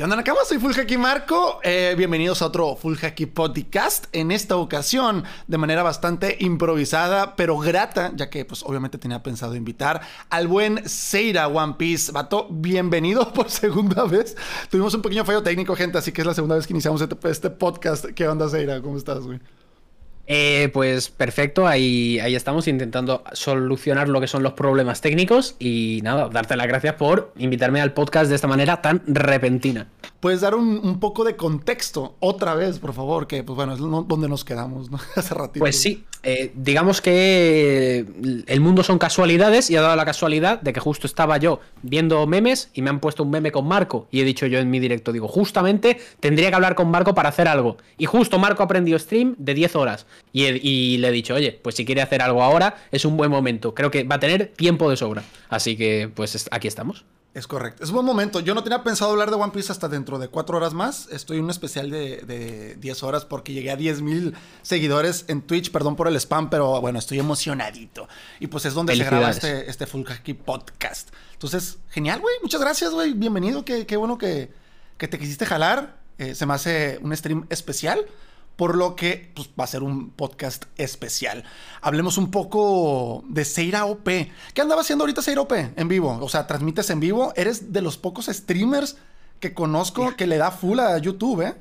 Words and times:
¿Qué 0.00 0.04
onda, 0.04 0.16
Nakama? 0.16 0.40
Soy 0.46 0.56
Full 0.56 0.72
Hacky 0.72 0.96
Marco. 0.96 1.60
Eh, 1.62 1.94
bienvenidos 1.94 2.40
a 2.40 2.46
otro 2.46 2.74
Full 2.74 2.96
Hacky 2.96 3.26
Podcast. 3.26 4.06
En 4.12 4.30
esta 4.30 4.56
ocasión, 4.56 5.24
de 5.46 5.58
manera 5.58 5.82
bastante 5.82 6.38
improvisada, 6.40 7.36
pero 7.36 7.58
grata, 7.58 8.10
ya 8.16 8.30
que, 8.30 8.46
pues, 8.46 8.62
obviamente 8.62 8.96
tenía 8.96 9.22
pensado 9.22 9.56
invitar 9.56 10.00
al 10.30 10.48
buen 10.48 10.88
Seira 10.88 11.48
One 11.48 11.74
Piece. 11.76 12.12
Vato, 12.12 12.48
bienvenido 12.50 13.30
por 13.34 13.50
segunda 13.50 14.04
vez. 14.04 14.38
Tuvimos 14.70 14.94
un 14.94 15.02
pequeño 15.02 15.26
fallo 15.26 15.42
técnico, 15.42 15.76
gente, 15.76 15.98
así 15.98 16.12
que 16.12 16.22
es 16.22 16.26
la 16.26 16.32
segunda 16.32 16.56
vez 16.56 16.66
que 16.66 16.72
iniciamos 16.72 17.02
este, 17.02 17.16
este 17.28 17.50
podcast. 17.50 18.06
¿Qué 18.06 18.26
onda, 18.26 18.48
Seira? 18.48 18.80
¿Cómo 18.80 18.96
estás, 18.96 19.20
güey? 19.26 19.38
Eh, 20.32 20.70
pues 20.72 21.10
perfecto, 21.10 21.66
ahí, 21.66 22.20
ahí 22.20 22.36
estamos 22.36 22.68
intentando 22.68 23.24
solucionar 23.32 24.08
lo 24.08 24.20
que 24.20 24.28
son 24.28 24.44
los 24.44 24.52
problemas 24.52 25.00
técnicos 25.00 25.56
y 25.58 25.98
nada, 26.04 26.28
darte 26.28 26.54
las 26.54 26.68
gracias 26.68 26.94
por 26.94 27.32
invitarme 27.36 27.80
al 27.80 27.94
podcast 27.94 28.28
de 28.28 28.36
esta 28.36 28.46
manera 28.46 28.80
tan 28.80 29.02
repentina. 29.08 29.88
Puedes 30.20 30.42
dar 30.42 30.54
un, 30.54 31.00
poco 31.00 31.24
de 31.24 31.34
contexto 31.34 32.14
otra 32.20 32.54
vez, 32.54 32.78
por 32.78 32.92
favor, 32.92 33.26
que 33.26 33.42
pues 33.42 33.56
bueno, 33.56 33.72
es 33.72 33.80
donde 33.80 34.28
nos 34.28 34.44
quedamos, 34.44 34.88
¿no? 34.88 35.00
Hace 35.16 35.34
ratito. 35.34 35.58
Pues 35.58 35.80
sí, 35.80 36.04
eh, 36.22 36.52
digamos 36.54 37.00
que 37.00 38.06
el 38.46 38.60
mundo 38.60 38.84
son 38.84 38.98
casualidades 38.98 39.70
y 39.70 39.76
ha 39.76 39.80
dado 39.80 39.96
la 39.96 40.04
casualidad 40.04 40.60
de 40.60 40.72
que 40.72 40.78
justo 40.78 41.06
estaba 41.06 41.38
yo 41.38 41.60
viendo 41.82 42.24
memes 42.26 42.70
y 42.74 42.82
me 42.82 42.90
han 42.90 43.00
puesto 43.00 43.22
un 43.22 43.30
meme 43.30 43.50
con 43.50 43.66
Marco 43.66 44.06
y 44.10 44.20
he 44.20 44.24
dicho 44.24 44.46
yo 44.46 44.58
en 44.58 44.70
mi 44.70 44.78
directo, 44.78 45.10
digo, 45.10 45.26
justamente 45.26 45.98
tendría 46.20 46.50
que 46.50 46.54
hablar 46.54 46.74
con 46.74 46.90
Marco 46.90 47.14
para 47.14 47.30
hacer 47.30 47.48
algo. 47.48 47.78
Y 47.96 48.04
justo 48.04 48.38
Marco 48.38 48.62
aprendió 48.62 48.98
stream 48.98 49.34
de 49.38 49.54
10 49.54 49.74
horas 49.74 50.06
y, 50.32 50.44
y 50.46 50.98
le 50.98 51.08
he 51.08 51.12
dicho, 51.12 51.34
oye, 51.34 51.52
pues 51.52 51.74
si 51.74 51.84
quiere 51.84 52.02
hacer 52.02 52.22
algo 52.22 52.42
ahora 52.42 52.76
es 52.90 53.04
un 53.04 53.16
buen 53.16 53.30
momento, 53.30 53.74
creo 53.74 53.90
que 53.90 54.04
va 54.04 54.16
a 54.16 54.20
tener 54.20 54.48
tiempo 54.48 54.90
de 54.90 54.96
sobra. 54.96 55.22
Así 55.48 55.76
que 55.76 56.10
pues 56.14 56.48
aquí 56.50 56.68
estamos. 56.68 57.04
Es 57.32 57.46
correcto. 57.46 57.84
Es 57.84 57.90
un 57.90 57.94
buen 57.94 58.06
momento. 58.06 58.40
Yo 58.40 58.56
no 58.56 58.64
tenía 58.64 58.82
pensado 58.82 59.12
hablar 59.12 59.30
de 59.30 59.36
One 59.36 59.52
Piece 59.52 59.70
hasta 59.70 59.88
dentro 59.88 60.18
de 60.18 60.26
cuatro 60.26 60.56
horas 60.56 60.74
más. 60.74 61.06
Estoy 61.12 61.38
en 61.38 61.44
un 61.44 61.50
especial 61.50 61.88
de, 61.88 62.16
de 62.22 62.74
10 62.74 63.02
horas 63.04 63.24
porque 63.24 63.52
llegué 63.52 63.70
a 63.70 63.76
10 63.76 64.02
mil 64.02 64.34
seguidores 64.62 65.26
en 65.28 65.42
Twitch. 65.42 65.70
Perdón 65.70 65.94
por 65.94 66.08
el 66.08 66.16
spam, 66.16 66.50
pero 66.50 66.80
bueno, 66.80 66.98
estoy 66.98 67.20
emocionadito. 67.20 68.08
Y 68.40 68.48
pues 68.48 68.64
es 68.64 68.74
donde 68.74 68.96
se 68.96 69.04
graba 69.04 69.30
este, 69.30 69.70
este 69.70 69.86
Full 69.86 70.02
Hacky 70.06 70.34
Podcast. 70.34 71.10
Entonces, 71.34 71.78
genial, 71.90 72.18
güey. 72.20 72.34
Muchas 72.42 72.60
gracias, 72.60 72.90
güey. 72.90 73.12
Bienvenido. 73.12 73.64
Qué, 73.64 73.86
qué 73.86 73.96
bueno 73.96 74.18
que, 74.18 74.50
que, 74.98 75.06
te 75.06 75.16
quisiste 75.16 75.46
jalar. 75.46 76.00
Eh, 76.18 76.34
se 76.34 76.46
me 76.46 76.54
hace 76.54 76.98
un 77.00 77.16
stream 77.16 77.46
especial 77.48 78.06
por 78.60 78.76
lo 78.76 78.94
que 78.94 79.30
pues, 79.34 79.48
va 79.58 79.64
a 79.64 79.66
ser 79.66 79.82
un 79.82 80.10
podcast 80.10 80.66
especial. 80.76 81.44
Hablemos 81.80 82.18
un 82.18 82.30
poco 82.30 83.24
de 83.26 83.46
Seira 83.46 83.86
OP. 83.86 84.04
¿Qué 84.04 84.60
andaba 84.60 84.82
haciendo 84.82 85.04
ahorita 85.04 85.22
Seira 85.22 85.40
OP 85.40 85.52
en 85.54 85.88
vivo? 85.88 86.18
O 86.20 86.28
sea, 86.28 86.46
transmites 86.46 86.90
en 86.90 87.00
vivo. 87.00 87.32
Eres 87.36 87.72
de 87.72 87.80
los 87.80 87.96
pocos 87.96 88.26
streamers 88.26 88.98
que 89.40 89.54
conozco 89.54 90.14
que 90.14 90.26
le 90.26 90.36
da 90.36 90.50
full 90.50 90.78
a 90.78 90.98
YouTube, 90.98 91.40
¿eh? 91.40 91.54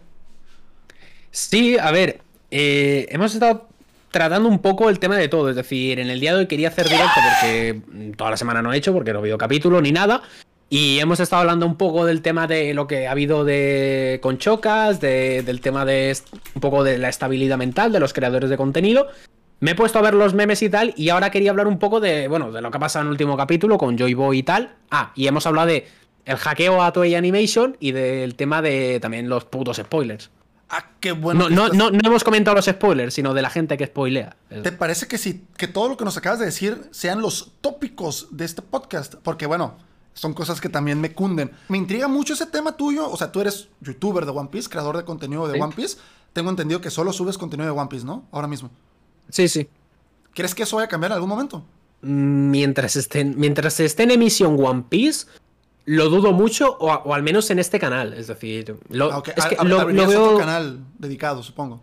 Sí, 1.31 1.77
a 1.77 1.89
ver, 1.91 2.19
eh, 2.51 3.07
hemos 3.11 3.33
estado 3.33 3.69
tratando 4.11 4.49
un 4.49 4.59
poco 4.59 4.89
el 4.89 4.99
tema 4.99 5.15
de 5.15 5.29
todo. 5.29 5.49
Es 5.49 5.55
decir, 5.55 6.01
en 6.01 6.09
el 6.09 6.19
día 6.19 6.33
de 6.33 6.39
hoy 6.39 6.47
quería 6.47 6.67
hacer 6.67 6.89
directo 6.89 7.13
porque 7.15 8.11
toda 8.17 8.31
la 8.31 8.35
semana 8.35 8.61
no 8.61 8.73
he 8.73 8.77
hecho, 8.77 8.91
porque 8.91 9.13
no 9.13 9.19
he 9.19 9.21
habido 9.21 9.37
capítulo 9.37 9.79
ni 9.81 9.93
nada. 9.93 10.21
Y 10.69 10.99
hemos 10.99 11.19
estado 11.19 11.41
hablando 11.41 11.65
un 11.65 11.75
poco 11.77 12.05
del 12.05 12.21
tema 12.21 12.45
de 12.45 12.75
lo 12.75 12.85
que 12.85 13.07
ha 13.07 13.11
habido 13.11 13.43
de 13.43 14.19
con 14.21 14.37
Chocas, 14.37 15.01
del 15.01 15.61
tema 15.61 15.83
de 15.83 16.15
un 16.53 16.61
poco 16.61 16.83
de 16.83 16.99
la 16.99 17.09
estabilidad 17.09 17.57
mental 17.57 17.91
de 17.91 17.99
los 17.99 18.13
creadores 18.13 18.51
de 18.51 18.57
contenido. 18.57 19.07
Me 19.61 19.71
he 19.71 19.75
puesto 19.75 19.99
a 19.99 20.01
ver 20.03 20.13
los 20.13 20.33
memes 20.33 20.61
y 20.61 20.69
tal, 20.69 20.93
y 20.95 21.09
ahora 21.09 21.31
quería 21.31 21.49
hablar 21.49 21.67
un 21.67 21.79
poco 21.79 21.99
de, 21.99 22.27
bueno, 22.27 22.51
de 22.51 22.61
lo 22.61 22.71
que 22.71 22.77
ha 22.77 22.79
pasado 22.79 23.03
en 23.03 23.07
el 23.07 23.11
último 23.11 23.35
capítulo 23.35 23.77
con 23.77 23.97
Joy 23.97 24.13
Boy 24.13 24.37
y 24.37 24.43
tal. 24.43 24.75
Ah, 24.91 25.11
y 25.15 25.27
hemos 25.27 25.45
hablado 25.47 25.67
de 25.67 25.87
el 26.25 26.37
hackeo 26.37 26.83
a 26.83 26.93
Toei 26.93 27.15
Animation 27.15 27.75
y 27.79 27.91
del 27.91 28.35
tema 28.35 28.61
de 28.61 28.99
también 29.01 29.27
los 29.27 29.45
putos 29.45 29.77
spoilers. 29.77 30.29
Ah, 30.69 30.91
qué 30.99 31.13
bueno. 31.13 31.49
No, 31.49 31.69
no, 31.69 31.89
no, 31.89 31.99
hemos 32.03 32.23
comentado 32.23 32.55
los 32.55 32.65
spoilers, 32.65 33.15
sino 33.15 33.33
de 33.33 33.41
la 33.41 33.49
gente 33.49 33.75
que 33.75 33.87
spoilea. 33.87 34.35
¿Te 34.61 34.71
parece 34.71 35.07
que 35.07 35.17
sí, 35.17 35.45
que 35.57 35.67
todo 35.67 35.89
lo 35.89 35.97
que 35.97 36.05
nos 36.05 36.15
acabas 36.15 36.37
de 36.37 36.45
decir 36.45 36.83
sean 36.91 37.21
los 37.21 37.53
tópicos 37.59 38.27
de 38.29 38.45
este 38.45 38.61
podcast? 38.61 39.15
Porque 39.15 39.47
bueno, 39.47 39.77
son 40.13 40.33
cosas 40.33 40.59
que 40.59 40.69
también 40.69 40.99
me 40.99 41.13
cunden. 41.13 41.51
Me 41.69 41.77
intriga 41.77 42.07
mucho 42.07 42.33
ese 42.33 42.45
tema 42.45 42.75
tuyo. 42.75 43.09
O 43.09 43.17
sea, 43.17 43.31
tú 43.31 43.41
eres 43.41 43.69
youtuber 43.81 44.25
de 44.25 44.31
One 44.31 44.49
Piece, 44.49 44.69
creador 44.69 44.97
de 44.97 45.05
contenido 45.05 45.47
de 45.47 45.59
One 45.61 45.73
Piece. 45.75 45.97
Tengo 46.33 46.49
entendido 46.49 46.81
que 46.81 46.89
solo 46.89 47.13
subes 47.13 47.37
contenido 47.37 47.73
de 47.73 47.79
One 47.79 47.89
Piece, 47.89 48.05
¿no? 48.05 48.25
Ahora 48.31 48.47
mismo. 48.47 48.69
Sí, 49.29 49.47
sí. 49.47 49.69
¿Crees 50.33 50.53
que 50.53 50.63
eso 50.63 50.75
vaya 50.75 50.85
a 50.85 50.89
cambiar 50.89 51.11
en 51.11 51.15
algún 51.15 51.29
momento? 51.29 51.63
Mientras 52.01 52.95
esté, 52.95 53.25
mientras 53.25 53.79
esté 53.79 54.03
en 54.03 54.11
emisión 54.11 54.57
One 54.63 54.85
Piece, 54.89 55.27
lo 55.85 56.09
dudo 56.09 56.33
mucho, 56.33 56.77
o, 56.79 57.13
al 57.13 57.23
menos 57.23 57.49
en 57.49 57.59
este 57.59 57.79
canal. 57.79 58.13
Es 58.13 58.27
decir, 58.27 58.77
lo, 58.89 59.11
ah, 59.11 59.23
es 59.35 59.45
que 59.45 59.57
lo, 59.63 59.85
veo... 59.85 60.37
canal 60.37 60.85
dedicado, 60.97 61.43
supongo. 61.43 61.81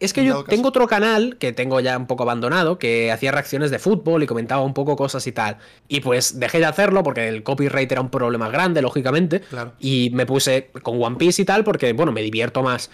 Es 0.00 0.12
que 0.12 0.24
yo 0.24 0.44
tengo 0.44 0.68
otro 0.68 0.86
canal 0.86 1.36
que 1.38 1.52
tengo 1.52 1.80
ya 1.80 1.96
un 1.96 2.06
poco 2.06 2.22
abandonado, 2.22 2.78
que 2.78 3.12
hacía 3.12 3.32
reacciones 3.32 3.70
de 3.70 3.78
fútbol 3.78 4.22
y 4.22 4.26
comentaba 4.26 4.62
un 4.62 4.74
poco 4.74 4.96
cosas 4.96 5.26
y 5.26 5.32
tal. 5.32 5.58
Y 5.88 6.00
pues 6.00 6.38
dejé 6.38 6.58
de 6.58 6.66
hacerlo 6.66 7.02
porque 7.02 7.28
el 7.28 7.42
copyright 7.42 7.90
era 7.90 8.00
un 8.00 8.10
problema 8.10 8.48
grande, 8.48 8.82
lógicamente. 8.82 9.42
Y 9.78 10.10
me 10.10 10.26
puse 10.26 10.70
con 10.82 11.02
One 11.02 11.16
Piece 11.16 11.42
y 11.42 11.44
tal 11.44 11.64
porque, 11.64 11.92
bueno, 11.92 12.12
me 12.12 12.22
divierto 12.22 12.62
más. 12.62 12.90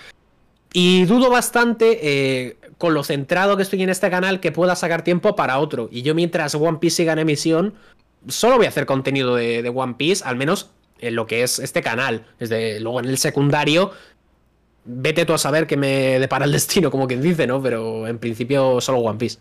Y 0.73 1.05
dudo 1.05 1.31
bastante, 1.31 1.99
eh, 2.03 2.57
con 2.79 2.95
lo 2.95 3.03
centrado 3.03 3.57
que 3.57 3.63
estoy 3.65 3.83
en 3.83 3.91
este 3.91 4.09
canal, 4.09 4.41
que 4.41 4.53
pueda 4.53 4.77
sacar 4.77 5.03
tiempo 5.03 5.35
para 5.35 5.59
otro. 5.59 5.89
Y 5.91 6.03
yo 6.03 6.15
mientras 6.15 6.55
One 6.55 6.79
Piece 6.79 6.97
siga 6.97 7.13
en 7.13 7.19
emisión, 7.21 7.75
solo 8.29 8.57
voy 8.57 8.67
a 8.67 8.69
hacer 8.69 8.87
contenido 8.87 9.35
de, 9.35 9.69
One 9.75 9.95
Piece, 9.95 10.23
al 10.25 10.37
menos 10.37 10.71
en 11.01 11.17
lo 11.17 11.27
que 11.27 11.43
es 11.43 11.59
este 11.59 11.83
canal. 11.83 12.27
Desde 12.39 12.79
luego 12.79 13.01
en 13.01 13.07
el 13.07 13.19
secundario 13.19 13.93
vete 14.85 15.25
tú 15.25 15.33
a 15.33 15.39
saber 15.39 15.67
que 15.67 15.77
me 15.77 16.19
depara 16.19 16.45
el 16.45 16.53
destino, 16.53 16.91
como 16.91 17.07
quien 17.07 17.23
dice, 17.23 17.47
¿no? 17.47 17.63
Pero 17.63 18.07
en 18.07 18.19
principio 18.19 18.81
solo 18.81 18.99
One 18.99 19.19
Piece. 19.19 19.39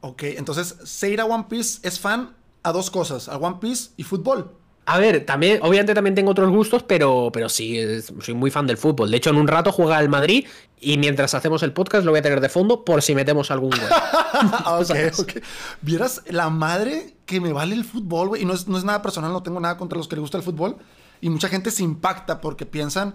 Ok, 0.00 0.22
entonces 0.24 0.76
Seira 0.84 1.24
One 1.24 1.46
Piece 1.48 1.80
es 1.82 1.98
fan 1.98 2.36
a 2.62 2.72
dos 2.72 2.90
cosas, 2.90 3.28
a 3.28 3.36
One 3.36 3.56
Piece 3.60 3.90
y 3.96 4.04
fútbol. 4.04 4.52
A 4.88 4.98
ver, 4.98 5.26
también, 5.26 5.58
obviamente 5.60 5.92
también 5.92 6.14
tengo 6.14 6.30
otros 6.30 6.48
gustos, 6.48 6.82
pero, 6.82 7.28
pero 7.30 7.50
sí, 7.50 7.78
soy 8.22 8.32
muy 8.32 8.50
fan 8.50 8.66
del 8.66 8.78
fútbol. 8.78 9.10
De 9.10 9.18
hecho, 9.18 9.28
en 9.28 9.36
un 9.36 9.46
rato 9.46 9.70
juega 9.70 10.00
el 10.00 10.08
Madrid 10.08 10.46
y 10.80 10.96
mientras 10.96 11.34
hacemos 11.34 11.62
el 11.62 11.74
podcast 11.74 12.06
lo 12.06 12.12
voy 12.12 12.20
a 12.20 12.22
tener 12.22 12.40
de 12.40 12.48
fondo 12.48 12.86
por 12.86 13.02
si 13.02 13.14
metemos 13.14 13.50
algún 13.50 13.68
gol. 13.68 13.80
ok, 14.80 15.18
ok. 15.18 15.32
Vieras 15.82 16.22
la 16.28 16.48
madre 16.48 17.16
que 17.26 17.38
me 17.38 17.52
vale 17.52 17.74
el 17.74 17.84
fútbol, 17.84 18.28
güey. 18.28 18.42
Y 18.42 18.44
no 18.46 18.54
es, 18.54 18.66
no 18.66 18.78
es 18.78 18.84
nada 18.84 19.02
personal, 19.02 19.30
no 19.30 19.42
tengo 19.42 19.60
nada 19.60 19.76
contra 19.76 19.98
los 19.98 20.08
que 20.08 20.16
les 20.16 20.22
gusta 20.22 20.38
el 20.38 20.42
fútbol. 20.42 20.76
Y 21.20 21.28
mucha 21.28 21.48
gente 21.48 21.70
se 21.70 21.82
impacta 21.82 22.40
porque 22.40 22.64
piensan 22.64 23.14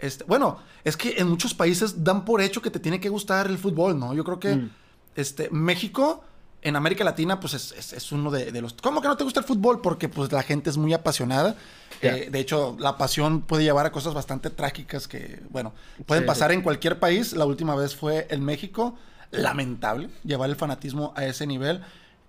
este, 0.00 0.24
bueno, 0.24 0.58
es 0.84 0.96
que 0.96 1.16
en 1.18 1.28
muchos 1.28 1.54
países 1.54 2.02
dan 2.02 2.24
por 2.24 2.40
hecho 2.40 2.62
que 2.62 2.70
te 2.70 2.80
tiene 2.80 3.00
que 3.00 3.08
gustar 3.08 3.46
el 3.46 3.58
fútbol, 3.58 3.98
¿no? 3.98 4.14
Yo 4.14 4.24
creo 4.24 4.40
que 4.40 4.56
mm. 4.56 4.70
este, 5.14 5.50
México, 5.50 6.24
en 6.62 6.76
América 6.76 7.04
Latina, 7.04 7.38
pues 7.38 7.54
es, 7.54 8.12
uno 8.12 8.30
de, 8.30 8.60
los... 8.60 8.74
¿Cómo 8.74 9.00
que 9.02 9.08
no 9.08 9.16
te 9.16 9.24
gusta 9.24 9.40
el 9.40 9.46
fútbol? 9.46 9.80
Porque 9.80 10.08
pues 10.08 10.32
la 10.32 10.42
gente 10.42 10.70
es 10.70 10.76
muy 10.76 10.92
apasionada. 10.92 11.56
Eh, 12.02 12.28
de 12.30 12.40
hecho, 12.40 12.76
la 12.78 12.96
pasión 12.96 13.42
puede 13.42 13.64
llevar 13.64 13.86
a 13.86 13.92
cosas 13.92 14.14
bastante 14.14 14.48
trágicas 14.50 15.06
que, 15.06 15.42
bueno, 15.50 15.74
pueden 16.06 16.24
pasar 16.24 16.52
en 16.52 16.62
cualquier 16.62 16.98
país. 16.98 17.34
La 17.34 17.44
última 17.44 17.74
vez 17.74 17.94
fue 17.94 18.26
en 18.30 18.44
México. 18.44 18.96
Lamentable 19.30 20.10
llevar 20.24 20.50
el 20.50 20.56
fanatismo 20.56 21.12
a 21.16 21.24
ese 21.24 21.46
nivel. 21.46 21.82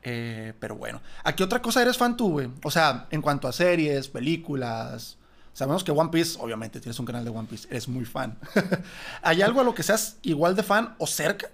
Eh, 0.04 0.54
pero 0.60 0.76
bueno, 0.76 1.02
¿a 1.24 1.36
qué 1.36 1.44
otra 1.44 1.62
cosa 1.62 1.82
eres 1.82 1.98
fan 1.98 2.18
tú, 2.18 2.32
güey? 2.32 2.50
O 2.64 2.72
sea, 2.72 3.08
en 3.12 3.22
cuanto 3.22 3.48
a 3.48 3.54
series, 3.54 4.08
películas, 4.08 5.18
Sabemos 5.54 5.84
que 5.84 5.92
One 5.92 6.10
Piece, 6.10 6.38
obviamente 6.40 6.80
tienes 6.80 6.98
un 7.00 7.06
canal 7.06 7.26
de 7.26 7.30
One 7.30 7.48
Piece, 7.50 7.68
eres 7.70 7.88
muy 7.88 8.06
fan. 8.06 8.38
¿Hay 9.22 9.42
algo 9.42 9.62
a 9.62 9.64
lo 9.64 9.76
que 9.76 9.84
seas 9.84 10.18
igual 10.22 10.56
de 10.56 10.64
fan 10.64 10.96
o 10.98 11.08
cerca? 11.08 11.50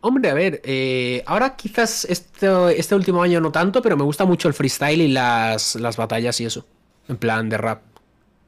Hombre, 0.00 0.28
a 0.28 0.34
ver, 0.34 0.60
eh, 0.64 1.22
ahora 1.24 1.56
quizás 1.56 2.04
este, 2.04 2.78
este, 2.78 2.94
último 2.94 3.22
año 3.22 3.40
no 3.40 3.50
tanto, 3.52 3.80
pero 3.80 3.96
me 3.96 4.04
gusta 4.04 4.26
mucho 4.26 4.48
el 4.48 4.54
freestyle 4.54 5.00
y 5.00 5.08
las, 5.08 5.76
las 5.76 5.96
batallas 5.96 6.38
y 6.40 6.44
eso. 6.44 6.66
En 7.08 7.16
plan 7.16 7.48
de 7.48 7.56
rap. 7.56 7.82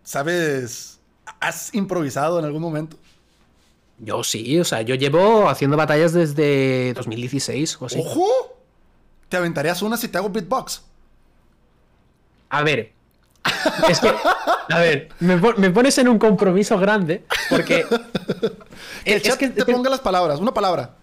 ¿Sabes? 0.03 0.99
¿Has 1.41 1.75
improvisado 1.75 2.39
en 2.39 2.45
algún 2.45 2.61
momento? 2.61 2.99
Yo 3.99 4.23
sí, 4.23 4.61
o 4.61 4.65
sea, 4.65 4.83
yo 4.83 4.97
llevo 4.97 5.49
haciendo 5.49 5.77
batallas 5.77 6.13
desde 6.13 6.93
2016 6.95 7.79
o 7.81 7.87
así. 7.87 7.99
¡Ojo! 8.01 8.27
¿Te 9.29 9.37
aventarías 9.39 9.81
una 9.83 9.97
si 9.97 10.09
te 10.09 10.19
hago 10.19 10.29
beatbox? 10.29 10.83
A 12.51 12.63
ver, 12.63 12.93
es 13.89 14.01
que, 14.01 14.13
a 14.71 14.79
ver, 14.79 15.09
me, 15.21 15.71
pones 15.71 15.99
en 15.99 16.09
un 16.09 16.19
compromiso 16.19 16.79
grande 16.79 17.25
porque. 17.51 17.85
es, 19.05 19.37
que 19.37 19.49
te 19.49 19.65
ponga 19.65 19.91
las 19.91 20.01
palabras, 20.01 20.41
una 20.41 20.55
palabra. 20.55 20.95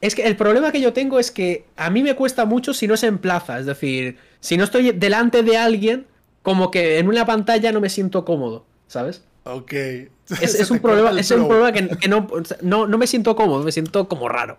Es 0.00 0.14
que 0.14 0.24
el 0.24 0.36
problema 0.36 0.72
que 0.72 0.80
yo 0.80 0.92
tengo 0.92 1.18
es 1.18 1.30
que 1.30 1.66
a 1.76 1.90
mí 1.90 2.02
me 2.02 2.14
cuesta 2.14 2.44
mucho 2.44 2.74
si 2.74 2.86
no 2.86 2.96
se 2.96 3.06
emplaza. 3.06 3.58
Es 3.58 3.66
decir, 3.66 4.18
si 4.40 4.56
no 4.56 4.64
estoy 4.64 4.92
delante 4.92 5.42
de 5.42 5.56
alguien, 5.56 6.06
como 6.42 6.70
que 6.70 6.98
en 6.98 7.08
una 7.08 7.24
pantalla 7.24 7.72
no 7.72 7.80
me 7.80 7.88
siento 7.88 8.24
cómodo, 8.24 8.66
¿sabes? 8.86 9.22
Ok. 9.44 9.72
Es, 9.72 10.70
un, 10.70 10.80
problema, 10.80 11.18
es 11.18 11.30
un 11.30 11.48
problema 11.48 11.72
que, 11.72 12.08
no, 12.08 12.26
no, 12.62 12.86
no 12.86 12.98
me 12.98 13.06
siento 13.06 13.34
cómodo, 13.36 13.64
me 13.64 13.72
siento 13.72 14.08
como 14.08 14.28
raro. 14.28 14.58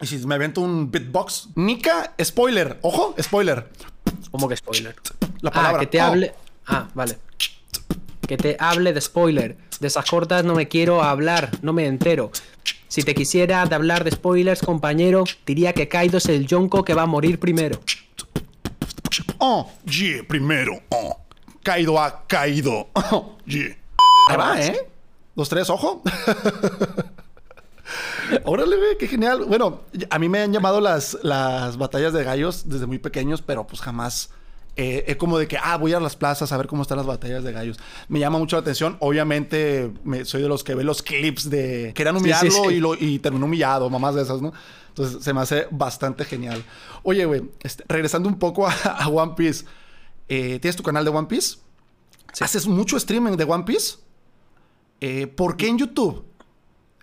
Y 0.00 0.06
si 0.06 0.18
me 0.26 0.36
avento 0.36 0.62
un 0.62 0.90
beatbox, 0.90 1.50
Nika, 1.56 2.14
spoiler, 2.22 2.78
ojo, 2.80 3.14
spoiler. 3.20 3.68
¿Cómo 4.30 4.48
que 4.48 4.56
spoiler? 4.56 4.96
La 5.42 5.50
palabra. 5.50 5.76
Ah, 5.76 5.80
que 5.80 5.86
te 5.86 6.00
hable. 6.00 6.32
Ah, 6.70 6.88
vale. 6.94 7.18
que 8.26 8.36
te 8.36 8.56
hable 8.60 8.92
de 8.92 9.00
spoiler. 9.00 9.56
De 9.80 9.88
esas 9.88 10.08
cortas 10.08 10.44
no 10.44 10.54
me 10.54 10.68
quiero 10.68 11.02
hablar, 11.02 11.50
no 11.62 11.72
me 11.72 11.86
entero. 11.86 12.30
Si 12.86 13.02
te 13.02 13.14
quisiera 13.14 13.64
de 13.66 13.74
hablar 13.74 14.04
de 14.04 14.12
spoilers, 14.12 14.62
compañero, 14.62 15.24
diría 15.46 15.72
que 15.72 15.88
Kaido 15.88 16.18
es 16.18 16.26
el 16.26 16.46
Yonko 16.46 16.84
que 16.84 16.94
va 16.94 17.02
a 17.02 17.06
morir 17.06 17.40
primero. 17.40 17.80
Oh, 19.38 19.70
yeah, 19.84 20.22
primero. 20.26 20.80
Oh. 20.90 21.18
Kaido 21.62 22.00
ha 22.00 22.26
caído. 22.26 22.88
Oh, 22.94 23.36
yeah. 23.46 23.76
Ahí 24.28 24.36
va, 24.36 24.60
¿eh? 24.60 24.88
Dos, 25.34 25.48
tres, 25.48 25.68
ojo. 25.70 26.02
Órale, 28.44 28.76
güey, 28.76 28.98
qué 28.98 29.08
genial. 29.08 29.44
Bueno, 29.46 29.80
a 30.10 30.18
mí 30.18 30.28
me 30.28 30.40
han 30.40 30.52
llamado 30.52 30.80
las, 30.80 31.18
las 31.22 31.76
batallas 31.76 32.12
de 32.12 32.22
gallos 32.22 32.68
desde 32.68 32.86
muy 32.86 32.98
pequeños, 32.98 33.42
pero 33.42 33.66
pues 33.66 33.80
jamás 33.80 34.30
eh, 34.82 35.04
es 35.08 35.16
como 35.16 35.36
de 35.36 35.46
que, 35.46 35.58
ah, 35.58 35.76
voy 35.76 35.92
a 35.92 36.00
las 36.00 36.16
plazas 36.16 36.52
a 36.52 36.56
ver 36.56 36.66
cómo 36.66 36.80
están 36.80 36.96
las 36.96 37.06
batallas 37.06 37.44
de 37.44 37.52
gallos. 37.52 37.78
Me 38.08 38.18
llama 38.18 38.38
mucho 38.38 38.56
la 38.56 38.62
atención. 38.62 38.96
Obviamente, 39.00 39.92
soy 40.24 40.40
de 40.40 40.48
los 40.48 40.64
que 40.64 40.74
ve 40.74 40.84
los 40.84 41.02
clips 41.02 41.50
de 41.50 41.92
querían 41.94 42.16
humillarlo 42.16 42.70
Y, 42.70 42.80
lo, 42.80 42.94
y 42.94 43.18
terminó 43.18 43.44
humillado, 43.44 43.90
mamás 43.90 44.14
de 44.14 44.22
esas, 44.22 44.40
¿no? 44.40 44.54
Entonces 44.88 45.22
se 45.22 45.34
me 45.34 45.42
hace 45.42 45.66
bastante 45.70 46.24
genial. 46.24 46.64
Oye, 47.02 47.26
güey, 47.26 47.42
este, 47.60 47.84
regresando 47.88 48.26
un 48.26 48.38
poco 48.38 48.66
a, 48.66 49.06
One 49.06 49.34
Piece. 49.36 49.66
Eh, 50.28 50.58
¿Tienes 50.60 50.76
tu 50.76 50.82
canal 50.82 51.04
de 51.04 51.10
One 51.10 51.26
Piece? 51.26 51.58
¿Haces 52.40 52.66
mucho 52.66 52.96
streaming 52.96 53.36
de 53.36 53.44
One 53.44 53.64
Piece? 53.64 53.98
Eh, 55.02 55.26
¿Por 55.26 55.58
qué 55.58 55.68
en 55.68 55.76
YouTube? 55.76 56.24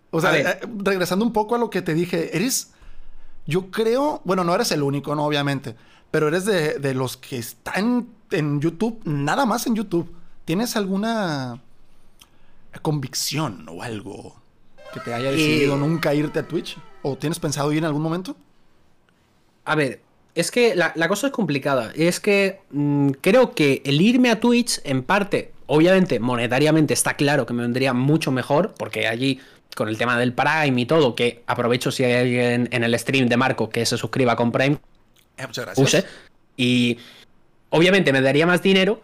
O 0.10 0.20
sea, 0.20 0.32
regresando 0.78 1.24
un 1.24 1.32
poco 1.32 1.54
a 1.54 1.60
lo 1.60 1.70
que 1.70 1.84
te 1.84 1.94
dije, 1.94 2.36
eres. 2.36 2.72
Yo 3.48 3.72
creo. 3.72 4.22
Bueno, 4.26 4.44
no 4.44 4.54
eres 4.54 4.72
el 4.72 4.84
único, 4.84 5.16
¿no? 5.16 5.26
Obviamente 5.26 5.76
pero 6.12 6.30
eres 6.30 6.46
de, 6.46 6.94
los 6.94 7.18
que 7.18 7.38
están 7.38 8.08
en 8.32 8.62
YouTube, 8.62 9.02
nada 9.04 9.46
más 9.46 9.68
en 9.68 9.76
YouTube. 9.76 10.12
¿Tienes 10.46 10.76
alguna 10.76 11.62
convicción 12.82 13.68
o 13.70 13.84
algo 13.84 14.36
que 14.94 15.00
te 15.02 15.14
haya 15.14 15.32
decidido 15.32 15.76
eh, 15.76 15.80
nunca 15.80 16.14
irte 16.14 16.40
a 16.40 16.48
Twitch? 16.48 16.78
¿O 17.02 17.18
tienes 17.18 17.40
pensado 17.40 17.72
ir 17.72 17.80
en 17.80 17.86
algún 17.86 18.02
momento? 18.02 18.36
A 19.66 19.76
ver, 19.76 20.02
es 20.34 20.50
que 20.50 20.76
la, 20.76 20.94
cosa 21.10 21.28
es 21.28 21.34
complicada. 21.34 21.92
Es 21.94 22.20
que 22.22 22.62
mm, 22.72 23.10
creo 23.22 23.54
que 23.54 23.82
el 23.86 24.00
irme 24.00 24.32
a 24.32 24.40
Twitch, 24.40 24.80
en 24.86 25.04
parte, 25.04 25.52
obviamente, 25.66 26.22
monetariamente 26.22 26.94
está 26.94 27.16
claro 27.16 27.46
que 27.46 27.54
me 27.54 27.64
vendría 27.64 27.94
mucho 27.94 28.32
mejor, 28.32 28.74
porque 28.78 29.08
allí, 29.08 29.42
con 29.78 29.88
el 29.88 29.98
tema 29.98 30.18
del 30.18 30.34
Prime 30.34 30.82
y 30.82 30.86
todo, 30.86 31.16
que 31.16 31.44
aprovecho 31.46 31.92
si 31.92 32.04
hay 32.04 32.14
alguien 32.14 32.68
en 32.72 32.84
el 32.84 32.98
stream 32.98 33.30
de 33.30 33.38
Marco 33.38 33.70
que 33.70 33.86
se 33.86 33.96
suscriba 33.96 34.36
con 34.36 34.52
Prime, 34.52 34.78
eh, 35.38 35.46
muchas 35.46 35.66
gracias. 35.66 36.06
y 36.58 36.98
obviamente 37.70 38.12
me 38.12 38.22
daría 38.22 38.48
más 38.48 38.64
dinero, 38.64 39.02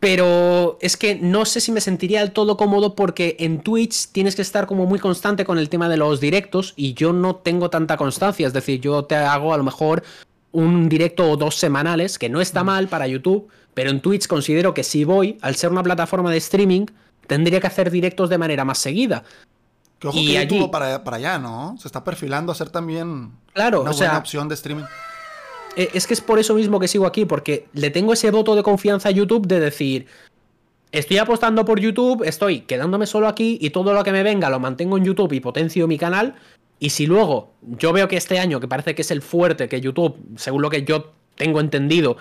pero 0.00 0.76
es 0.82 0.98
que 0.98 1.14
no 1.14 1.46
sé 1.46 1.62
si 1.62 1.72
me 1.72 1.80
sentiría 1.80 2.20
del 2.20 2.32
todo 2.32 2.58
cómodo 2.58 2.94
porque 2.94 3.36
en 3.40 3.60
Twitch 3.60 4.08
tienes 4.12 4.36
que 4.36 4.42
estar 4.42 4.66
como 4.66 4.84
muy 4.84 4.98
constante 4.98 5.46
con 5.46 5.56
el 5.58 5.70
tema 5.70 5.88
de 5.88 5.96
los 5.96 6.20
directos 6.20 6.74
y 6.76 6.92
yo 6.92 7.14
no 7.14 7.36
tengo 7.36 7.70
tanta 7.70 7.96
constancia. 7.96 8.46
Es 8.46 8.52
decir, 8.52 8.82
yo 8.82 9.04
te 9.06 9.14
hago 9.14 9.54
a 9.54 9.56
lo 9.56 9.64
mejor 9.64 10.02
un 10.52 10.90
directo 10.90 11.30
o 11.30 11.38
dos 11.38 11.56
semanales, 11.56 12.18
que 12.18 12.28
no 12.28 12.42
está 12.42 12.62
mal 12.62 12.88
para 12.88 13.06
YouTube, 13.06 13.48
pero 13.72 13.88
en 13.88 14.00
Twitch 14.00 14.26
considero 14.26 14.74
que 14.74 14.84
si 14.84 15.04
voy, 15.04 15.38
al 15.40 15.56
ser 15.56 15.70
una 15.70 15.82
plataforma 15.82 16.30
de 16.30 16.36
streaming, 16.36 16.86
tendría 17.26 17.60
que 17.60 17.66
hacer 17.66 17.90
directos 17.90 18.28
de 18.28 18.36
manera 18.36 18.66
más 18.66 18.78
seguida. 18.78 19.24
Que 20.04 20.08
ojo 20.08 20.18
y 20.18 20.26
que 20.26 20.46
YouTube 20.46 20.70
para, 20.70 21.02
para 21.02 21.16
allá, 21.16 21.38
¿no? 21.38 21.76
Se 21.78 21.88
está 21.88 22.04
perfilando 22.04 22.52
a 22.52 22.54
ser 22.54 22.68
también 22.68 23.32
claro, 23.54 23.80
una 23.80 23.92
buena 23.92 24.18
opción 24.18 24.48
de 24.48 24.54
streaming. 24.54 24.84
Eh, 25.76 25.88
es 25.94 26.06
que 26.06 26.12
es 26.12 26.20
por 26.20 26.38
eso 26.38 26.54
mismo 26.54 26.78
que 26.78 26.88
sigo 26.88 27.06
aquí, 27.06 27.24
porque 27.24 27.66
le 27.72 27.90
tengo 27.90 28.12
ese 28.12 28.30
voto 28.30 28.54
de 28.54 28.62
confianza 28.62 29.08
a 29.08 29.12
YouTube 29.12 29.46
de 29.46 29.60
decir, 29.60 30.06
estoy 30.92 31.16
apostando 31.16 31.64
por 31.64 31.80
YouTube, 31.80 32.22
estoy 32.24 32.60
quedándome 32.60 33.06
solo 33.06 33.28
aquí 33.28 33.58
y 33.60 33.70
todo 33.70 33.94
lo 33.94 34.04
que 34.04 34.12
me 34.12 34.22
venga 34.22 34.50
lo 34.50 34.60
mantengo 34.60 34.98
en 34.98 35.04
YouTube 35.04 35.32
y 35.32 35.40
potencio 35.40 35.88
mi 35.88 35.98
canal. 35.98 36.34
Y 36.78 36.90
si 36.90 37.06
luego 37.06 37.54
yo 37.62 37.92
veo 37.92 38.08
que 38.08 38.16
este 38.18 38.38
año, 38.38 38.60
que 38.60 38.68
parece 38.68 38.94
que 38.94 39.02
es 39.02 39.10
el 39.10 39.22
fuerte, 39.22 39.68
que 39.68 39.80
YouTube, 39.80 40.16
según 40.36 40.60
lo 40.60 40.68
que 40.68 40.84
yo 40.84 41.14
tengo 41.36 41.60
entendido, 41.60 42.16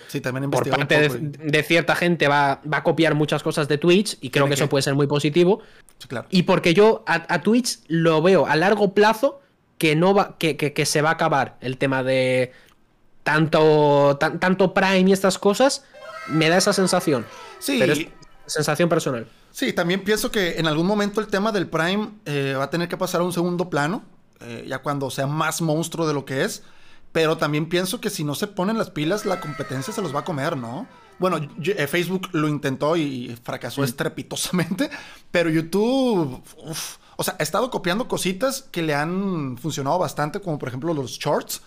por 0.51 0.69
parte 0.69 1.09
de, 1.09 1.63
cierta 1.63 1.95
gente 1.95 2.27
va, 2.27 2.61
va, 2.71 2.77
a 2.77 2.83
copiar 2.83 3.15
muchas 3.15 3.43
cosas 3.43 3.67
de 3.67 3.77
Twitch 3.77 4.17
y 4.21 4.29
creo 4.29 4.47
que, 4.47 4.55
eso 4.55 4.69
puede 4.69 4.81
ser 4.81 4.95
muy 4.95 5.07
positivo. 5.07 5.61
Y 6.29 6.43
porque 6.43 6.73
yo 6.73 7.03
a, 7.05 7.41
Twitch 7.41 7.79
lo 7.87 8.21
veo 8.21 8.45
a 8.45 8.55
largo 8.55 8.93
plazo 8.93 9.41
que 9.77 9.95
no 9.95 10.13
va, 10.13 10.37
que, 10.37 10.57
que, 10.57 10.85
se 10.85 11.01
va 11.01 11.09
a 11.09 11.13
acabar 11.13 11.57
el 11.61 11.77
tema 11.77 12.03
de, 12.03 12.51
tanto, 13.23 14.17
tanto 14.17 14.73
Prime 14.73 15.09
y 15.09 15.13
estas 15.13 15.37
cosas, 15.37 15.83
me 16.27 16.49
da 16.49 16.57
esa 16.57 16.73
sensación. 16.73 17.25
Sí. 17.59 17.77
Pero 17.79 17.93
es 17.93 18.07
sensación 18.45 18.89
personal. 18.89 19.27
Sí, 19.51 19.73
también 19.73 20.03
pienso 20.03 20.31
que 20.31 20.57
en 20.57 20.67
algún 20.67 20.87
momento 20.87 21.21
el 21.21 21.27
tema 21.27 21.51
del 21.51 21.67
Prime 21.67 22.09
eh, 22.25 22.55
va 22.57 22.65
a 22.65 22.69
tener 22.69 22.87
que 22.87 22.97
pasar 22.97 23.21
a 23.21 23.23
un 23.23 23.33
segundo 23.33 23.69
plano, 23.69 24.03
eh, 24.41 24.65
ya 24.67 24.79
cuando 24.79 25.09
sea 25.09 25.27
más 25.27 25.61
monstruo 25.61 26.07
de 26.07 26.13
lo 26.13 26.25
que 26.25 26.43
es. 26.43 26.63
Pero 27.13 27.37
también 27.37 27.69
pienso 27.69 28.01
que 28.01 28.09
si 28.09 28.25
no 28.25 28.35
se 28.35 28.47
ponen 28.47 28.77
las 28.77 28.89
pilas, 28.89 29.25
la 29.25 29.39
competencia 29.39 29.93
se 29.93 30.01
los 30.01 30.13
va 30.13 30.21
a 30.21 30.25
comer, 30.25 30.57
¿no? 30.57 30.87
Bueno, 31.19 31.37
eh, 31.63 31.87
Facebook 31.87 32.27
lo 32.33 32.49
intentó 32.49 32.97
y 32.97 33.37
fracasó 33.43 33.83
estrepitosamente, 33.83 34.89
pero 35.31 35.49
YouTube, 35.49 36.43
o 37.15 37.23
sea, 37.23 37.35
ha 37.39 37.43
estado 37.43 37.69
copiando 37.69 38.07
cositas 38.07 38.63
que 38.63 38.81
le 38.81 38.95
han 38.95 39.57
funcionado 39.57 39.99
bastante, 39.99 40.41
como 40.41 40.59
por 40.59 40.67
ejemplo 40.67 40.93
los 40.93 41.11
shorts. 41.11 41.61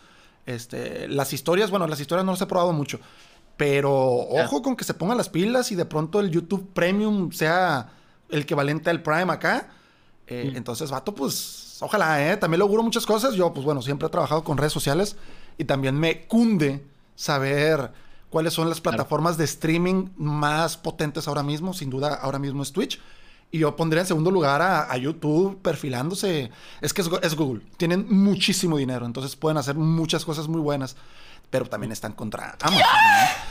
Este, 0.47 1.09
las 1.09 1.33
historias, 1.33 1.71
bueno, 1.71 1.87
las 1.87 2.01
historias 2.01 2.27
no 2.27 2.33
las 2.33 2.41
he 2.41 2.47
probado 2.47 2.73
mucho. 2.73 3.01
Pero 3.57 3.93
ojo 3.95 4.63
con 4.63 4.77
que 4.77 4.85
se 4.85 4.95
pongan 4.95 5.17
las 5.17 5.29
pilas 5.29 5.73
y 5.73 5.77
de 5.77 5.87
pronto 5.87 6.21
el 6.21 6.31
YouTube 6.31 6.69
Premium 6.75 7.33
sea 7.33 7.91
el 8.29 8.43
equivalente 8.43 8.91
al 8.91 9.03
Prime 9.03 9.33
acá. 9.33 9.71
Eh, 10.27 10.53
entonces, 10.57 10.91
vato, 10.91 11.15
pues, 11.15 11.66
ojalá, 11.81 12.31
¿eh? 12.31 12.37
También 12.37 12.59
le 12.59 12.65
auguro 12.65 12.83
muchas 12.83 13.07
cosas. 13.07 13.35
Yo, 13.35 13.53
pues 13.53 13.65
bueno, 13.65 13.83
siempre 13.83 14.07
he 14.07 14.11
trabajado 14.11 14.45
con 14.45 14.59
redes 14.59 14.73
sociales 14.73 15.17
y 15.59 15.65
también 15.65 15.99
me 15.99 16.27
cunde 16.27 16.85
saber 17.15 17.93
cuáles 18.31 18.53
son 18.53 18.69
las 18.69 18.81
plataformas 18.81 19.37
de 19.37 19.45
streaming 19.45 20.11
más 20.17 20.77
potentes 20.77 21.29
ahora 21.29 21.43
mismo. 21.43 21.73
Sin 21.75 21.91
duda, 21.91 22.15
ahora 22.15 22.39
mismo 22.39 22.63
es 22.63 22.73
Twitch. 22.73 23.01
Y 23.51 23.59
yo 23.59 23.77
pondría 23.77 24.03
en 24.03 24.07
segundo 24.07 24.31
lugar 24.31 24.61
a, 24.61 24.97
YouTube 24.97 25.61
perfilándose. 25.63 26.51
Es 26.81 26.93
que 26.93 27.03
es, 27.03 27.37
Google. 27.37 27.63
Tienen 27.77 28.07
muchísimo 28.09 28.77
dinero, 28.77 29.07
entonces 29.07 29.37
pueden 29.37 29.57
hacer 29.57 29.77
muchas 29.77 30.25
cosas 30.25 30.49
muy 30.49 30.61
buenas. 30.61 30.97
Pero 31.51 31.67
también 31.67 31.93
están 31.93 32.13
contra 32.13 32.57
Amazon. 32.61 32.87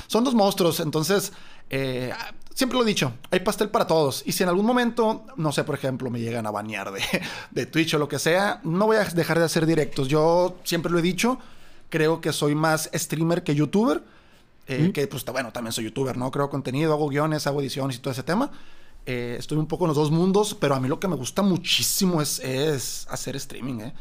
Son 0.08 0.24
dos 0.24 0.36
monstruos, 0.36 0.80
entonces 0.80 1.32
eh, 1.70 2.14
siempre 2.54 2.78
lo 2.78 2.84
he 2.84 2.88
dicho, 2.88 3.14
hay 3.32 3.40
pastel 3.40 3.70
para 3.70 3.88
todos. 3.88 4.24
Y 4.26 4.32
si 4.34 4.44
en 4.44 4.50
algún 4.50 4.66
momento, 4.66 5.26
no 5.38 5.52
sé, 5.52 5.64
por 5.64 5.76
ejemplo, 5.76 6.10
me 6.10 6.20
llegan 6.20 6.46
a 6.46 6.52
bañar 6.52 6.92
de, 6.92 7.02
de 7.52 7.66
Twitch 7.66 7.94
o 7.94 7.98
lo 7.98 8.08
que 8.08 8.20
sea, 8.20 8.60
no 8.64 8.86
voy 8.86 8.98
a 8.98 9.06
dejar 9.06 9.40
de 9.40 9.46
hacer 9.46 9.66
directos. 9.66 10.08
Yo 10.08 10.58
siempre 10.64 10.92
lo 10.92 11.00
he 11.00 11.02
dicho, 11.02 11.40
creo 11.90 12.22
que 12.22 12.34
soy 12.34 12.56
más 12.56 12.90
streamer 12.94 13.44
que 13.44 13.56
youtuber. 13.56 14.04
Eh, 14.68 14.92
que 14.92 15.06
pues 15.06 15.24
bueno, 15.26 15.52
también 15.52 15.72
soy 15.72 15.84
youtuber, 15.84 16.18
¿no? 16.18 16.32
Creo 16.32 16.50
contenido, 16.50 16.92
hago 16.92 17.08
guiones, 17.08 17.46
hago 17.46 17.62
ediciones 17.62 17.98
y 17.98 18.00
todo 18.00 18.12
ese 18.12 18.24
tema. 18.24 18.52
Eh, 19.06 19.36
estoy 19.38 19.58
un 19.58 19.68
poco 19.68 19.86
en 19.86 19.90
los 19.90 19.98
dos 19.98 20.10
mundos, 20.10 20.58
pero 20.60 20.74
a 20.74 20.80
mí 20.80 20.88
lo 20.88 21.00
que 21.00 21.08
me 21.08 21.16
gusta 21.16 21.44
muchísimo 21.44 22.22
es, 22.22 23.08
hacer 23.10 23.36
streaming. 23.36 23.82
¿eh? 23.82 23.94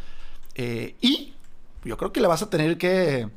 ¿eh? 0.54 0.96
y 1.00 1.34
yo 1.84 1.98
creo 1.98 2.12
que 2.12 2.20
le 2.20 2.26
vas 2.26 2.42
a 2.42 2.48
tener 2.48 2.78
que 2.78 3.28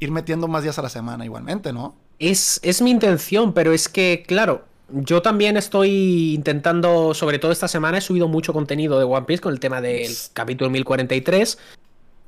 ir 0.00 0.10
metiendo 0.10 0.48
más 0.48 0.62
días 0.62 0.78
a 0.78 0.82
la 0.82 0.88
semana 0.88 1.24
igualmente, 1.24 1.72
¿no? 1.72 1.96
Es, 2.18 2.60
es 2.62 2.82
mi 2.82 2.90
intención, 2.90 3.52
pero 3.52 3.72
es 3.72 3.88
que, 3.88 4.24
claro, 4.26 4.64
yo 4.88 5.22
también 5.22 5.56
estoy 5.56 6.34
intentando, 6.34 7.12
sobre 7.14 7.38
todo 7.38 7.52
esta 7.52 7.68
semana, 7.68 7.98
he 7.98 8.00
subido 8.00 8.28
mucho 8.28 8.52
contenido 8.52 8.98
de 8.98 9.04
One 9.04 9.26
Piece 9.26 9.42
con 9.42 9.52
el 9.52 9.60
tema 9.60 9.80
del 9.80 10.12
capítulo 10.32 10.70
1043. 10.70 11.58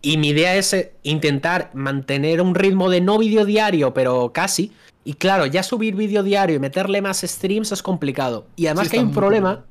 Y 0.01 0.17
mi 0.17 0.29
idea 0.29 0.57
es 0.57 0.73
eh, 0.75 0.93
intentar 1.03 1.71
mantener 1.75 2.41
un 2.41 2.55
ritmo 2.55 2.89
de 2.91 3.01
no 3.01 3.19
vídeo 3.19 3.45
diario, 3.45 3.95
pero 3.95 4.33
casi. 4.33 4.73
Y 5.05 5.15
claro, 5.15 5.47
ya 5.47 5.63
subir 5.63 5.95
vídeo 5.95 6.23
diario 6.23 6.57
y 6.57 6.59
meterle 6.59 7.01
más 7.01 7.21
streams 7.21 7.73
es 7.73 7.83
complicado. 7.83 8.47
Y 8.57 8.67
además 8.67 8.89
que 8.89 8.99
hay 8.99 9.05
un 9.05 9.13
problema. 9.13 9.65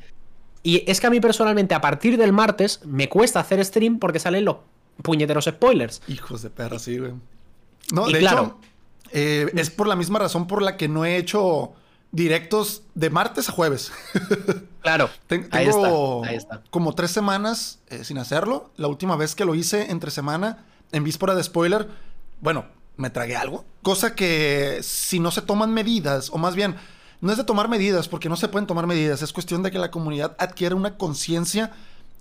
Y 0.63 0.89
es 0.89 0.99
que 0.99 1.07
a 1.07 1.09
mí 1.09 1.19
personalmente, 1.19 1.75
a 1.75 1.81
partir 1.81 2.17
del 2.17 2.33
martes, 2.33 2.81
me 2.85 3.07
cuesta 3.07 3.39
hacer 3.39 3.63
stream 3.63 3.99
porque 3.99 4.19
salen 4.19 4.45
los 4.45 4.57
puñeteros 5.01 5.45
spoilers. 5.45 6.01
Hijos 6.07 6.41
de 6.41 6.49
perra, 6.49 6.79
sí, 6.79 6.97
güey. 6.97 7.13
No, 7.91 8.07
de 8.07 8.19
claro, 8.19 8.43
hecho, 8.43 9.09
eh, 9.11 9.51
es 9.55 9.69
por 9.69 9.87
la 9.87 9.95
misma 9.95 10.19
razón 10.19 10.47
por 10.47 10.61
la 10.61 10.77
que 10.77 10.87
no 10.87 11.05
he 11.05 11.17
hecho 11.17 11.73
directos 12.11 12.83
de 12.95 13.09
martes 13.09 13.49
a 13.49 13.51
jueves. 13.51 13.91
claro. 14.81 15.09
tengo 15.27 16.23
como 16.69 16.93
tres 16.93 17.11
semanas 17.11 17.79
eh, 17.89 18.03
sin 18.03 18.17
hacerlo. 18.17 18.71
La 18.77 18.87
última 18.87 19.15
vez 19.15 19.35
que 19.35 19.45
lo 19.45 19.55
hice 19.55 19.91
entre 19.91 20.11
semana, 20.11 20.65
en 20.91 21.03
víspera 21.03 21.35
de 21.35 21.43
spoiler, 21.43 21.87
bueno, 22.41 22.65
me 22.97 23.09
tragué 23.09 23.35
algo. 23.35 23.65
Cosa 23.81 24.15
que 24.15 24.79
si 24.81 25.19
no 25.19 25.31
se 25.31 25.41
toman 25.41 25.73
medidas, 25.73 26.29
o 26.31 26.37
más 26.37 26.55
bien, 26.55 26.75
no 27.21 27.31
es 27.31 27.37
de 27.37 27.43
tomar 27.43 27.69
medidas, 27.69 28.07
porque 28.07 28.29
no 28.29 28.35
se 28.35 28.47
pueden 28.47 28.67
tomar 28.67 28.87
medidas, 28.87 29.21
es 29.21 29.33
cuestión 29.33 29.63
de 29.63 29.71
que 29.71 29.79
la 29.79 29.91
comunidad 29.91 30.35
adquiera 30.39 30.75
una 30.75 30.97
conciencia 30.97 31.71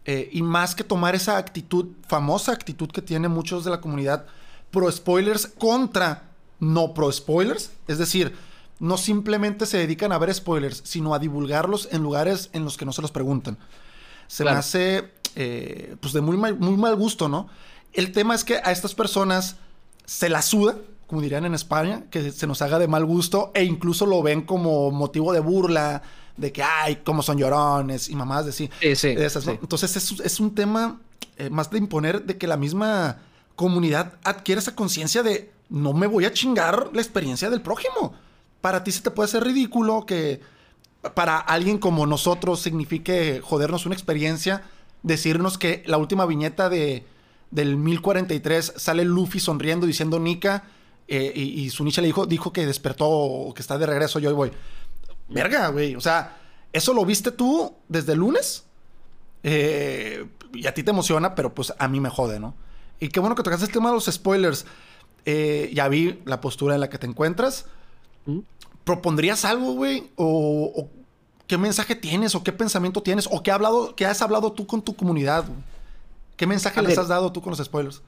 eh, 0.04 0.28
y 0.32 0.42
más 0.42 0.74
que 0.74 0.84
tomar 0.84 1.14
esa 1.14 1.36
actitud, 1.36 1.88
famosa 2.08 2.52
actitud 2.52 2.88
que 2.90 3.02
tiene 3.02 3.28
muchos 3.28 3.64
de 3.64 3.70
la 3.70 3.80
comunidad 3.80 4.26
pro 4.70 4.90
spoilers 4.90 5.46
contra 5.58 6.30
no 6.60 6.94
pro 6.94 7.10
spoilers. 7.12 7.70
Es 7.86 7.98
decir, 7.98 8.34
no 8.78 8.98
simplemente 8.98 9.66
se 9.66 9.78
dedican 9.78 10.12
a 10.12 10.18
ver 10.18 10.32
spoilers, 10.34 10.82
sino 10.84 11.14
a 11.14 11.18
divulgarlos 11.18 11.88
en 11.92 12.02
lugares 12.02 12.50
en 12.52 12.64
los 12.64 12.76
que 12.76 12.84
no 12.84 12.92
se 12.92 13.02
los 13.02 13.10
preguntan. 13.10 13.58
Se 14.26 14.44
me 14.44 14.50
hace, 14.50 15.12
eh, 15.34 15.96
pues, 16.00 16.12
de 16.12 16.20
muy 16.20 16.36
mal, 16.36 16.58
muy 16.58 16.76
mal 16.76 16.96
gusto, 16.96 17.28
¿no? 17.28 17.48
El 17.92 18.12
tema 18.12 18.34
es 18.34 18.44
que 18.44 18.56
a 18.56 18.72
estas 18.72 18.94
personas 18.94 19.56
se 20.04 20.28
la 20.28 20.42
suda, 20.42 20.76
como 21.06 21.22
dirían 21.22 21.44
en 21.44 21.54
España, 21.54 22.04
que 22.10 22.32
se 22.32 22.46
nos 22.46 22.60
haga 22.60 22.78
de 22.78 22.88
mal 22.88 23.04
gusto 23.04 23.52
e 23.54 23.64
incluso 23.64 24.04
lo 24.06 24.22
ven 24.22 24.42
como 24.42 24.90
motivo 24.90 25.32
de 25.32 25.40
burla, 25.40 26.02
de 26.36 26.52
que, 26.52 26.62
ay, 26.62 27.02
cómo 27.04 27.22
son 27.22 27.38
llorones 27.38 28.08
y 28.08 28.16
mamás 28.16 28.44
de 28.46 28.52
sí. 28.52 28.70
sí, 28.94 29.08
Entonces 29.08 29.96
es, 30.20 30.40
un 30.40 30.54
tema 30.54 31.00
eh, 31.38 31.48
más 31.48 31.70
de 31.70 31.78
imponer 31.78 32.24
de 32.24 32.36
que 32.36 32.46
la 32.46 32.56
misma 32.56 33.18
comunidad 33.56 34.14
adquiere 34.22 34.60
esa 34.60 34.76
conciencia 34.76 35.22
de 35.22 35.50
no 35.68 35.92
me 35.92 36.06
voy 36.06 36.24
a 36.24 36.32
chingar 36.32 36.90
la 36.92 37.02
experiencia 37.02 37.50
del 37.50 37.62
prójimo. 37.62 38.14
Para 38.60 38.84
ti 38.84 38.92
se 38.92 39.02
te 39.02 39.10
puede 39.10 39.26
hacer 39.26 39.44
ridículo 39.44 40.06
que 40.06 40.40
para 41.14 41.38
alguien 41.38 41.78
como 41.78 42.06
nosotros 42.06 42.60
signifique 42.60 43.40
jodernos 43.42 43.86
una 43.86 43.94
experiencia, 43.94 44.62
decirnos 45.02 45.58
que 45.58 45.82
la 45.86 45.98
última 45.98 46.26
viñeta 46.26 46.68
de, 46.68 47.04
del 47.50 47.76
1043 47.76 48.74
sale 48.76 49.04
Luffy 49.04 49.40
sonriendo 49.40 49.86
diciendo 49.86 50.18
Nika 50.18 50.64
eh, 51.08 51.32
y, 51.34 51.70
su 51.70 51.84
nicha 51.84 52.00
le 52.00 52.08
dijo, 52.08 52.26
dijo 52.26 52.52
que 52.52 52.66
despertó, 52.66 53.52
que 53.54 53.62
está 53.62 53.78
de 53.78 53.86
regreso, 53.86 54.18
yo 54.18 54.30
hoy 54.30 54.34
voy. 54.34 54.52
Verga, 55.28 55.68
güey. 55.68 55.94
O 55.94 56.00
sea, 56.00 56.36
¿eso 56.72 56.92
lo 56.92 57.04
viste 57.04 57.30
tú 57.30 57.74
desde 57.88 58.12
el 58.12 58.18
lunes? 58.18 58.64
Eh, 59.44 60.26
y 60.52 60.66
a 60.66 60.74
ti 60.74 60.82
te 60.82 60.90
emociona, 60.90 61.34
pero 61.36 61.54
pues 61.54 61.72
a 61.78 61.86
mí 61.86 62.00
me 62.00 62.10
jode, 62.10 62.40
¿no? 62.40 62.54
Y 63.00 63.08
qué 63.08 63.20
bueno 63.20 63.34
que 63.34 63.42
tocaste 63.42 63.66
el 63.66 63.72
tema 63.72 63.90
de 63.90 63.94
los 63.94 64.06
spoilers. 64.06 64.66
Eh, 65.24 65.70
ya 65.74 65.88
vi 65.88 66.20
la 66.24 66.40
postura 66.40 66.74
en 66.74 66.80
la 66.80 66.88
que 66.88 66.98
te 66.98 67.06
encuentras. 67.06 67.66
¿Mm? 68.26 68.40
¿Propondrías 68.84 69.44
algo, 69.44 69.72
güey? 69.72 70.10
O, 70.16 70.88
qué 71.46 71.58
mensaje 71.58 71.94
tienes? 71.94 72.34
¿O 72.34 72.44
qué 72.44 72.52
pensamiento 72.52 73.02
tienes? 73.02 73.28
¿O 73.30 73.42
qué, 73.42 73.50
hablado, 73.50 73.94
qué 73.96 74.06
has 74.06 74.22
hablado 74.22 74.52
tú 74.52 74.66
con 74.66 74.82
tu 74.82 74.94
comunidad? 74.94 75.44
¿Qué 76.36 76.46
mensaje 76.46 76.80
les 76.82 76.96
has 76.98 77.08
dado 77.08 77.32
tú 77.32 77.42
con 77.42 77.50
los 77.50 77.64
spoilers? 77.64 78.02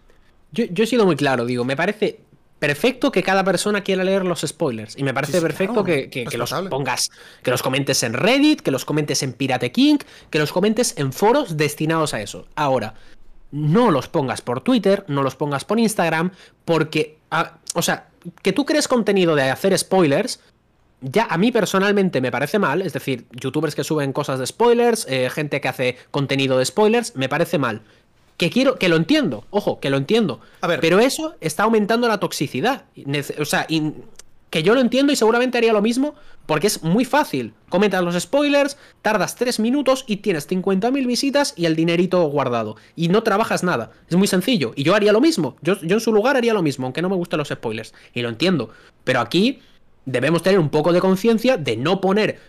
Yo, 0.52 0.64
yo 0.66 0.84
he 0.84 0.86
sido 0.86 1.04
muy 1.04 1.16
claro, 1.16 1.44
digo, 1.44 1.64
me 1.64 1.76
parece 1.76 2.20
perfecto 2.58 3.12
que 3.12 3.22
cada 3.22 3.44
persona 3.44 3.82
quiera 3.82 4.04
leer 4.04 4.24
los 4.24 4.40
spoilers. 4.40 4.96
Y 4.96 5.02
me 5.02 5.14
parece 5.14 5.40
perfecto 5.40 5.84
que, 5.84 6.26
los 6.36 6.52
pongas, 6.68 7.10
que 7.42 7.50
los 7.50 7.62
comentes 7.62 8.02
en 8.02 8.14
Reddit, 8.14 8.60
que 8.60 8.70
los 8.70 8.84
comentes 8.84 9.22
en 9.22 9.32
Pirate 9.32 9.72
King, 9.72 9.98
que 10.30 10.38
los 10.38 10.52
comentes 10.52 10.94
en 10.96 11.12
foros 11.12 11.56
destinados 11.56 12.14
a 12.14 12.20
eso. 12.20 12.46
Ahora, 12.56 12.94
no 13.50 13.90
los 13.90 14.08
pongas 14.08 14.40
por 14.40 14.60
Twitter, 14.60 15.04
no 15.08 15.22
los 15.22 15.36
pongas 15.36 15.64
por 15.64 15.78
Instagram, 15.78 16.32
porque, 16.64 17.18
ah, 17.30 17.58
o 17.74 17.82
sea, 17.82 18.08
que 18.42 18.52
tú 18.52 18.64
crees 18.64 18.88
contenido 18.88 19.34
de 19.34 19.50
hacer 19.50 19.76
spoilers, 19.76 20.40
ya 21.00 21.26
a 21.30 21.38
mí 21.38 21.52
personalmente 21.52 22.20
me 22.20 22.30
parece 22.30 22.58
mal, 22.58 22.82
es 22.82 22.92
decir, 22.92 23.26
youtubers 23.32 23.74
que 23.74 23.84
suben 23.84 24.12
cosas 24.12 24.38
de 24.38 24.46
spoilers, 24.46 25.06
eh, 25.08 25.30
gente 25.30 25.60
que 25.60 25.68
hace 25.68 25.96
contenido 26.10 26.58
de 26.58 26.64
spoilers, 26.64 27.14
me 27.16 27.28
parece 27.28 27.58
mal. 27.58 27.82
Que 28.36 28.50
quiero, 28.50 28.76
que 28.76 28.88
lo 28.88 28.96
entiendo, 28.96 29.44
ojo, 29.50 29.80
que 29.80 29.90
lo 29.90 29.96
entiendo. 29.96 30.40
A 30.60 30.68
ver. 30.68 30.80
Pero 30.80 31.00
eso 31.00 31.34
está 31.40 31.64
aumentando 31.64 32.06
la 32.06 32.20
toxicidad. 32.20 32.84
O 33.40 33.44
sea, 33.44 33.66
que 34.50 34.62
yo 34.62 34.74
lo 34.74 34.80
entiendo 34.80 35.12
y 35.12 35.16
seguramente 35.16 35.58
haría 35.58 35.72
lo 35.72 35.82
mismo 35.82 36.14
porque 36.46 36.66
es 36.66 36.82
muy 36.82 37.04
fácil. 37.04 37.52
Comentas 37.68 38.02
los 38.02 38.18
spoilers, 38.18 38.78
tardas 39.02 39.36
3 39.36 39.60
minutos 39.60 40.04
y 40.06 40.16
tienes 40.16 40.48
50.000 40.48 41.06
visitas 41.06 41.52
y 41.56 41.66
el 41.66 41.76
dinerito 41.76 42.24
guardado. 42.24 42.76
Y 42.96 43.08
no 43.08 43.22
trabajas 43.22 43.62
nada. 43.62 43.90
Es 44.08 44.16
muy 44.16 44.26
sencillo. 44.26 44.72
Y 44.74 44.84
yo 44.84 44.94
haría 44.94 45.12
lo 45.12 45.20
mismo. 45.20 45.56
Yo, 45.60 45.78
yo 45.80 45.96
en 45.96 46.00
su 46.00 46.12
lugar 46.12 46.36
haría 46.36 46.54
lo 46.54 46.62
mismo, 46.62 46.86
aunque 46.86 47.02
no 47.02 47.10
me 47.10 47.16
gusten 47.16 47.38
los 47.38 47.48
spoilers. 47.48 47.92
Y 48.14 48.22
lo 48.22 48.30
entiendo. 48.30 48.70
Pero 49.04 49.20
aquí 49.20 49.60
debemos 50.06 50.42
tener 50.42 50.58
un 50.58 50.70
poco 50.70 50.92
de 50.92 51.00
conciencia 51.00 51.58
de 51.58 51.76
no 51.76 52.00
poner 52.00 52.40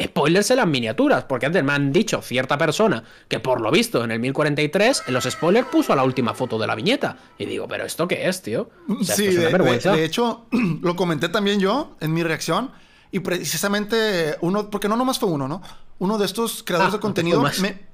spoilers 0.00 0.50
en 0.50 0.56
las 0.56 0.66
miniaturas, 0.66 1.24
porque 1.24 1.46
antes 1.46 1.62
me 1.62 1.72
han 1.72 1.92
dicho 1.92 2.22
cierta 2.22 2.58
persona 2.58 3.04
que 3.28 3.40
por 3.40 3.60
lo 3.60 3.70
visto 3.70 4.04
en 4.04 4.10
el 4.10 4.20
1043 4.20 5.04
en 5.06 5.14
los 5.14 5.24
spoilers 5.24 5.68
puso 5.68 5.94
la 5.94 6.04
última 6.04 6.34
foto 6.34 6.58
de 6.58 6.66
la 6.66 6.74
viñeta. 6.74 7.16
Y 7.38 7.46
digo, 7.46 7.68
pero 7.68 7.84
¿esto 7.84 8.08
qué 8.08 8.28
es, 8.28 8.42
tío? 8.42 8.70
sí, 9.02 9.28
de, 9.28 10.04
hecho, 10.04 10.46
lo 10.82 10.96
comenté 10.96 11.28
también 11.28 11.60
yo 11.60 11.96
en 12.00 12.12
mi 12.12 12.22
reacción. 12.22 12.70
Y 13.10 13.20
precisamente 13.20 14.36
uno, 14.40 14.70
porque 14.70 14.88
no 14.88 14.96
nomás 14.96 15.20
fue 15.20 15.28
uno, 15.28 15.46
¿no? 15.46 15.62
Uno 16.00 16.18
de 16.18 16.26
estos 16.26 16.64
creadores 16.64 16.94
ah, 16.94 16.96
de 16.96 17.00
contenido 17.00 17.44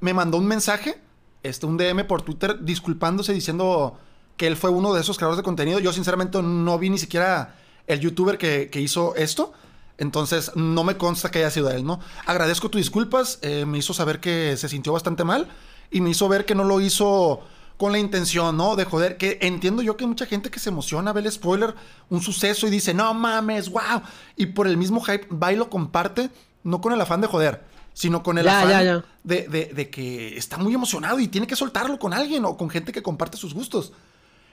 me, 0.00 0.14
mandó 0.14 0.38
un 0.38 0.46
mensaje, 0.46 0.98
este, 1.42 1.66
un 1.66 1.76
DM 1.76 2.06
por 2.06 2.22
Twitter, 2.22 2.58
disculpándose, 2.60 3.34
diciendo 3.34 3.98
que 4.38 4.46
él 4.46 4.56
fue 4.56 4.70
uno 4.70 4.94
de 4.94 5.02
esos 5.02 5.18
creadores 5.18 5.36
de 5.36 5.42
contenido. 5.42 5.78
Yo 5.78 5.92
sinceramente 5.92 6.40
no 6.42 6.78
vi 6.78 6.88
ni 6.88 6.96
siquiera 6.96 7.56
el 7.86 8.00
youtuber 8.00 8.38
que, 8.38 8.70
que 8.70 8.80
hizo 8.80 9.14
esto. 9.14 9.52
Entonces, 10.00 10.50
no 10.56 10.82
me 10.82 10.96
consta 10.96 11.30
que 11.30 11.40
haya 11.40 11.50
sido 11.50 11.70
él, 11.70 11.84
¿no? 11.84 12.00
Agradezco 12.24 12.70
tus 12.70 12.80
disculpas, 12.80 13.38
eh, 13.42 13.66
me 13.66 13.76
hizo 13.76 13.92
saber 13.92 14.18
que 14.18 14.56
se 14.56 14.66
sintió 14.70 14.94
bastante 14.94 15.24
mal 15.24 15.46
y 15.90 16.00
me 16.00 16.08
hizo 16.08 16.26
ver 16.26 16.46
que 16.46 16.54
no 16.54 16.64
lo 16.64 16.80
hizo 16.80 17.42
con 17.76 17.92
la 17.92 17.98
intención, 17.98 18.56
¿no? 18.56 18.76
De 18.76 18.86
joder, 18.86 19.18
que 19.18 19.38
entiendo 19.42 19.82
yo 19.82 19.98
que 19.98 20.04
hay 20.04 20.08
mucha 20.08 20.24
gente 20.24 20.50
que 20.50 20.58
se 20.58 20.70
emociona 20.70 21.10
a 21.10 21.12
ver 21.12 21.26
el 21.26 21.32
spoiler, 21.32 21.74
un 22.08 22.22
suceso 22.22 22.66
y 22.66 22.70
dice, 22.70 22.94
no 22.94 23.12
mames, 23.12 23.68
wow. 23.68 24.00
Y 24.36 24.46
por 24.46 24.66
el 24.66 24.78
mismo 24.78 25.02
hype 25.02 25.28
va 25.34 25.52
y 25.52 25.56
lo 25.56 25.68
comparte, 25.68 26.30
no 26.64 26.80
con 26.80 26.94
el 26.94 27.00
afán 27.02 27.20
de 27.20 27.26
joder, 27.26 27.62
sino 27.92 28.22
con 28.22 28.38
el 28.38 28.48
afán 28.48 29.04
De, 29.22 29.70
de, 29.74 29.90
que 29.90 30.38
está 30.38 30.56
muy 30.56 30.72
emocionado 30.72 31.20
y 31.20 31.28
tiene 31.28 31.46
que 31.46 31.56
soltarlo 31.56 31.98
con 31.98 32.14
alguien 32.14 32.46
o 32.46 32.56
con 32.56 32.70
gente 32.70 32.90
que 32.90 33.02
comparte 33.02 33.36
sus 33.36 33.52
gustos. 33.52 33.92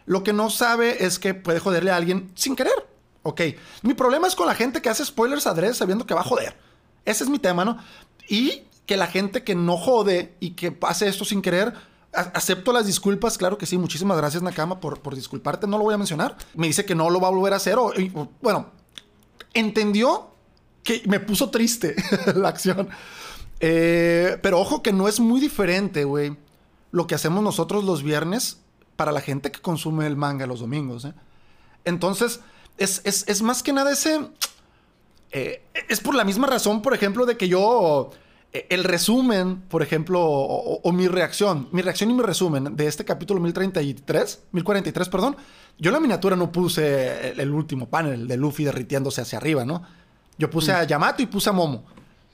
Lo 0.06 0.24
que 0.24 0.34
no 0.34 0.50
sabe 0.50 1.06
es 1.06 1.20
que 1.20 1.34
puede 1.34 1.60
joderle 1.60 1.92
a 1.92 1.96
alguien 1.96 2.32
sin 2.36 2.54
querer. 2.54 2.97
Ok. 3.24 3.42
Mi 3.82 3.94
problema 3.94 4.28
es 4.28 4.36
con 4.36 4.48
la 4.48 4.56
gente 4.56 4.82
que 4.82 4.90
hace 4.90 5.06
spoilers 5.06 5.48
adrede 5.48 5.74
sabiendo 5.74 6.06
que 6.06 6.14
va 6.14 6.22
a 6.22 6.26
joder. 6.26 6.58
Ese 7.06 7.24
es 7.24 7.30
mi 7.30 7.40
tema, 7.40 7.66
¿no? 7.66 7.78
Y 8.28 8.64
que 8.86 8.98
la 8.98 9.08
gente 9.08 9.44
que 9.44 9.56
no 9.56 9.78
jode 9.78 10.36
y 10.40 10.52
que 10.52 10.78
hace 10.82 11.08
esto 11.08 11.26
sin 11.26 11.42
querer, 11.42 11.74
acepto 12.14 12.72
las 12.72 12.86
disculpas, 12.86 13.38
claro 13.38 13.58
que 13.58 13.66
sí. 13.66 13.78
Muchísimas 13.78 14.18
gracias, 14.18 14.42
Nakama, 14.42 14.80
por, 14.80 15.02
por 15.02 15.16
disculparte. 15.16 15.68
No 15.68 15.78
lo 15.78 15.84
voy 15.84 15.94
a 15.94 15.98
mencionar. 15.98 16.38
Me 16.56 16.68
dice 16.68 16.86
que 16.86 16.96
no 16.96 17.10
lo 17.10 17.20
va 17.20 17.28
a 17.28 17.32
volver 17.32 17.54
a 17.54 17.58
hacer. 17.58 17.78
O, 17.78 17.94
bueno, 18.42 18.68
entendió 19.54 20.32
que 20.84 21.04
me 21.06 21.20
puso 21.20 21.50
triste 21.50 21.96
la 22.36 22.50
acción. 22.50 22.90
Eh, 23.60 24.38
pero 24.42 24.60
ojo 24.60 24.82
que 24.82 24.94
no 24.94 25.08
es 25.08 25.20
muy 25.20 25.42
diferente, 25.42 26.04
güey, 26.04 26.38
lo 26.92 27.08
que 27.08 27.16
hacemos 27.16 27.44
nosotros 27.44 27.84
los 27.84 28.04
viernes 28.04 28.60
para 28.96 29.12
la 29.12 29.22
gente 29.22 29.52
que 29.52 29.62
consume 29.62 30.08
el 30.08 30.16
manga 30.16 30.48
los 30.48 30.60
domingos. 30.60 31.06
¿eh? 31.06 31.14
Entonces, 31.86 32.40
es, 32.78 33.42
más 33.42 33.64
que 33.64 33.74
nada 33.74 33.92
ese... 33.92 34.20
Eh, 35.32 35.62
es 35.90 36.00
por 36.00 36.16
la 36.16 36.24
misma 36.24 36.48
razón, 36.48 36.82
por 36.82 36.94
ejemplo, 36.94 37.26
de 37.26 37.38
que 37.38 37.48
yo... 37.48 38.12
Eh, 38.54 38.66
el 38.70 38.86
resumen, 38.86 39.62
por 39.68 39.82
ejemplo, 39.82 40.24
o, 40.24 40.92
mi 40.94 41.08
reacción, 41.08 41.68
mi 41.72 41.82
reacción 41.82 42.10
y 42.12 42.14
mi 42.14 42.24
resumen 42.24 42.76
de 42.78 42.88
este 42.88 43.04
capítulo 43.04 43.42
1033, 43.42 44.44
1043, 44.52 45.10
perdón, 45.10 45.36
yo 45.78 45.90
en 45.90 45.94
la 45.94 46.00
miniatura 46.00 46.36
no 46.36 46.52
puse 46.52 47.32
el, 47.32 47.52
último 47.52 47.90
panel 47.90 48.28
de 48.28 48.38
Luffy 48.38 48.64
derritiéndose 48.64 49.22
hacia 49.22 49.38
arriba, 49.38 49.66
¿no? 49.66 49.84
Yo 50.38 50.50
puse 50.50 50.72
a 50.72 50.84
mm. 50.84 50.88
Yamato 50.88 51.22
y 51.22 51.26
puse 51.26 51.50
a 51.50 51.54
Momo. 51.54 51.84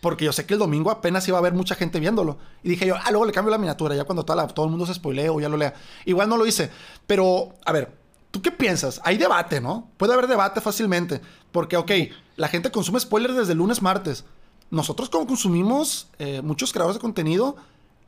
Porque 0.01 0.25
yo 0.25 0.33
sé 0.33 0.45
que 0.45 0.53
el 0.53 0.59
domingo 0.59 0.91
apenas 0.91 1.25
iba 1.29 1.37
a 1.37 1.39
haber 1.39 1.53
mucha 1.53 1.75
gente 1.75 1.99
viéndolo. 1.99 2.37
Y 2.61 2.69
dije 2.69 2.85
yo, 2.85 2.95
ah, 3.01 3.09
luego 3.09 3.25
le 3.25 3.31
cambio 3.31 3.51
la 3.51 3.57
miniatura, 3.57 3.95
ya 3.95 4.03
cuando 4.03 4.25
todo 4.25 4.65
el 4.65 4.69
mundo 4.69 4.85
se 4.85 4.93
spoilea 4.93 5.31
o 5.31 5.39
ya 5.39 5.47
lo 5.47 5.55
lea. 5.55 5.73
Igual 6.05 6.27
no 6.27 6.35
lo 6.35 6.45
hice. 6.45 6.69
Pero, 7.07 7.53
a 7.65 7.71
ver, 7.71 7.89
¿Tú 8.33 8.41
qué 8.41 8.49
piensas? 8.49 8.99
Hay 9.03 9.17
debate, 9.17 9.61
¿no? 9.61 9.91
Puede 9.95 10.13
haber 10.13 10.25
debate 10.25 10.59
fácilmente. 10.59 11.21
Porque, 11.51 11.77
ok, 11.77 11.91
la 12.35 12.47
gente 12.47 12.71
consume 12.71 12.99
spoilers 12.99 13.35
desde 13.35 13.53
lunes, 13.53 13.83
martes. 13.83 14.25
Nosotros 14.71 15.07
como 15.11 15.27
consumimos 15.27 16.07
eh, 16.17 16.41
muchos 16.41 16.73
creadores 16.73 16.95
de 16.95 17.01
contenido, 17.01 17.57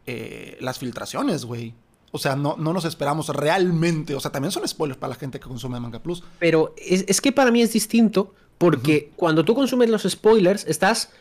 eh, 0.07 0.57
las 0.61 0.79
filtraciones, 0.79 1.45
güey. 1.45 1.75
O 2.09 2.17
sea, 2.17 2.35
no, 2.35 2.55
no 2.57 2.73
nos 2.73 2.85
esperamos 2.85 3.29
realmente. 3.29 4.15
O 4.15 4.19
sea, 4.19 4.31
también 4.31 4.51
son 4.51 4.67
spoilers 4.67 4.97
para 4.99 5.09
la 5.09 5.19
gente 5.19 5.39
que 5.39 5.47
consume 5.47 5.79
Manga 5.79 6.01
Plus. 6.01 6.23
Pero 6.39 6.73
es, 6.75 7.21
que 7.21 7.31
para 7.31 7.51
mí 7.51 7.61
es 7.61 7.71
distinto 7.71 8.33
porque 8.57 9.11
cuando 9.15 9.45
tú 9.45 9.53
consumes 9.53 9.91
los 9.91 10.09
spoilers, 10.09 10.65
estás 10.65 11.11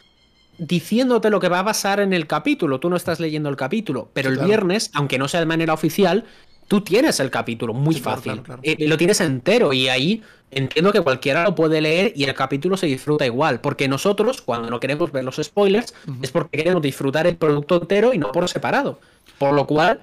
diciéndote 0.56 1.28
lo 1.28 1.40
que 1.40 1.50
va 1.50 1.58
a 1.58 1.64
pasar 1.66 2.00
en 2.00 2.14
el 2.14 2.26
capítulo. 2.26 2.80
Tú 2.80 2.88
no 2.88 2.96
estás 2.96 3.20
leyendo 3.20 3.50
el 3.50 3.56
capítulo. 3.56 4.08
Pero 4.14 4.30
el 4.30 4.38
viernes, 4.38 4.90
aunque 4.94 5.18
no 5.18 5.28
sea 5.28 5.40
de 5.40 5.46
manera 5.46 5.75
oficial, 5.75 6.25
tú 6.68 6.80
tienes 6.80 7.21
el 7.21 7.30
capítulo 7.30 7.75
muy 7.75 7.94
fácil. 7.97 8.42
Eh, 8.62 8.88
lo 8.88 8.97
tienes 8.97 9.21
entero 9.21 9.73
y 9.73 9.88
ahí 9.88 10.23
entiendo 10.50 10.92
que 10.92 11.00
cualquiera 11.00 11.44
lo 11.44 11.54
puede 11.54 11.80
leer 11.80 12.12
y 12.14 12.25
el 12.25 12.35
capítulo 12.35 12.76
se 12.76 12.87
disfruta 12.87 13.26
igual. 13.26 13.61
Porque 13.61 13.88
nosotros, 13.88 14.42
cuando 14.42 14.71
no 14.71 14.80
queremos 14.80 15.12
ver 15.12 15.25
los 15.25 15.37
spoilers, 15.37 15.94
es 16.23 16.30
porque 16.30 16.59
queremos 16.59 16.83
disfrutar 16.83 17.26
el 17.26 17.37
producto 17.37 17.80
entero 17.80 18.14
y 18.14 18.18
no 18.18 18.33
por 18.33 18.49
separado. 18.49 18.99
Por 19.38 19.54
lo 19.54 19.66
cual, 19.66 20.02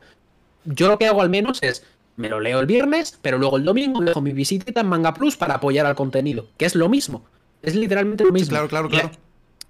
yo 0.65 0.87
lo 0.87 0.97
que 0.97 1.07
hago 1.07 1.21
al 1.21 1.29
menos 1.29 1.61
es. 1.61 1.83
Me 2.17 2.29
lo 2.29 2.39
leo 2.39 2.59
el 2.59 2.65
viernes, 2.65 3.17
pero 3.21 3.37
luego 3.37 3.57
el 3.57 3.63
domingo 3.63 4.01
dejo 4.01 4.21
mi 4.21 4.33
visita 4.33 4.81
en 4.81 4.87
Manga 4.87 5.13
Plus 5.13 5.37
para 5.37 5.55
apoyar 5.55 5.85
al 5.85 5.95
contenido, 5.95 6.47
que 6.57 6.65
es 6.65 6.75
lo 6.75 6.89
mismo. 6.89 7.23
Es 7.61 7.73
literalmente 7.73 8.25
lo 8.25 8.31
mismo. 8.31 8.49
claro, 8.49 8.67
claro, 8.67 8.89
claro. 8.89 9.11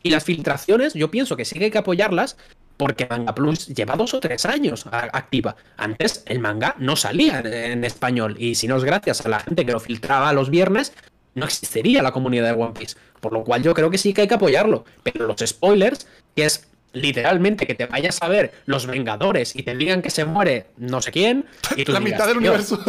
Y 0.04 0.10
las 0.10 0.24
filtraciones, 0.24 0.96
yo 0.96 1.12
pienso 1.12 1.38
que 1.38 1.46
sí 1.46 1.60
que 1.60 1.66
hay 1.66 1.72
que 1.72 1.78
apoyarlas, 1.78 2.38
porque 2.82 3.06
Manga 3.08 3.36
Plus 3.36 3.68
lleva 3.68 3.96
dos 3.96 4.16
o 4.16 4.20
tres 4.20 4.44
años 4.44 4.88
activa. 4.92 5.56
Antes 5.78 6.24
el 6.26 6.40
manga 6.40 6.74
no 6.80 6.96
salía 6.96 7.40
en 7.42 7.84
español 7.84 8.36
y 8.40 8.56
si 8.56 8.68
no 8.68 8.76
es 8.76 8.84
gracias 8.84 9.24
a 9.24 9.30
la 9.30 9.40
gente 9.40 9.68
que 9.68 9.72
lo 9.72 9.80
filtraba 9.80 10.34
los 10.34 10.50
viernes, 10.50 10.92
no 11.36 11.46
existiría 11.46 12.02
la 12.02 12.12
comunidad 12.12 12.46
de 12.46 12.60
One 12.60 12.74
Piece. 12.74 12.98
Por 13.20 13.34
lo 13.34 13.44
cual 13.44 13.62
yo 13.62 13.76
creo 13.76 13.92
que 13.92 14.00
sí 14.00 14.16
que 14.16 14.22
hay 14.22 14.28
que 14.28 14.34
apoyarlo. 14.34 14.84
Pero 15.04 15.28
los 15.28 15.42
spoilers, 15.46 16.08
que 16.36 16.46
es 16.46 16.70
literalmente 16.92 17.68
que 17.68 17.76
te 17.76 17.86
vayas 17.86 18.18
a 18.24 18.28
ver 18.28 18.52
los 18.66 18.88
Vengadores 18.88 19.56
y 19.56 19.62
te 19.62 19.76
digan 19.76 20.02
que 20.02 20.10
se 20.10 20.26
muere 20.26 20.66
no 20.78 21.04
sé 21.04 21.12
quién. 21.12 21.46
Y 21.78 21.86
la 21.86 22.00
mitad 22.00 22.26
del 22.26 22.38
universo. 22.38 22.80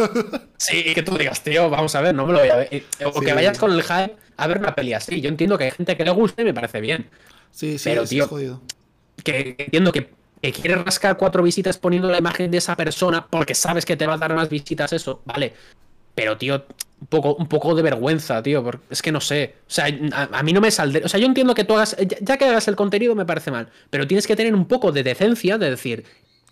sí, 0.57 0.85
y 0.87 0.95
que 0.95 1.03
tú 1.03 1.15
digas, 1.19 1.43
tío, 1.43 1.69
vamos 1.69 1.93
a 1.93 2.01
ver, 2.01 2.15
no 2.15 2.25
me 2.25 2.33
lo 2.33 2.39
voy 2.39 2.49
a 2.49 2.55
ver. 2.55 2.83
O 3.13 3.21
que 3.21 3.31
vayas 3.31 3.59
con 3.59 3.71
el 3.71 3.83
hype 3.83 4.15
a 4.37 4.47
ver 4.47 4.57
una 4.57 4.73
peli 4.73 4.93
así. 4.93 5.21
Yo 5.21 5.29
entiendo 5.29 5.55
que 5.55 5.65
hay 5.65 5.71
gente 5.71 5.95
que 5.95 6.03
le 6.03 6.09
guste 6.09 6.41
y 6.41 6.45
me 6.45 6.53
parece 6.55 6.81
bien. 6.81 7.11
Sí, 7.51 7.77
sí, 7.77 7.91
pero, 7.91 8.07
tío, 8.07 8.27
jodido. 8.27 8.59
Que, 9.23 9.55
entiendo 9.57 9.91
que, 9.91 10.09
que 10.41 10.51
quieres 10.51 10.83
rascar 10.83 11.17
cuatro 11.17 11.43
visitas 11.43 11.77
poniendo 11.77 12.09
la 12.09 12.17
imagen 12.17 12.49
de 12.49 12.57
esa 12.57 12.75
persona 12.75 13.27
porque 13.27 13.55
sabes 13.55 13.85
que 13.85 13.95
te 13.95 14.07
va 14.07 14.15
a 14.15 14.17
dar 14.17 14.33
más 14.33 14.49
visitas 14.49 14.93
eso, 14.93 15.21
vale. 15.25 15.53
Pero, 16.15 16.37
tío, 16.37 16.65
un 17.01 17.07
poco, 17.07 17.35
un 17.35 17.47
poco 17.47 17.75
de 17.75 17.81
vergüenza, 17.81 18.41
tío. 18.43 18.63
Porque 18.63 18.85
es 18.89 19.01
que 19.01 19.11
no 19.11 19.21
sé. 19.21 19.55
O 19.67 19.71
sea, 19.71 19.85
a, 19.85 20.43
mí 20.43 20.53
no 20.53 20.61
me 20.61 20.71
saldrá. 20.71 21.05
O 21.05 21.09
sea, 21.09 21.19
yo 21.19 21.25
entiendo 21.25 21.55
que 21.55 21.63
tú 21.63 21.73
hagas. 21.73 21.95
Ya, 22.21 22.37
que 22.37 22.45
hagas 22.45 22.67
el 22.67 22.75
contenido 22.75 23.15
me 23.15 23.25
parece 23.25 23.51
mal. 23.51 23.69
Pero 23.89 24.07
tienes 24.07 24.27
que 24.27 24.35
tener 24.35 24.53
un 24.53 24.65
poco 24.65 24.91
de 24.91 25.03
decencia 25.03 25.57
de 25.57 25.69
decir. 25.69 26.05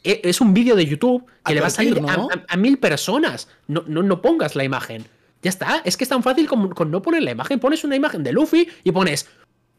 E, 0.03 0.21
es 0.23 0.41
un 0.41 0.53
vídeo 0.53 0.75
de 0.75 0.85
YouTube 0.85 1.25
que 1.45 1.53
le 1.53 1.61
va 1.61 1.67
a 1.67 1.71
salir 1.71 2.01
a, 2.47 2.57
mil 2.57 2.79
personas. 2.79 3.47
No, 3.67 3.83
no, 3.87 4.01
no, 4.01 4.21
pongas 4.21 4.55
la 4.55 4.63
imagen. 4.63 5.05
Ya 5.43 5.49
está. 5.49 5.81
Es 5.85 5.95
que 5.95 6.03
es 6.03 6.09
tan 6.09 6.23
fácil 6.23 6.47
con, 6.47 6.69
con, 6.69 6.89
no 6.89 7.01
poner 7.01 7.21
la 7.23 7.31
imagen. 7.31 7.59
Pones 7.59 7.83
una 7.83 7.95
imagen 7.95 8.23
de 8.23 8.31
Luffy 8.31 8.67
y 8.83 8.91
pones. 8.91 9.27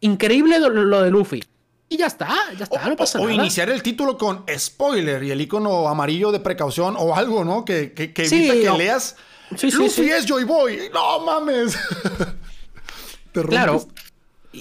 Increíble 0.00 0.58
lo, 0.60 1.02
de 1.02 1.10
Luffy. 1.10 1.42
Y 1.92 1.98
ya 1.98 2.06
está, 2.06 2.28
ya 2.56 2.64
está, 2.64 2.88
no 2.88 2.96
pasa 2.96 3.18
o, 3.18 3.22
nada. 3.22 3.34
O 3.34 3.40
iniciar 3.42 3.68
el 3.68 3.82
título 3.82 4.16
con 4.16 4.44
spoiler 4.56 5.22
y 5.22 5.30
el 5.30 5.40
icono 5.42 5.88
amarillo 5.88 6.32
de 6.32 6.40
precaución 6.40 6.94
o 6.98 7.14
algo, 7.14 7.44
¿no? 7.44 7.66
Que, 7.66 7.92
que, 7.92 8.14
que 8.14 8.24
evita 8.24 8.54
que 8.54 8.78
leas 8.78 9.16
Sí, 9.56 9.70
Luffy 9.70 10.10
es 10.10 10.26
Joy 10.26 10.44
Boy. 10.44 10.90
No 10.92 11.20
mames. 11.20 11.76
claro. 13.32 13.86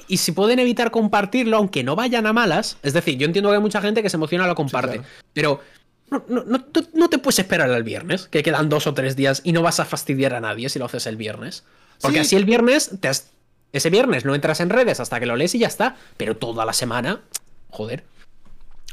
Y, 0.08 0.18
si 0.18 0.32
pueden 0.32 0.60
evitar 0.60 0.92
compartirlo, 0.92 1.58
aunque 1.58 1.84
no 1.84 1.96
vayan 1.96 2.26
a 2.26 2.34
malas. 2.34 2.78
Es 2.82 2.94
decir, 2.94 3.18
yo 3.18 3.26
entiendo 3.26 3.50
que 3.50 3.56
hay 3.56 3.62
mucha 3.62 3.82
gente 3.82 4.02
que 4.02 4.10
se 4.10 4.18
emociona 4.18 4.48
lo 4.48 4.56
comparte. 4.56 5.02
Pero 5.34 5.62
no, 6.28 7.10
te 7.10 7.18
puedes 7.18 7.40
esperar 7.40 7.70
al 7.72 7.84
viernes, 7.84 8.28
que 8.28 8.44
quedan 8.44 8.70
dos 8.70 8.88
o 8.88 8.94
tres 8.94 9.16
días 9.16 9.42
y 9.44 9.52
no 9.52 9.62
vas 9.62 9.80
a 9.80 9.86
fastidiar 9.86 10.34
a 10.34 10.42
nadie 10.42 10.70
si 10.70 10.80
lo 10.80 10.86
haces 10.86 11.08
el 11.08 11.18
viernes. 11.18 11.64
Porque 12.00 12.22
así 12.22 12.36
el 12.36 12.46
viernes, 12.46 13.00
ese 13.74 13.90
viernes 13.90 14.26
no 14.26 14.36
entras 14.36 14.60
en 14.60 14.70
redes 14.70 15.00
hasta 15.00 15.20
que 15.20 15.26
lo 15.26 15.36
lees 15.36 15.56
y 15.56 15.60
ya 15.60 15.68
está. 15.68 15.96
Pero 16.18 16.38
toda 16.38 16.66
la 16.66 16.74
semana, 16.74 17.22
joder. 17.70 18.06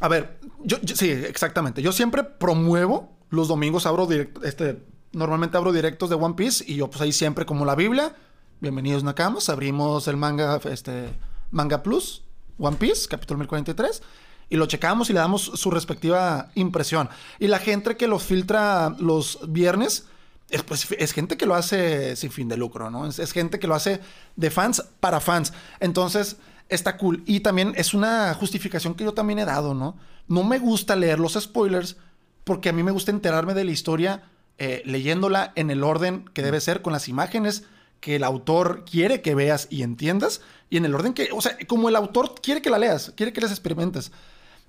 A 0.00 0.08
ver, 0.08 0.38
yo, 0.62 0.76
sí, 0.94 1.10
exactamente. 1.10 1.82
Yo 1.82 1.92
siempre 1.92 2.22
promuevo 2.24 3.12
los 3.30 3.48
domingos 3.48 3.86
abro 3.86 4.06
directo, 4.06 4.42
este 4.44 4.78
normalmente 5.12 5.56
abro 5.56 5.72
directos 5.72 6.10
de 6.10 6.16
One 6.16 6.34
Piece 6.34 6.64
y 6.66 6.76
yo 6.76 6.88
pues 6.88 7.00
ahí 7.00 7.12
siempre 7.12 7.46
como 7.46 7.64
la 7.64 7.74
Biblia, 7.74 8.14
bienvenidos 8.60 9.02
Nakamas, 9.04 9.48
abrimos 9.48 10.06
el 10.08 10.16
manga, 10.16 10.60
este, 10.70 11.08
manga 11.50 11.82
plus, 11.82 12.22
One 12.58 12.76
Piece, 12.76 13.08
capítulo 13.08 13.38
1043, 13.38 14.02
y 14.50 14.56
lo 14.56 14.66
checamos 14.66 15.10
y 15.10 15.12
le 15.12 15.20
damos 15.20 15.42
su 15.42 15.70
respectiva 15.70 16.50
impresión. 16.54 17.08
Y 17.38 17.48
la 17.48 17.58
gente 17.58 17.96
que 17.96 18.06
lo 18.06 18.18
filtra 18.18 18.94
los 18.98 19.40
viernes, 19.48 20.06
es, 20.50 20.62
pues, 20.62 20.86
es 20.98 21.12
gente 21.12 21.36
que 21.36 21.46
lo 21.46 21.54
hace 21.54 22.16
sin 22.16 22.30
fin 22.30 22.48
de 22.48 22.56
lucro, 22.56 22.90
¿no? 22.90 23.06
Es, 23.06 23.32
gente 23.32 23.58
que 23.58 23.66
lo 23.66 23.74
hace 23.74 24.00
de 24.36 24.50
fans 24.50 24.82
para 25.00 25.20
fans. 25.20 25.52
Entonces, 25.80 26.36
está 26.68 26.96
cool. 26.96 27.22
Y 27.26 27.40
también 27.40 27.72
es 27.76 27.94
una 27.94 28.34
justificación 28.34 28.94
que 28.94 29.04
yo 29.04 29.12
también 29.12 29.38
he 29.38 29.44
dado, 29.44 29.74
¿no? 29.74 29.96
No 30.26 30.44
me 30.44 30.58
gusta 30.58 30.96
leer 30.96 31.18
los 31.18 31.34
spoilers 31.34 31.96
porque 32.44 32.70
a 32.70 32.72
mí 32.72 32.82
me 32.82 32.92
gusta 32.92 33.10
enterarme 33.10 33.54
de 33.54 33.64
la 33.64 33.70
historia 33.70 34.22
eh, 34.56 34.82
leyéndola 34.86 35.52
en 35.54 35.70
el 35.70 35.84
orden 35.84 36.24
que 36.32 36.42
debe 36.42 36.60
ser, 36.60 36.82
con 36.82 36.92
las 36.92 37.08
imágenes 37.08 37.64
que 38.00 38.16
el 38.16 38.24
autor 38.24 38.84
quiere 38.84 39.22
que 39.22 39.34
veas 39.34 39.66
y 39.70 39.82
entiendas, 39.82 40.40
y 40.70 40.76
en 40.76 40.84
el 40.84 40.94
orden 40.94 41.14
que, 41.14 41.30
o 41.32 41.40
sea, 41.40 41.56
como 41.66 41.88
el 41.88 41.96
autor 41.96 42.34
quiere 42.40 42.62
que 42.62 42.70
la 42.70 42.78
leas, 42.78 43.12
quiere 43.16 43.32
que 43.32 43.40
las 43.40 43.50
experimentes. 43.50 44.12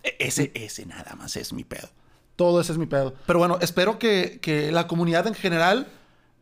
E, 0.03 0.15
ese, 0.19 0.51
ese 0.55 0.85
nada 0.85 1.15
más 1.15 1.35
es 1.35 1.53
mi 1.53 1.63
pedo. 1.63 1.89
Todo 2.39 2.61
ese 2.61 2.71
es 2.71 2.77
mi 2.77 2.85
pedo. 2.85 3.13
Pero 3.25 3.37
bueno, 3.37 3.57
espero 3.59 3.99
que, 3.99 4.69
la 4.71 4.87
comunidad 4.87 5.27
en 5.27 5.33
general 5.33 5.87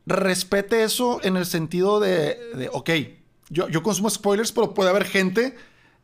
respete 0.06 0.84
eso 0.84 1.20
en 1.24 1.38
el 1.38 1.48
sentido 1.48 2.00
de, 2.00 2.70
ok, 2.72 2.92
yo, 3.50 3.68
yo 3.68 3.82
consumo 3.82 4.08
spoilers, 4.08 4.52
pero 4.52 4.76
puede 4.76 4.92
haber 4.92 5.06
gente 5.06 5.56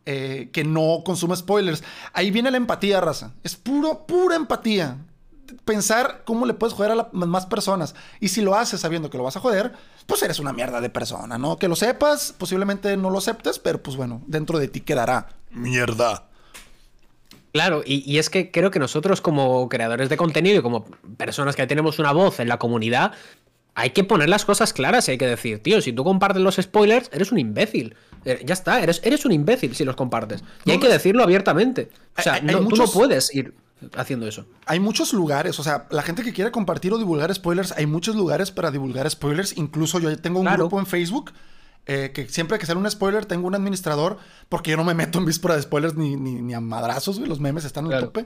eh, 0.07 0.49
que 0.51 0.63
no 0.63 1.03
consume 1.05 1.35
spoilers. 1.35 1.83
Ahí 2.11 2.31
viene 2.31 2.49
la 2.49 2.57
empatía, 2.57 3.01
raza. 3.01 3.33
Es 3.43 3.55
puro, 3.55 4.07
pura 4.07 4.35
empatía 4.35 4.97
pensar 5.63 6.23
cómo 6.25 6.47
le 6.47 6.55
puedes 6.55 6.73
joder 6.73 6.89
a 6.89 6.95
las 6.95 7.13
más 7.13 7.45
personas. 7.45 7.93
Y 8.19 8.29
si 8.29 8.41
lo 8.41 8.55
haces 8.55 8.81
sabiendo 8.81 9.11
que 9.11 9.19
lo 9.19 9.23
vas 9.23 9.37
a 9.37 9.41
joder, 9.41 9.73
pues 10.07 10.23
eres 10.23 10.39
una 10.39 10.53
mierda 10.53 10.81
de 10.81 10.89
persona, 10.89 11.37
¿no? 11.37 11.59
Que 11.59 11.67
lo 11.67 11.75
sepas, 11.75 12.33
posiblemente 12.35 12.97
no 12.97 13.11
lo 13.11 13.19
aceptes, 13.19 13.59
pero 13.59 13.83
pues 13.83 13.95
bueno, 13.95 14.23
dentro 14.25 14.57
de 14.57 14.69
ti 14.69 14.81
quedará 14.81 15.27
mierda. 15.51 16.29
Claro, 17.53 17.83
y, 17.85 18.17
es 18.17 18.31
que 18.31 18.49
creo 18.49 18.71
que 18.71 18.79
nosotros 18.79 19.21
como 19.21 19.69
creadores 19.69 20.09
de 20.09 20.17
contenido 20.17 20.57
y 20.57 20.61
como 20.63 20.85
personas 21.17 21.55
que 21.55 21.67
tenemos 21.67 21.99
una 21.99 22.11
voz 22.11 22.39
en 22.39 22.47
la 22.47 22.57
comunidad, 22.57 23.11
hay 23.75 23.91
que 23.91 24.03
poner 24.03 24.27
las 24.27 24.43
cosas 24.43 24.73
claras 24.73 25.07
y 25.07 25.11
hay 25.11 25.17
que 25.19 25.27
decir, 25.27 25.61
tío, 25.61 25.79
si 25.79 25.93
tú 25.93 26.03
compartes 26.03 26.41
los 26.41 26.55
spoilers, 26.55 27.11
eres 27.13 27.31
un 27.31 27.37
imbécil. 27.37 27.95
Eh, 28.25 28.41
ya 28.43 28.53
está, 28.55 28.81
eres, 28.81 29.01
eres 29.03 29.23
un 29.25 29.33
imbécil 29.33 29.75
si 29.75 29.85
los 29.85 29.95
compartes. 29.95 30.43
Y 30.65 30.71
hay 30.71 30.79
que 30.79 30.87
decirlo 30.87 31.21
abiertamente. 31.21 31.89
O 32.17 32.23
sea, 32.23 32.41
tú 32.41 32.75
no 32.75 32.87
puedes 32.87 33.33
ir 33.35 33.53
haciendo 33.95 34.27
eso. 34.27 34.47
Hay 34.65 34.79
muchos 34.79 35.13
lugares, 35.13 35.59
o 35.59 35.63
sea, 35.63 35.85
la 35.91 36.01
gente 36.01 36.23
que 36.23 36.33
quiere 36.33 36.49
compartir 36.49 36.91
o 36.91 36.97
divulgar 36.97 37.31
spoilers, 37.35 37.71
hay 37.73 37.85
muchos 37.85 38.15
lugares 38.15 38.49
para 38.49 38.71
divulgar 38.71 39.07
spoilers. 39.07 39.57
Incluso 39.57 39.99
yo 39.99 40.17
tengo 40.17 40.39
un 40.39 40.47
grupo 40.47 40.79
en 40.79 40.87
Facebook 40.87 41.31
eh, 41.85 42.11
que 42.13 42.27
siempre 42.29 42.57
que 42.59 42.65
sale 42.65 42.79
un 42.79 42.89
spoiler 42.89 43.25
tengo 43.25 43.47
un 43.47 43.55
administrador, 43.55 44.17
porque 44.49 44.71
yo 44.71 44.77
no 44.77 44.83
me 44.83 44.93
meto 44.93 45.19
en 45.19 45.25
víspera 45.25 45.55
de 45.55 45.61
spoilers 45.61 45.95
ni, 45.95 46.15
ni, 46.15 46.53
a 46.53 46.61
madrazos, 46.61 47.19
Los 47.19 47.39
memes 47.39 47.65
están 47.65 47.85
en 47.85 47.91
el 47.93 47.99
tope. 47.99 48.25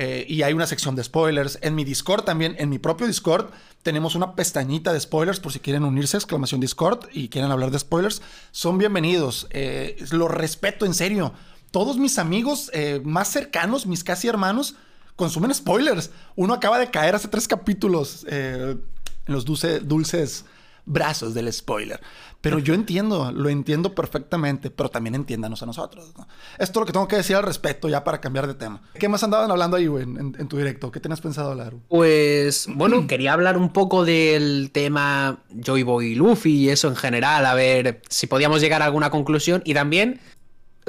Eh, 0.00 0.24
y 0.28 0.42
hay 0.42 0.52
una 0.52 0.66
sección 0.66 0.94
de 0.94 1.02
spoilers. 1.02 1.58
En 1.60 1.74
mi 1.74 1.84
Discord 1.84 2.22
también, 2.22 2.54
en 2.58 2.68
mi 2.68 2.78
propio 2.78 3.08
Discord, 3.08 3.50
tenemos 3.82 4.14
una 4.14 4.36
pestañita 4.36 4.92
de 4.92 5.00
spoilers 5.00 5.40
por 5.40 5.52
si 5.52 5.58
quieren 5.58 5.82
unirse, 5.82 6.16
exclamación 6.16 6.60
Discord, 6.60 7.08
y 7.12 7.28
quieren 7.28 7.50
hablar 7.50 7.72
de 7.72 7.80
spoilers. 7.80 8.22
Son 8.52 8.78
bienvenidos. 8.78 9.48
Eh, 9.50 9.96
lo 10.12 10.28
respeto 10.28 10.86
en 10.86 10.94
serio 10.94 11.34
todos 11.72 11.98
mis 11.98 12.18
amigos 12.18 12.70
eh, 12.72 13.02
más 13.04 13.28
cercanos, 13.28 13.86
mis 13.86 14.04
casi 14.04 14.28
hermanos, 14.28 14.76
consumen 15.16 15.52
spoilers. 15.52 16.10
Uno 16.36 16.54
acaba 16.54 16.78
de 16.78 16.90
caer 16.90 17.16
hace 17.16 17.28
tres 17.28 17.46
capítulos 17.48 18.24
en 18.28 18.80
los 19.26 19.44
dulces 19.44 20.44
brazos 20.88 21.34
del 21.34 21.52
spoiler. 21.52 22.00
Pero 22.40 22.58
yo 22.58 22.74
entiendo, 22.74 23.32
lo 23.32 23.48
entiendo 23.48 23.94
perfectamente, 23.94 24.70
pero 24.70 24.88
también 24.88 25.14
entiéndanos 25.14 25.62
a 25.62 25.66
nosotros. 25.66 26.06
Esto 26.06 26.26
es 26.58 26.76
lo 26.76 26.86
que 26.86 26.92
tengo 26.92 27.08
que 27.08 27.16
decir 27.16 27.36
al 27.36 27.42
respecto 27.42 27.88
ya 27.88 28.04
para 28.04 28.20
cambiar 28.20 28.46
de 28.46 28.54
tema. 28.54 28.80
¿Qué 28.94 29.08
más 29.08 29.22
andaban 29.24 29.50
hablando 29.50 29.76
ahí, 29.76 29.86
güey, 29.86 30.04
en, 30.04 30.48
tu 30.48 30.56
directo? 30.56 30.92
¿Qué 30.92 31.00
tenías 31.00 31.20
pensado 31.20 31.50
hablar? 31.50 31.74
Pues, 31.88 32.66
bueno, 32.68 33.06
quería 33.08 33.32
hablar 33.32 33.56
un 33.56 33.72
poco 33.72 34.04
del 34.04 34.70
tema 34.72 35.38
Joy 35.50 35.82
Boy 35.82 36.12
y 36.12 36.14
Luffy 36.14 36.52
y 36.52 36.70
eso 36.70 36.88
en 36.88 36.96
general, 36.96 37.44
a 37.44 37.54
ver 37.54 38.02
si 38.08 38.26
podíamos 38.26 38.60
llegar 38.60 38.82
a 38.82 38.84
alguna 38.84 39.10
conclusión. 39.10 39.62
Y 39.64 39.74
también 39.74 40.20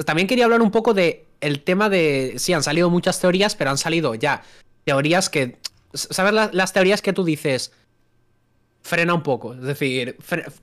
también 0.04 0.28
quería 0.28 0.44
hablar 0.44 0.62
un 0.62 0.70
poco 0.70 0.94
de 0.94 1.26
el 1.40 1.62
tema 1.62 1.88
de. 1.88 2.34
Sí, 2.38 2.52
han 2.52 2.62
salido 2.62 2.90
muchas 2.90 3.20
teorías, 3.20 3.54
pero 3.54 3.70
han 3.70 3.78
salido 3.78 4.14
ya 4.14 4.42
teorías 4.84 5.28
que. 5.28 5.58
¿Sabes 5.92 6.32
las 6.52 6.72
teorías 6.72 7.02
que 7.02 7.12
tú 7.12 7.24
dices? 7.24 7.72
Frena 8.82 9.14
un 9.14 9.22
poco. 9.22 9.54
Es 9.54 9.62
decir, 9.62 10.16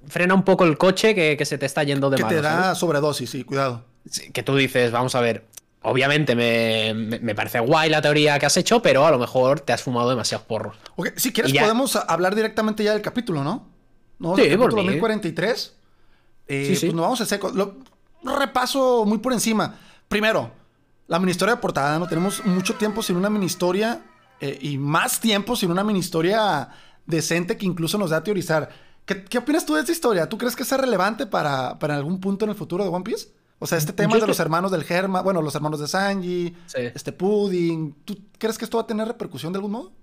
frena 0.07 0.33
un 0.33 0.43
poco 0.43 0.65
el 0.65 0.77
coche 0.77 1.13
que, 1.13 1.45
se 1.45 1.57
te 1.57 1.65
está 1.65 1.83
yendo 1.83 2.09
de 2.09 2.17
Que 2.17 2.23
te 2.23 2.41
da 2.41 2.75
sobredosis, 2.75 3.29
sí, 3.29 3.43
cuidado. 3.43 3.85
que 4.33 4.43
tú 4.43 4.55
dices, 4.55 4.91
vamos 4.91 5.15
a 5.15 5.21
ver. 5.21 5.45
Obviamente 5.83 6.35
me, 6.35 7.35
parece 7.35 7.59
guay 7.59 7.89
la 7.89 8.01
teoría 8.01 8.39
que 8.39 8.45
has 8.45 8.57
hecho, 8.57 8.81
pero 8.81 9.05
a 9.05 9.11
lo 9.11 9.19
mejor 9.19 9.61
te 9.61 9.71
has 9.71 9.83
fumado 9.83 10.09
demasiados 10.09 10.45
porros. 10.45 10.75
si 11.15 11.31
quieres, 11.31 11.53
podemos 11.53 11.95
hablar 11.95 12.35
directamente 12.35 12.83
ya 12.83 12.93
del 12.93 13.01
capítulo, 13.01 13.43
¿no? 13.43 13.67
¿No? 14.19 14.35
Sí, 14.35 14.43
capítulo 14.43 14.83
2043. 14.83 15.73
Eh, 16.47 16.65
sí, 16.67 16.75
sí. 16.75 16.85
Pues 16.87 16.95
nos 16.95 17.03
vamos 17.03 17.21
a 17.21 17.25
seco 17.25 17.51
repaso 18.23 19.05
muy 19.05 19.19
por 19.19 19.33
encima. 19.33 19.75
Primero, 20.07 20.51
la 21.07 21.19
mini 21.19 21.31
historia 21.31 21.55
de 21.55 21.61
portada, 21.61 21.97
¿no? 21.99 22.07
Tenemos 22.07 22.43
mucho 22.45 22.75
tiempo 22.75 23.01
sin 23.03 23.15
una 23.15 23.29
mini 23.29 23.45
historia 23.45 24.01
eh, 24.39 24.57
y 24.61 24.77
más 24.77 25.19
tiempo 25.19 25.55
sin 25.55 25.71
una 25.71 25.83
mini 25.83 25.99
historia 25.99 26.69
decente 27.07 27.57
que 27.57 27.65
incluso 27.65 27.97
nos 27.97 28.11
da 28.11 28.17
a 28.17 28.23
teorizar. 28.23 28.69
¿Qué, 29.05 29.37
opinas 29.37 29.65
tú 29.65 29.73
de 29.73 29.79
esta 29.79 29.91
historia? 29.91 30.27
¿Tú 30.27 30.37
crees 30.37 30.55
que 30.55 30.65
sea 30.65 30.77
relevante 30.77 31.25
para, 31.25 31.69
algún 31.69 32.19
punto 32.19 32.45
en 32.45 32.51
el 32.51 32.57
futuro 32.57 32.83
de 32.83 32.89
One 32.89 33.03
Piece? 33.03 33.29
O 33.59 33.65
sea, 33.65 33.77
este 33.77 33.93
tema 33.93 34.17
de 34.17 34.27
los 34.27 34.39
hermanos 34.39 34.69
del 34.69 34.83
Germa, 34.83 35.21
bueno, 35.21 35.41
los 35.41 35.55
hermanos 35.55 35.79
de 35.79 35.87
Sanji, 35.87 36.53
este 36.75 37.11
Pudding, 37.11 37.95
¿tú 38.05 38.19
crees 38.37 38.57
que 38.57 38.65
esto 38.65 38.77
va 38.77 38.83
a 38.83 38.87
tener 38.87 39.07
repercusión 39.07 39.51
de 39.51 39.57
algún 39.57 39.71
modo? 39.71 39.93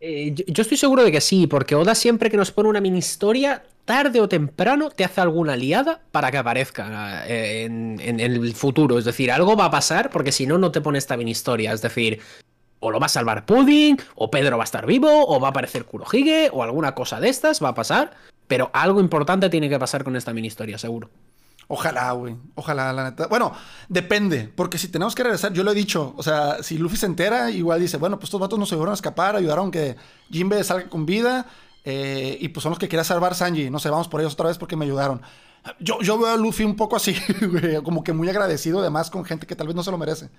Eh, 0.00 0.32
yo, 0.34 0.62
estoy 0.62 0.76
seguro 0.76 1.02
de 1.04 1.10
que 1.12 1.20
sí, 1.20 1.46
porque 1.46 1.74
Oda 1.74 1.94
siempre 1.94 2.30
que 2.30 2.36
nos 2.36 2.52
pone 2.52 2.68
una 2.68 2.80
mini 2.80 2.98
historia, 2.98 3.64
tarde 3.84 4.20
o 4.20 4.28
temprano 4.28 4.90
te 4.90 5.04
hace 5.04 5.20
alguna 5.20 5.56
liada 5.56 6.02
para 6.12 6.30
que 6.30 6.38
aparezca 6.38 7.26
eh, 7.26 7.64
en, 7.64 8.20
el 8.20 8.54
futuro. 8.54 8.98
Es 8.98 9.04
decir, 9.04 9.32
algo 9.32 9.56
va 9.56 9.66
a 9.66 9.70
pasar 9.70 10.10
porque 10.10 10.30
si 10.30 10.46
no, 10.46 10.58
no 10.58 10.70
te 10.70 10.80
pone 10.80 10.98
esta 10.98 11.16
mini 11.16 11.32
historia. 11.32 11.72
Es 11.72 11.82
decir, 11.82 12.20
o 12.80 12.90
lo 12.90 13.00
va 13.00 13.06
a 13.06 13.10
salvar 13.10 13.46
Pudding, 13.46 13.98
o 14.14 14.30
Pedro 14.30 14.56
va 14.56 14.62
a 14.62 14.64
estar 14.64 14.86
vivo, 14.86 15.26
o 15.26 15.40
va 15.40 15.48
a 15.48 15.50
aparecer 15.50 15.84
Kurohige, 15.84 16.50
o 16.52 16.62
alguna 16.62 16.94
cosa 16.94 17.20
de 17.20 17.28
estas 17.28 17.62
va 17.62 17.70
a 17.70 17.74
pasar 17.74 18.12
pero 18.48 18.70
algo 18.72 19.00
importante 19.00 19.48
tiene 19.50 19.68
que 19.68 19.78
pasar 19.78 20.02
con 20.02 20.16
esta 20.16 20.32
mini 20.32 20.48
historia, 20.48 20.78
seguro. 20.78 21.10
Ojalá, 21.68 22.10
güey. 22.12 22.34
Ojalá, 22.54 22.94
la 22.94 23.10
neta. 23.10 23.26
Bueno, 23.26 23.52
depende. 23.90 24.50
Porque 24.56 24.78
si 24.78 24.88
tenemos 24.88 25.14
que 25.14 25.22
regresar, 25.22 25.52
yo 25.52 25.62
lo 25.62 25.72
he 25.72 25.74
dicho. 25.74 26.14
O 26.16 26.22
sea, 26.22 26.62
si 26.62 26.78
Luffy 26.78 26.96
se 26.96 27.04
entera, 27.04 27.50
igual 27.50 27.78
dice, 27.78 27.98
bueno, 27.98 28.16
pues 28.16 28.28
estos 28.28 28.40
vatos 28.40 28.58
nos 28.58 28.72
ayudaron 28.72 28.92
a 28.92 28.94
escapar, 28.94 29.36
ayudaron 29.36 29.70
que 29.70 29.96
Jinbe 30.30 30.64
salga 30.64 30.88
con 30.88 31.04
vida. 31.04 31.46
Eh, 31.84 32.38
y 32.40 32.48
pues 32.48 32.62
son 32.62 32.70
los 32.70 32.78
que 32.78 32.88
quería 32.88 33.04
salvar 33.04 33.34
Sanji. 33.34 33.68
No 33.68 33.78
sé, 33.78 33.90
vamos 33.90 34.08
por 34.08 34.20
ellos 34.20 34.32
otra 34.32 34.48
vez 34.48 34.56
porque 34.56 34.76
me 34.76 34.86
ayudaron. 34.86 35.20
Yo, 35.78 36.00
yo 36.00 36.18
veo 36.18 36.28
a 36.28 36.36
Luffy 36.38 36.64
un 36.64 36.74
poco 36.74 36.96
así, 36.96 37.14
güey. 37.42 37.82
Como 37.82 38.02
que 38.02 38.14
muy 38.14 38.30
agradecido, 38.30 38.80
además, 38.80 39.10
con 39.10 39.26
gente 39.26 39.46
que 39.46 39.54
tal 39.54 39.66
vez 39.66 39.76
no 39.76 39.82
se 39.82 39.90
lo 39.90 39.98
merece. 39.98 40.30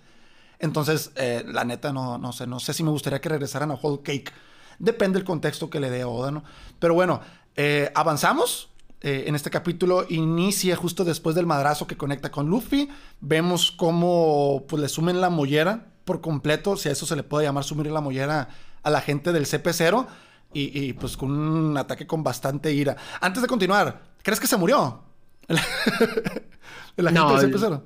Entonces, 0.59 1.11
eh, 1.15 1.43
la 1.47 1.63
neta, 1.63 1.93
no, 1.93 2.17
no 2.17 2.33
sé. 2.33 2.45
No 2.45 2.59
sé 2.59 2.73
si 2.73 2.83
me 2.83 2.91
gustaría 2.91 3.21
que 3.21 3.29
regresaran 3.29 3.71
a 3.71 3.75
Whole 3.75 4.01
Cake. 4.03 4.31
Depende 4.77 5.17
del 5.17 5.25
contexto 5.25 5.69
que 5.69 5.79
le 5.79 5.89
dé 5.89 6.03
Oda, 6.03 6.31
¿no? 6.31 6.43
Pero 6.79 6.93
bueno, 6.93 7.21
eh, 7.55 7.91
avanzamos. 7.95 8.69
Eh, 9.01 9.23
en 9.27 9.35
este 9.35 9.49
capítulo 9.49 10.05
inicia 10.09 10.75
justo 10.75 11.05
después 11.05 11.33
del 11.33 11.45
madrazo 11.45 11.87
que 11.87 11.95
conecta 11.95 12.31
con 12.31 12.49
Luffy. 12.49 12.89
Vemos 13.21 13.71
cómo 13.71 14.65
pues, 14.67 14.81
le 14.81 14.89
sumen 14.89 15.21
la 15.21 15.29
mollera 15.29 15.87
por 16.03 16.19
completo, 16.19 16.75
si 16.75 16.89
a 16.89 16.91
eso 16.91 17.05
se 17.05 17.15
le 17.15 17.23
puede 17.23 17.45
llamar 17.45 17.63
sumir 17.63 17.87
la 17.87 18.01
mollera 18.01 18.49
a 18.83 18.89
la 18.89 18.99
gente 18.99 19.31
del 19.31 19.45
CP0. 19.45 20.07
Y, 20.51 20.93
pues 20.93 21.15
con 21.15 21.29
un 21.29 21.77
ataque 21.77 22.07
con 22.07 22.23
bastante 22.23 22.73
ira. 22.73 22.97
Antes 23.21 23.43
de 23.43 23.47
continuar, 23.47 24.01
¿crees 24.23 24.39
que 24.39 24.47
se 24.47 24.57
murió? 24.57 25.03
El, 26.97 27.13
no, 27.13 27.37
del 27.37 27.53
CP0. 27.53 27.83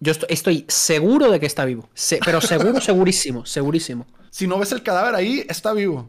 Yo 0.00 0.12
estoy, 0.28 0.64
seguro 0.68 1.30
de 1.30 1.38
que 1.38 1.46
está 1.46 1.64
vivo. 1.64 1.88
pero 2.24 2.40
seguro, 2.40 2.80
segurísimo, 2.80 3.44
segurísimo. 3.44 4.06
Si 4.30 4.46
no 4.46 4.58
ves 4.58 4.72
el 4.72 4.82
cadáver 4.82 5.14
ahí, 5.14 5.44
está 5.48 5.72
vivo. 5.72 6.08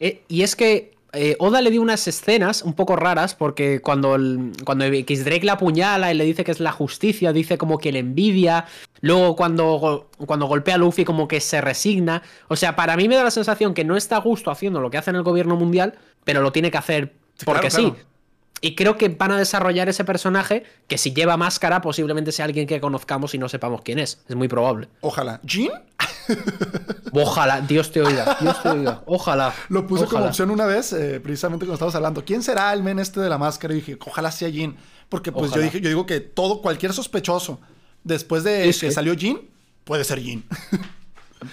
Eh, 0.00 0.22
y 0.28 0.42
es 0.42 0.54
que 0.54 0.94
eh, 1.14 1.36
Oda 1.38 1.62
le 1.62 1.70
dio 1.70 1.80
unas 1.80 2.06
escenas 2.08 2.62
un 2.62 2.74
poco 2.74 2.96
raras 2.96 3.34
porque 3.34 3.80
cuando, 3.80 4.18
cuando 4.64 4.84
X-Drake 4.84 5.46
la 5.46 5.52
apuñala 5.52 6.12
y 6.12 6.16
le 6.16 6.24
dice 6.24 6.44
que 6.44 6.50
es 6.50 6.60
la 6.60 6.72
justicia, 6.72 7.32
dice 7.32 7.56
como 7.56 7.78
que 7.78 7.92
le 7.92 8.00
envidia. 8.00 8.66
Luego 9.00 9.36
cuando, 9.36 10.10
cuando 10.26 10.46
golpea 10.46 10.74
a 10.74 10.78
Luffy 10.78 11.04
como 11.04 11.28
que 11.28 11.40
se 11.40 11.60
resigna. 11.60 12.22
O 12.48 12.56
sea, 12.56 12.76
para 12.76 12.96
mí 12.96 13.08
me 13.08 13.14
da 13.16 13.24
la 13.24 13.30
sensación 13.30 13.74
que 13.74 13.84
no 13.84 13.96
está 13.96 14.16
a 14.16 14.20
gusto 14.20 14.50
haciendo 14.50 14.80
lo 14.80 14.90
que 14.90 14.98
hace 14.98 15.10
en 15.10 15.16
el 15.16 15.22
gobierno 15.22 15.56
mundial, 15.56 15.94
pero 16.24 16.42
lo 16.42 16.52
tiene 16.52 16.70
que 16.70 16.78
hacer 16.78 17.14
porque 17.44 17.70
sí. 17.70 17.92
Y 18.64 18.74
creo 18.76 18.96
que 18.96 19.10
van 19.10 19.30
a 19.30 19.36
desarrollar 19.36 19.90
ese 19.90 20.06
personaje 20.06 20.64
que 20.88 20.96
si 20.96 21.12
lleva 21.12 21.36
máscara 21.36 21.82
posiblemente 21.82 22.32
sea 22.32 22.46
alguien 22.46 22.66
que 22.66 22.80
conozcamos 22.80 23.34
y 23.34 23.38
no 23.38 23.46
sepamos 23.46 23.82
quién 23.82 23.98
es. 23.98 24.22
Es 24.26 24.36
muy 24.36 24.48
probable. 24.48 24.88
Ojalá. 25.02 25.38
¿Jin? 25.44 25.70
Ojalá, 27.12 27.60
Dios 27.60 27.92
te 27.92 28.00
oiga, 28.00 28.38
Dios 28.40 28.62
te 28.62 28.70
oiga. 28.70 29.02
Ojalá. 29.04 29.54
Lo 29.68 29.86
puse 29.86 30.06
como 30.06 30.24
opción 30.24 30.50
una 30.50 30.64
vez, 30.64 30.94
eh, 30.94 31.20
precisamente 31.20 31.66
cuando 31.66 31.74
estábamos 31.74 31.94
hablando. 31.94 32.24
¿Quién 32.24 32.42
será 32.42 32.72
el 32.72 32.82
men 32.82 32.98
este 33.00 33.20
de 33.20 33.28
la 33.28 33.36
máscara? 33.36 33.74
Y 33.74 33.76
dije, 33.76 33.98
ojalá 34.00 34.32
sea 34.32 34.50
Jin. 34.50 34.74
Porque 35.10 35.30
pues 35.30 35.52
yo 35.52 35.60
dije, 35.60 35.82
yo 35.82 35.90
digo 35.90 36.06
que 36.06 36.20
todo, 36.20 36.62
cualquier 36.62 36.94
sospechoso, 36.94 37.60
después 38.02 38.44
de 38.44 38.74
que 38.80 38.90
salió 38.90 39.14
Jin, 39.14 39.46
puede 39.84 40.04
ser 40.04 40.20
Jin. 40.20 40.42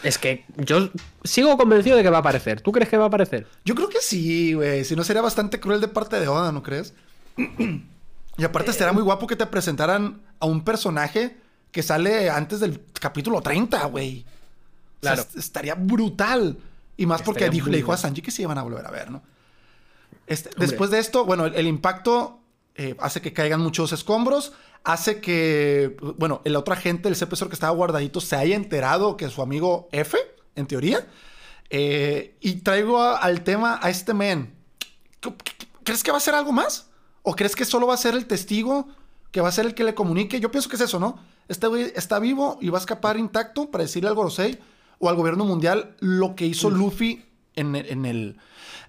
Es 0.04 0.18
que 0.18 0.46
yo 0.58 0.90
sigo 1.24 1.58
convencido 1.58 1.98
de 1.98 2.04
que 2.04 2.10
va 2.10 2.18
a 2.18 2.22
aparecer. 2.22 2.62
¿Tú 2.62 2.72
crees 2.72 2.90
que 2.90 2.98
va 2.98 3.06
a 3.06 3.08
aparecer? 3.08 3.48
Yo 3.66 3.76
creo 3.76 3.90
que 3.90 4.02
sí, 4.02 4.54
güey. 4.54 4.86
Si 4.86 4.96
no 4.96 5.04
sería 5.04 5.22
bastante 5.22 5.60
cruel 5.60 5.82
de 5.82 5.88
parte 5.88 6.20
de 6.20 6.28
Oda, 6.28 6.52
¿no 6.52 6.64
crees? 6.64 6.94
y 7.38 8.44
aparte 8.44 8.72
estaría 8.72 8.94
muy 8.94 9.04
guapo 9.04 9.28
que 9.28 9.36
te 9.36 9.46
presentaran 9.46 10.22
a 10.40 10.46
un 10.46 10.64
personaje 10.64 11.38
que 11.72 11.84
sale 11.84 12.30
antes 12.30 12.60
del 12.60 12.84
capítulo 13.00 13.42
30, 13.42 13.86
güey. 13.86 14.26
Claro. 15.00 15.24
estaría 15.36 15.76
brutal. 15.76 16.58
Y 16.98 17.06
más 17.06 17.22
porque 17.24 17.50
dijo, 17.50 17.70
le 17.70 17.78
dijo 17.78 17.94
a 17.94 17.98
Sanji 17.98 18.22
que 18.22 18.32
se 18.32 18.44
iban 18.44 18.58
a 18.58 18.64
volver 18.64 18.86
a 18.86 18.92
ver, 18.92 19.10
¿no? 19.10 19.24
Este, 20.28 20.50
después 20.58 20.92
de 20.92 21.00
esto, 21.00 21.26
bueno, 21.26 21.46
el, 21.46 21.68
impacto 21.68 22.40
eh, 22.76 22.96
hace 23.00 23.22
que 23.22 23.34
caigan 23.34 23.60
muchos 23.60 23.92
escombros 23.92 24.54
hace 24.84 25.22
que, 25.22 25.96
bueno, 26.18 26.42
el 26.44 26.56
otro 26.56 26.74
agente 26.74 27.10
del 27.10 27.18
CPSOR 27.18 27.50
que 27.50 27.54
estaba 27.54 27.76
guardadito 27.76 28.22
se 28.22 28.36
haya 28.36 28.56
enterado 28.56 29.18
que 29.18 29.30
su 29.30 29.42
amigo 29.42 29.88
F, 29.92 30.18
en 30.56 30.68
teoría. 30.68 31.08
Eh, 31.70 32.36
y 32.42 32.56
traigo 32.56 33.02
al 33.02 33.44
tema 33.44 33.80
a 33.82 33.90
este 33.90 34.14
men. 34.14 34.54
¿Crees 35.84 36.04
que 36.04 36.12
va 36.12 36.18
a 36.18 36.22
ser 36.22 36.36
algo 36.36 36.52
más? 36.52 36.90
¿O 37.24 37.36
crees 37.36 37.56
que 37.56 37.66
solo 37.66 37.88
va 37.88 37.94
a 37.94 37.98
ser 37.98 38.16
el 38.16 38.26
testigo 38.26 38.88
que 39.32 39.42
va 39.42 39.50
a 39.50 39.52
ser 39.52 39.66
el 39.66 39.76
que 39.76 39.84
le 39.84 39.94
comunique? 39.94 40.40
Yo 40.40 40.52
pienso 40.52 40.70
que 40.70 40.76
es 40.76 40.82
eso, 40.82 41.00
¿no? 41.00 41.20
Este 41.48 41.68
güey 41.68 41.92
está 41.96 42.20
vivo 42.20 42.58
y 42.62 42.70
va 42.70 42.78
a 42.78 42.82
escapar 42.82 43.18
intacto 43.18 43.70
para 43.70 43.84
decirle 43.84 44.10
al 44.10 44.16
Gorosei 44.16 44.60
o 45.00 45.10
al 45.10 45.16
gobierno 45.16 45.46
mundial 45.46 45.96
lo 46.00 46.36
que 46.36 46.46
hizo 46.46 46.70
Luffy 46.70 47.26
en, 47.56 47.76
en, 47.76 48.06
el, 48.06 48.38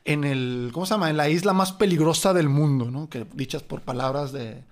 en 0.04 0.24
el, 0.24 0.70
¿cómo 0.72 0.86
se 0.86 0.94
llama? 0.94 1.10
En 1.10 1.16
la 1.16 1.28
isla 1.28 1.52
más 1.52 1.72
peligrosa 1.72 2.32
del 2.32 2.48
mundo, 2.48 2.90
¿no? 2.90 3.08
Que 3.08 3.26
dichas 3.34 3.62
por 3.62 3.80
palabras 3.82 4.32
de, 4.32 4.64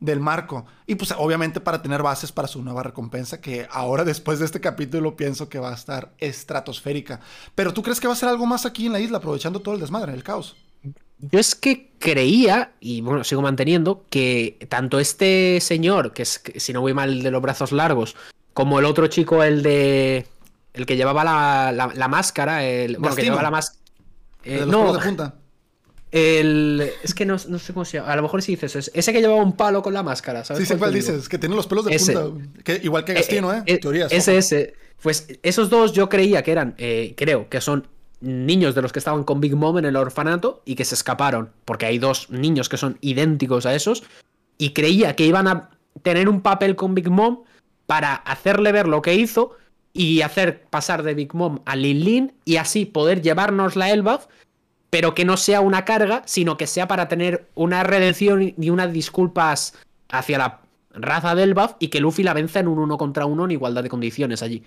del 0.00 0.18
marco. 0.18 0.66
Y 0.86 0.96
pues 0.96 1.14
obviamente 1.16 1.60
para 1.60 1.82
tener 1.82 2.02
bases 2.02 2.32
para 2.32 2.48
su 2.48 2.62
nueva 2.62 2.82
recompensa, 2.82 3.40
que 3.40 3.68
ahora 3.70 4.04
después 4.04 4.38
de 4.38 4.46
este 4.46 4.60
capítulo 4.60 5.14
pienso 5.16 5.48
que 5.48 5.58
va 5.58 5.70
a 5.70 5.74
estar 5.74 6.12
estratosférica. 6.18 7.20
Pero 7.54 7.72
tú 7.72 7.82
crees 7.82 8.00
que 8.00 8.08
va 8.08 8.14
a 8.14 8.16
ser 8.16 8.30
algo 8.30 8.46
más 8.46 8.66
aquí 8.66 8.86
en 8.86 8.92
la 8.92 9.00
isla, 9.00 9.18
aprovechando 9.18 9.60
todo 9.60 9.74
el 9.74 9.80
desmadre, 9.80 10.14
el 10.14 10.24
caos. 10.24 10.56
Yo 11.18 11.38
es 11.38 11.54
que 11.54 11.92
creía, 11.98 12.72
y 12.80 13.02
bueno, 13.02 13.24
sigo 13.24 13.42
manteniendo, 13.42 14.06
que 14.08 14.66
tanto 14.70 14.98
este 14.98 15.60
señor, 15.60 16.14
que 16.14 16.22
es, 16.22 16.42
si 16.56 16.72
no 16.72 16.80
voy 16.80 16.94
mal, 16.94 17.22
de 17.22 17.30
los 17.30 17.42
brazos 17.42 17.72
largos, 17.72 18.16
como 18.54 18.78
el 18.78 18.86
otro 18.86 19.06
chico, 19.06 19.42
el 19.42 19.62
de... 19.62 20.26
El 20.72 20.86
que 20.86 20.96
llevaba 20.96 21.24
la, 21.24 22.08
máscara, 22.08 22.64
el... 22.64 22.96
Bueno, 22.96 23.14
que 23.16 23.22
llevaba 23.22 23.42
la 23.42 23.50
máscara... 23.50 23.80
Eh, 24.44 24.64
no, 24.66 24.94
de 24.94 25.00
punta. 25.00 25.34
El. 26.12 26.90
Es 27.02 27.14
que 27.14 27.24
no, 27.24 27.38
sé 27.38 27.72
cómo 27.72 27.84
se 27.84 27.98
llama. 27.98 28.12
A 28.12 28.16
lo 28.16 28.22
mejor 28.22 28.42
si 28.42 28.52
dices 28.52 28.74
eso. 28.74 28.90
Ese 28.94 29.12
que 29.12 29.20
llevaba 29.20 29.42
un 29.42 29.56
palo 29.56 29.82
con 29.82 29.94
la 29.94 30.02
máscara, 30.02 30.44
¿sabes? 30.44 30.66
Sí, 30.66 30.74
sí, 30.74 30.78
cuál 30.78 30.92
dices. 30.92 31.28
Que 31.28 31.38
tiene 31.38 31.54
los 31.54 31.66
pelos 31.66 31.84
de 31.84 31.98
punta. 31.98 32.76
igual 32.82 33.04
que 33.04 33.14
Gastino, 33.14 33.52
¿eh? 33.54 33.62
¿eh? 33.66 33.80
eh 33.82 34.06
ese, 34.10 34.36
ese. 34.36 34.74
Pues 35.00 35.28
esos 35.42 35.70
dos 35.70 35.92
yo 35.92 36.08
creía 36.08 36.42
que 36.42 36.52
eran. 36.52 36.74
Eh, 36.78 37.14
creo 37.16 37.48
que 37.48 37.60
son 37.60 37.86
niños 38.20 38.74
de 38.74 38.82
los 38.82 38.92
que 38.92 38.98
estaban 38.98 39.24
con 39.24 39.40
Big 39.40 39.54
Mom 39.54 39.78
en 39.78 39.84
el 39.84 39.96
orfanato 39.96 40.62
y 40.64 40.74
que 40.74 40.84
se 40.84 40.94
escaparon. 40.94 41.50
Porque 41.64 41.86
hay 41.86 41.98
dos 41.98 42.28
niños 42.30 42.68
que 42.68 42.76
son 42.76 42.98
idénticos 43.00 43.64
a 43.64 43.74
esos. 43.74 44.02
Y 44.58 44.70
creía 44.70 45.14
que 45.14 45.24
iban 45.24 45.46
a 45.46 45.70
tener 46.02 46.28
un 46.28 46.40
papel 46.40 46.74
con 46.76 46.94
Big 46.94 47.08
Mom 47.08 47.44
para 47.86 48.14
hacerle 48.14 48.72
ver 48.72 48.88
lo 48.88 49.00
que 49.00 49.14
hizo 49.14 49.56
y 49.92 50.22
hacer 50.22 50.62
pasar 50.70 51.02
de 51.02 51.14
Big 51.14 51.34
Mom 51.34 51.60
a 51.66 51.76
Lin 51.76 52.04
Lin 52.04 52.32
y 52.44 52.56
así 52.56 52.84
poder 52.84 53.22
llevarnos 53.22 53.76
la 53.76 53.90
Elbaf 53.90 54.26
pero 54.90 55.14
que 55.14 55.24
no 55.24 55.36
sea 55.36 55.60
una 55.60 55.84
carga, 55.84 56.22
sino 56.26 56.56
que 56.56 56.66
sea 56.66 56.88
para 56.88 57.08
tener 57.08 57.48
una 57.54 57.82
redención 57.84 58.54
y 58.56 58.70
unas 58.70 58.92
disculpas 58.92 59.74
hacia 60.08 60.38
la 60.38 60.60
raza 60.92 61.34
del 61.36 61.54
buff 61.54 61.72
y 61.78 61.88
que 61.88 62.00
Luffy 62.00 62.24
la 62.24 62.34
venza 62.34 62.58
en 62.58 62.68
un 62.68 62.80
uno 62.80 62.98
contra 62.98 63.26
uno 63.26 63.44
en 63.44 63.52
igualdad 63.52 63.84
de 63.84 63.88
condiciones 63.88 64.42
allí. 64.42 64.64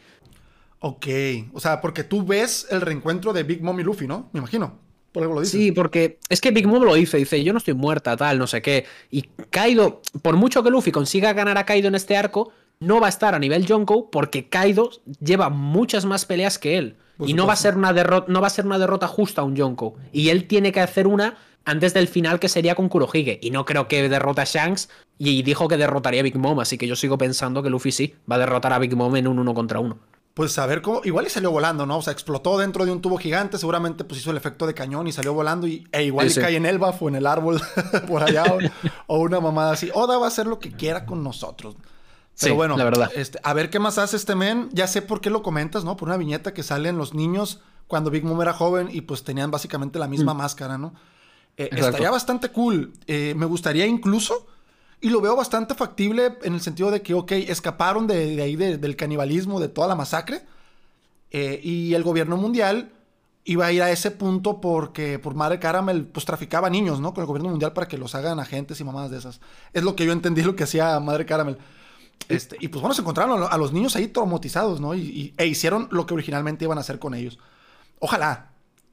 Ok, 0.79 1.07
o 1.53 1.59
sea, 1.59 1.81
porque 1.81 2.03
tú 2.03 2.25
ves 2.25 2.67
el 2.69 2.81
reencuentro 2.81 3.33
de 3.33 3.43
Big 3.43 3.61
Mom 3.61 3.79
y 3.79 3.83
Luffy, 3.83 4.07
¿no? 4.07 4.29
Me 4.33 4.39
imagino. 4.39 4.79
Por 5.11 5.23
algo 5.23 5.35
lo 5.35 5.41
dices. 5.41 5.59
Sí, 5.59 5.71
porque 5.71 6.19
es 6.27 6.41
que 6.41 6.51
Big 6.51 6.67
Mom 6.67 6.83
lo 6.83 6.95
dice, 6.95 7.17
dice, 7.17 7.43
yo 7.43 7.53
no 7.53 7.59
estoy 7.59 7.75
muerta, 7.75 8.17
tal, 8.17 8.39
no 8.39 8.47
sé 8.47 8.61
qué. 8.61 8.85
Y 9.11 9.23
Kaido, 9.49 10.01
por 10.21 10.37
mucho 10.37 10.63
que 10.63 10.71
Luffy 10.71 10.91
consiga 10.91 11.33
ganar 11.33 11.57
a 11.57 11.65
Kaido 11.65 11.87
en 11.87 11.95
este 11.95 12.17
arco, 12.17 12.51
no 12.79 12.99
va 12.99 13.07
a 13.07 13.09
estar 13.09 13.35
a 13.35 13.39
nivel 13.39 13.67
Jonko 13.67 14.09
porque 14.09 14.49
Kaido 14.49 14.89
lleva 15.19 15.49
muchas 15.49 16.05
más 16.05 16.25
peleas 16.25 16.57
que 16.57 16.77
él 16.77 16.97
y 17.19 17.33
no 17.33 17.45
va, 17.45 17.53
a 17.53 17.57
ser 17.57 17.77
una 17.77 17.93
derrota, 17.93 18.31
no 18.31 18.41
va 18.41 18.47
a 18.47 18.49
ser 18.49 18.65
una 18.65 18.79
derrota 18.79 19.07
justa 19.07 19.41
a 19.41 19.43
un 19.43 19.55
Yonko. 19.55 19.95
Y 20.11 20.29
él 20.29 20.47
tiene 20.47 20.71
que 20.71 20.81
hacer 20.81 21.07
una 21.07 21.37
antes 21.65 21.93
del 21.93 22.07
final 22.07 22.39
que 22.39 22.49
sería 22.49 22.75
con 22.75 22.89
Kurohige. 22.89 23.39
Y 23.41 23.51
no 23.51 23.65
creo 23.65 23.87
que 23.87 24.09
derrote 24.09 24.41
a 24.41 24.45
Shanks. 24.45 24.89
Y 25.17 25.43
dijo 25.43 25.67
que 25.67 25.77
derrotaría 25.77 26.21
a 26.21 26.23
Big 26.23 26.37
Mom. 26.37 26.59
Así 26.59 26.77
que 26.77 26.87
yo 26.87 26.95
sigo 26.95 27.17
pensando 27.17 27.63
que 27.63 27.69
Luffy 27.69 27.91
sí 27.91 28.15
va 28.29 28.35
a 28.35 28.39
derrotar 28.39 28.73
a 28.73 28.79
Big 28.79 28.95
Mom 28.95 29.15
en 29.15 29.27
un 29.27 29.39
uno 29.39 29.53
contra 29.53 29.79
uno. 29.79 29.99
Pues 30.33 30.57
a 30.57 30.65
ver 30.65 30.81
cómo. 30.81 31.01
Igual 31.03 31.27
y 31.27 31.29
salió 31.29 31.51
volando, 31.51 31.85
¿no? 31.85 31.99
O 31.99 32.01
sea, 32.01 32.11
explotó 32.11 32.57
dentro 32.57 32.85
de 32.85 32.91
un 32.91 33.01
tubo 33.01 33.17
gigante. 33.17 33.59
Seguramente 33.59 34.03
pues 34.03 34.21
hizo 34.21 34.31
el 34.31 34.37
efecto 34.37 34.65
de 34.65 34.73
cañón 34.73 35.07
y 35.07 35.11
salió 35.11 35.33
volando. 35.33 35.67
Y, 35.67 35.87
e 35.91 36.03
igual 36.05 36.29
y 36.29 36.33
cae 36.33 36.55
en 36.55 36.65
el 36.65 36.81
o 36.81 37.09
en 37.09 37.15
el 37.15 37.27
árbol 37.27 37.61
por 38.07 38.23
allá. 38.23 38.43
o, 39.05 39.19
una 39.19 39.39
mamada 39.39 39.73
así. 39.73 39.91
Oda 39.93 40.17
va 40.17 40.25
a 40.25 40.29
hacer 40.29 40.47
lo 40.47 40.59
que 40.59 40.71
quiera 40.71 41.05
con 41.05 41.23
nosotros. 41.23 41.75
Pero 42.39 42.55
bueno, 42.55 42.77
la 42.77 42.83
verdad. 42.83 43.11
Este, 43.15 43.39
a 43.43 43.53
ver 43.53 43.69
qué 43.69 43.79
más 43.79 43.97
hace 43.97 44.15
este 44.15 44.35
men. 44.35 44.69
Ya 44.71 44.87
sé 44.87 45.01
por 45.01 45.21
qué 45.21 45.29
lo 45.29 45.43
comentas, 45.43 45.83
¿no? 45.83 45.97
Por 45.97 46.07
una 46.07 46.17
viñeta 46.17 46.53
que 46.53 46.63
salen 46.63 46.97
los 46.97 47.13
niños 47.13 47.61
cuando 47.87 48.09
Big 48.09 48.23
Mom 48.23 48.41
era 48.41 48.53
joven 48.53 48.89
y 48.91 49.01
pues 49.01 49.23
tenían 49.23 49.51
básicamente 49.51 49.99
la 49.99 50.07
misma 50.07 50.33
mm. 50.33 50.37
máscara, 50.37 50.77
¿no? 50.77 50.93
Eh, 51.57 51.69
estaría 51.71 52.09
bastante 52.09 52.49
cool. 52.49 52.93
Eh, 53.07 53.33
me 53.35 53.45
gustaría 53.45 53.85
incluso, 53.85 54.47
y 55.01 55.09
lo 55.09 55.21
veo 55.21 55.35
bastante 55.35 55.75
factible 55.75 56.37
en 56.43 56.53
el 56.53 56.61
sentido 56.61 56.89
de 56.89 57.01
que, 57.01 57.13
ok, 57.13 57.31
escaparon 57.33 58.07
de, 58.07 58.41
ahí 58.41 58.55
del 58.55 58.95
canibalismo, 58.95 59.59
de 59.59 59.69
toda 59.69 59.87
la 59.87 59.95
masacre, 59.95 60.41
eh, 61.31 61.59
y 61.63 61.93
el 61.93 62.03
gobierno 62.03 62.37
mundial 62.37 62.91
iba 63.45 63.65
a 63.65 63.71
ir 63.71 63.81
a 63.81 63.91
ese 63.91 64.11
punto 64.11 64.61
porque 64.61 65.19
por 65.19 65.35
Madre 65.35 65.59
Caramel 65.59 66.05
pues 66.05 66.25
traficaba 66.25 66.69
niños, 66.69 67.01
¿no? 67.01 67.13
Con 67.13 67.23
el 67.23 67.27
gobierno 67.27 67.49
mundial 67.49 67.73
para 67.73 67.87
que 67.87 67.97
los 67.97 68.15
hagan 68.15 68.39
agentes 68.39 68.79
y 68.79 68.83
mamadas 68.83 69.11
de 69.11 69.17
esas. 69.17 69.41
Es 69.73 69.83
lo 69.83 69.95
que 69.95 70.05
yo 70.05 70.13
entendí 70.13 70.43
lo 70.43 70.55
que 70.55 70.63
hacía 70.63 70.97
Madre 70.99 71.25
Caramel. 71.25 71.57
Este, 72.29 72.57
y 72.59 72.69
pues 72.69 72.81
bueno, 72.81 72.93
se 72.93 73.01
encontraron 73.01 73.45
a 73.49 73.57
los 73.57 73.73
niños 73.73 73.95
ahí 73.95 74.07
traumatizados, 74.07 74.79
¿no? 74.79 74.95
Y, 74.95 75.33
e 75.37 75.45
hicieron 75.45 75.87
lo 75.91 76.05
que 76.05 76.13
originalmente 76.13 76.65
iban 76.65 76.77
a 76.77 76.81
hacer 76.81 76.99
con 76.99 77.13
ellos. 77.13 77.39
Ojalá, 77.99 78.51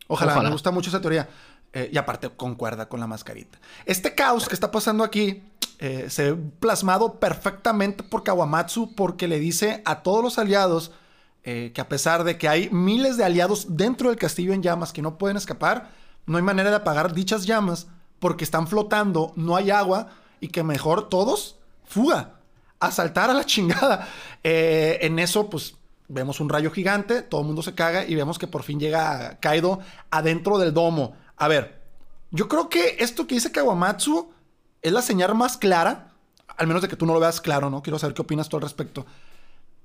ojalá, 0.08 0.40
me 0.42 0.50
gusta 0.50 0.70
mucho 0.70 0.90
esa 0.90 1.00
teoría. 1.00 1.28
Eh, 1.72 1.88
y 1.92 1.98
aparte 1.98 2.28
concuerda 2.30 2.88
con 2.88 2.98
la 2.98 3.06
mascarita. 3.06 3.60
Este 3.86 4.16
caos 4.16 4.48
que 4.48 4.54
está 4.54 4.72
pasando 4.72 5.04
aquí 5.04 5.40
eh, 5.78 6.06
se 6.10 6.32
ve 6.32 6.42
plasmado 6.58 7.20
perfectamente 7.20 8.02
por 8.02 8.24
Kawamatsu 8.24 8.96
porque 8.96 9.28
le 9.28 9.38
dice 9.38 9.80
a 9.84 10.02
todos 10.02 10.22
los 10.22 10.38
aliados 10.38 10.90
eh, 11.44 11.70
que 11.72 11.80
a 11.80 11.88
pesar 11.88 12.24
de 12.24 12.36
que 12.38 12.48
hay 12.48 12.68
miles 12.70 13.16
de 13.16 13.24
aliados 13.24 13.76
dentro 13.76 14.08
del 14.08 14.18
castillo 14.18 14.52
en 14.52 14.62
llamas 14.62 14.92
que 14.92 15.00
no 15.00 15.16
pueden 15.16 15.36
escapar, 15.36 15.92
no 16.26 16.38
hay 16.38 16.42
manera 16.42 16.70
de 16.70 16.76
apagar 16.76 17.14
dichas 17.14 17.46
llamas 17.46 17.86
porque 18.18 18.44
están 18.44 18.66
flotando, 18.66 19.32
no 19.36 19.54
hay 19.54 19.70
agua 19.70 20.08
y 20.40 20.48
que 20.48 20.64
mejor 20.64 21.08
todos 21.08 21.56
fuga, 21.84 22.39
a 22.80 22.90
saltar 22.90 23.30
a 23.30 23.34
la 23.34 23.44
chingada. 23.44 24.08
en 24.42 25.18
eso, 25.18 25.48
pues 25.48 25.74
vemos 26.10 26.40
un 26.40 26.48
rayo 26.48 26.70
gigante, 26.70 27.22
todo 27.22 27.42
el 27.42 27.46
mundo 27.46 27.62
se 27.62 27.74
caga 27.74 28.04
y 28.04 28.14
vemos 28.16 28.38
que 28.38 28.48
por 28.48 28.64
fin 28.64 28.80
llega 28.80 29.38
Kaido 29.38 29.78
adentro 30.10 30.58
del 30.58 30.74
domo. 30.74 31.14
A 31.36 31.46
ver, 31.46 31.80
yo 32.30 32.48
creo 32.48 32.68
que 32.68 32.96
esto 32.98 33.26
que 33.26 33.36
dice 33.36 33.52
Kawamatsu 33.52 34.30
es 34.82 34.92
la 34.92 35.02
señal 35.02 35.34
más 35.34 35.56
clara, 35.56 36.12
al 36.56 36.66
menos 36.66 36.82
de 36.82 36.88
que 36.88 36.96
tú 36.96 37.06
no 37.06 37.14
lo 37.14 37.20
veas 37.20 37.40
claro, 37.40 37.70
¿no? 37.70 37.82
Quiero 37.82 37.98
saber 37.98 38.14
qué 38.14 38.22
opinas 38.22 38.48
tú 38.48 38.56
al 38.56 38.62
respecto. 38.62 39.06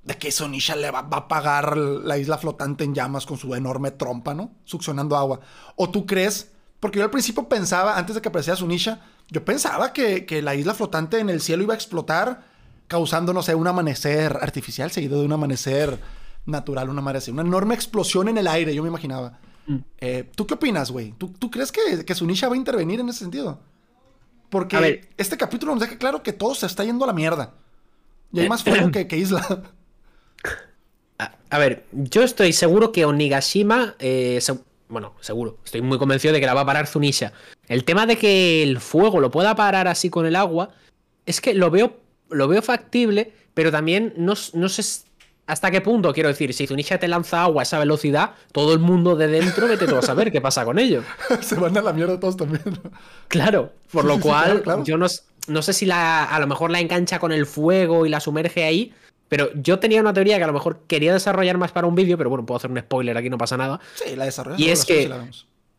De 0.03 0.17
que 0.17 0.31
Sonisha 0.31 0.75
le 0.75 0.91
va, 0.91 0.99
a 0.99 1.15
apagar 1.15 1.77
la 1.77 2.17
isla 2.17 2.37
flotante 2.37 2.83
en 2.83 2.93
llamas 2.93 3.25
con 3.25 3.37
su 3.37 3.53
enorme 3.55 3.91
trompa, 3.91 4.33
¿no? 4.33 4.51
Succionando 4.65 5.15
agua. 5.15 5.39
¿O 5.75 5.89
tú 5.89 6.05
crees? 6.05 6.51
Porque 6.79 6.99
yo 6.99 7.05
al 7.05 7.11
principio 7.11 7.47
pensaba, 7.47 7.97
antes 7.97 8.15
de 8.15 8.21
que 8.21 8.29
apareciera 8.29 8.57
Sunisha, 8.57 9.01
yo 9.29 9.43
pensaba 9.45 9.93
que, 9.93 10.25
que 10.25 10.41
la 10.41 10.55
isla 10.55 10.73
flotante 10.73 11.19
en 11.19 11.29
el 11.29 11.41
cielo 11.41 11.63
iba 11.63 11.73
a 11.73 11.77
explotar, 11.77 12.54
causando, 12.87 13.33
no 13.33 13.41
sé, 13.41 13.55
un 13.55 13.67
amanecer 13.67 14.37
artificial 14.41 14.91
seguido 14.91 15.19
de 15.19 15.25
un 15.25 15.33
amanecer 15.33 15.99
natural, 16.45 16.89
un 16.89 16.99
amanecer. 16.99 17.33
Una 17.33 17.43
enorme 17.43 17.75
explosión 17.75 18.27
en 18.27 18.37
el 18.37 18.47
aire, 18.47 18.73
yo 18.73 18.83
me 18.83 18.89
imaginaba. 18.89 19.39
Mm. 19.67 19.77
Eh, 19.99 20.29
¿Tú 20.35 20.45
qué 20.45 20.53
opinas, 20.55 20.91
güey? 20.91 21.13
¿Tú, 21.17 21.49
crees 21.49 21.71
que, 21.71 22.05
que 22.05 22.15
Sunisha 22.15 22.47
va 22.47 22.55
a 22.55 22.57
intervenir 22.57 22.99
en 22.99 23.09
ese 23.09 23.19
sentido? 23.19 23.59
Porque 24.49 25.09
este 25.17 25.37
capítulo 25.37 25.73
nos 25.73 25.81
deja 25.81 25.97
claro 25.97 26.23
que 26.23 26.31
todo 26.31 26.55
se 26.55 26.65
está 26.65 26.83
yendo 26.83 27.03
a 27.03 27.07
la 27.07 27.13
mierda. 27.13 27.53
Y 28.31 28.41
hay 28.41 28.49
más 28.49 28.63
fuego 28.63 28.91
que, 29.07 29.17
Isla. 29.17 29.63
A, 31.49 31.57
ver, 31.57 31.85
yo 31.91 32.23
estoy 32.23 32.53
seguro 32.53 32.91
que 32.91 33.05
Onigashima. 33.05 33.95
Eh, 33.99 34.39
bueno, 34.87 35.13
seguro. 35.19 35.57
Estoy 35.65 35.81
muy 35.81 35.97
convencido 35.97 36.33
de 36.33 36.39
que 36.39 36.45
la 36.45 36.53
va 36.53 36.61
a 36.61 36.65
parar 36.65 36.87
Zunisha. 36.87 37.33
El 37.67 37.83
tema 37.83 38.05
de 38.05 38.17
que 38.17 38.61
el 38.63 38.79
fuego 38.79 39.19
lo 39.19 39.31
pueda 39.31 39.55
parar 39.55 39.87
así 39.87 40.09
con 40.09 40.25
el 40.25 40.35
agua. 40.35 40.69
Es 41.25 41.41
que 41.41 41.53
lo 41.53 41.71
veo, 41.71 41.97
lo 42.29 42.47
veo 42.47 42.61
factible, 42.61 43.33
pero 43.53 43.71
también 43.71 44.13
no, 44.17 44.33
no 44.53 44.69
sé 44.69 45.05
¿Hasta 45.47 45.69
qué 45.69 45.79
punto? 45.79 46.11
Quiero 46.11 46.29
decir, 46.29 46.53
si 46.55 46.65
Zunisha 46.65 46.97
te 46.97 47.07
lanza 47.07 47.43
agua 47.43 47.61
a 47.61 47.63
esa 47.63 47.77
velocidad, 47.77 48.31
todo 48.51 48.73
el 48.73 48.79
mundo 48.79 49.15
de 49.15 49.27
dentro 49.27 49.67
vete 49.67 49.85
tú 49.85 49.95
a 49.95 50.01
saber 50.01 50.31
qué 50.31 50.41
pasa 50.41 50.65
con 50.65 50.79
ello. 50.79 51.03
Se 51.41 51.55
van 51.55 51.77
a 51.77 51.83
la 51.83 51.93
mierda 51.93 52.19
todos 52.19 52.35
también. 52.35 52.63
Claro, 53.27 53.71
por 53.91 54.05
lo 54.05 54.19
cual 54.19 54.63
yo 54.85 54.97
no, 54.97 55.05
no, 55.47 55.61
sé 55.61 55.73
si 55.73 55.85
la, 55.85 56.23
a 56.23 56.39
lo 56.39 56.47
mejor 56.47 56.71
la 56.71 56.79
engancha 56.79 57.19
con 57.19 57.31
el 57.31 57.45
fuego 57.45 58.07
y 58.07 58.09
la 58.09 58.19
sumerge 58.19 58.63
ahí, 58.63 58.91
pero 59.29 59.49
yo 59.53 59.77
tenía 59.77 60.01
una 60.01 60.13
teoría 60.13 60.37
que 60.37 60.43
a 60.43 60.47
lo 60.47 60.53
mejor 60.53 60.81
quería 60.87 61.13
desarrollar 61.13 61.59
más 61.59 61.71
para 61.71 61.85
un 61.85 61.93
vídeo, 61.93 62.17
pero 62.17 62.31
bueno, 62.31 62.43
puedo 62.45 62.57
hacer 62.57 62.71
un 62.71 62.79
spoiler 62.79 63.15
aquí, 63.15 63.29
no 63.29 63.37
pasa 63.37 63.55
nada. 63.55 63.79
Sí, 64.03 64.15
la 64.15 64.25
desarrollamos. 64.25 64.65
Y 64.65 64.71
es 64.71 64.83
que, 64.83 65.11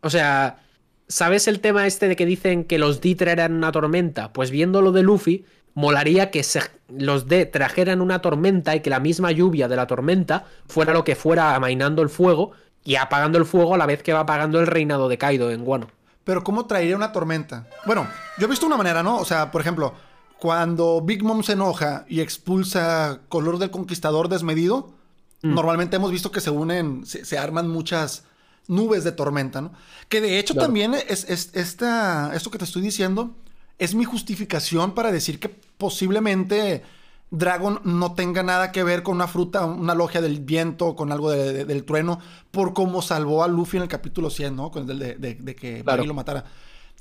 o 0.01 0.11
sea, 0.11 0.61
¿sabes 1.09 1.49
el 1.49 1.59
tema 1.59 1.89
este 1.89 2.07
de 2.07 2.15
que 2.15 2.25
dicen 2.25 2.63
que 2.63 2.79
los 2.79 3.01
Dieter 3.01 3.29
eran 3.29 3.53
una 3.53 3.73
tormenta? 3.73 4.33
Pues 4.33 4.53
viendo 4.53 4.81
lo 4.81 4.93
de 4.93 5.03
Luffy, 5.03 5.45
molaría 5.77 6.31
que 6.31 6.43
los 6.89 7.29
D 7.29 7.45
trajeran 7.45 8.01
una 8.01 8.23
tormenta 8.23 8.75
y 8.75 8.81
que 8.81 8.89
la 8.89 8.99
misma 8.99 9.31
lluvia 9.31 9.69
de 9.69 9.77
la 9.77 9.87
tormenta 9.87 10.47
fuera 10.67 10.95
lo 10.95 11.05
que 11.05 11.15
fuera 11.15 11.55
amainando 11.55 12.01
el 12.01 12.09
fuego 12.09 12.53
y 12.83 12.97
apagando 12.97 13.37
el 13.37 13.45
fuego 13.45 13.75
a 13.75 13.79
la 13.79 13.85
vez 13.85 14.03
que 14.03 14.15
va 14.15 14.21
apagando 14.21 14.59
el 14.59 14.67
reinado 14.67 15.07
de 15.09 15.19
Kaido 15.19 15.51
en 15.51 15.65
Guano. 15.65 15.89
Pero 16.25 16.43
¿cómo 16.43 16.65
traería 16.65 16.97
una 16.97 17.12
tormenta? 17.12 17.69
Bueno, 17.85 18.09
yo 18.39 18.47
he 18.47 18.51
visto 18.51 18.67
una 18.67 18.79
manera, 18.79 19.03
¿no? 19.03 19.19
O 19.19 19.27
sea, 19.27 19.51
por 19.51 19.61
ejemplo, 19.61 19.93
cuando 20.39 21.03
Big 21.03 21.23
Mom 21.23 21.43
se 21.43 21.53
enoja 21.53 22.07
y 22.09 22.21
expulsa 22.21 23.21
color 23.29 23.59
del 23.59 23.71
conquistador 23.71 24.31
desmedido, 24.31 24.95
mm. 25.43 25.55
normalmente 25.55 25.97
hemos 25.97 26.11
visto 26.11 26.31
que 26.31 26.41
se 26.41 26.51
unen, 26.51 27.05
se, 27.05 27.39
arman 27.39 27.69
muchas 27.69 28.25
nubes 28.67 29.05
de 29.05 29.12
tormenta, 29.12 29.61
¿no? 29.61 29.73
Que 30.09 30.23
de 30.23 30.39
hecho 30.39 30.55
también 30.55 30.95
es, 30.95 31.29
es, 31.29 31.51
esta, 31.53 32.35
esto 32.35 32.51
que 32.51 32.59
te 32.59 32.65
estoy 32.65 32.81
diciendo 32.81 33.35
es 33.79 33.95
mi 33.95 34.05
justificación 34.05 34.93
para 34.95 35.12
decir 35.12 35.39
que 35.39 35.49
posiblemente 35.49 36.83
Dragon 37.31 37.81
no 37.85 38.15
tenga 38.15 38.43
nada 38.43 38.73
que 38.73 38.85
ver 38.85 39.03
con 39.03 39.17
una 39.17 39.27
fruta, 39.27 39.65
una 39.65 39.95
logia 39.95 40.21
del 40.21 40.41
viento, 40.41 40.95
con 40.95 41.12
algo 41.12 41.31
del 41.31 41.85
trueno, 41.85 42.21
por 42.51 42.73
cómo 42.73 43.03
salvó 43.03 43.43
a 43.43 43.49
Luffy 43.49 43.77
en 43.79 43.85
el 43.85 43.89
capítulo 43.89 44.31
100, 44.31 44.57
¿no? 44.57 44.71
Con 44.71 44.89
el 44.89 44.99
de, 44.99 45.57
que 45.57 45.83
lo 45.85 46.15
matara. 46.15 46.45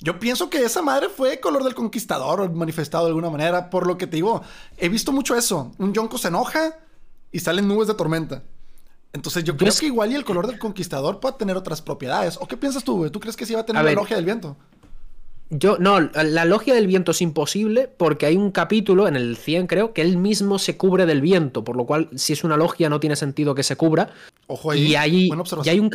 Yo 0.01 0.19
pienso 0.19 0.49
que 0.49 0.63
esa 0.63 0.81
madre 0.81 1.07
fue 1.09 1.39
color 1.39 1.63
del 1.63 1.73
conquistador, 1.73 2.51
manifestado 2.51 3.05
de 3.05 3.09
alguna 3.09 3.29
manera. 3.29 3.69
Por 3.69 3.88
lo 3.88 3.97
que 3.97 4.07
te 4.07 4.17
digo, 4.17 4.41
he 4.77 4.89
visto 4.89 5.11
mucho 5.11 5.35
eso. 5.35 5.71
Un 5.77 5.93
Yonko 5.93 6.17
se 6.17 6.27
enoja 6.27 6.79
y 7.31 7.39
salen 7.39 7.67
nubes 7.67 7.88
de 7.88 7.93
tormenta. 7.93 8.43
Entonces 9.13 9.45
yo 9.45 9.55
creo 9.55 9.73
que 9.73 9.85
igual 9.85 10.11
y 10.11 10.15
el 10.15 10.25
color 10.25 10.45
del 10.47 10.59
conquistador 10.59 11.21
puede 11.21 11.35
tener 11.35 11.55
otras 11.55 11.81
propiedades. 11.81 12.38
¿O 12.41 12.47
qué 12.47 12.57
piensas 12.57 12.83
tú, 12.83 12.97
güey? 12.97 13.11
¿Tú 13.11 13.21
crees 13.21 13.38
que 13.38 13.45
sí 13.45 13.53
va 13.53 13.61
a 13.61 13.65
tener 13.65 13.81
la 13.81 13.93
logia 13.93 14.17
del 14.17 14.25
viento? 14.25 14.57
Yo, 15.51 15.77
no, 15.77 15.99
la 15.99 16.45
logia 16.45 16.73
del 16.73 16.88
viento 16.88 17.12
es 17.12 17.21
imposible 17.21 17.88
porque 17.97 18.25
hay 18.25 18.36
un 18.36 18.49
capítulo, 18.51 19.08
en 19.08 19.15
el 19.15 19.38
100 19.38 19.67
creo, 19.67 19.93
que 19.93 20.01
él 20.01 20.17
mismo 20.17 20.58
se 20.58 20.75
cubre 20.75 21.05
del 21.05 21.21
viento, 21.21 21.63
por 21.63 21.75
lo 21.75 21.86
cual 21.86 22.10
si 22.15 22.34
es 22.34 22.43
una 22.43 22.58
logia 22.58 22.89
no 22.89 22.99
tiene 22.99 23.15
sentido 23.15 23.53
que 23.53 23.62
se 23.62 23.75
cubra. 23.75 24.10
Ojo 24.47 24.71
ahí. 24.71 24.88
Y, 24.88 24.95
hay, 24.95 25.29
y 25.63 25.69
hay, 25.69 25.79
un 25.79 25.91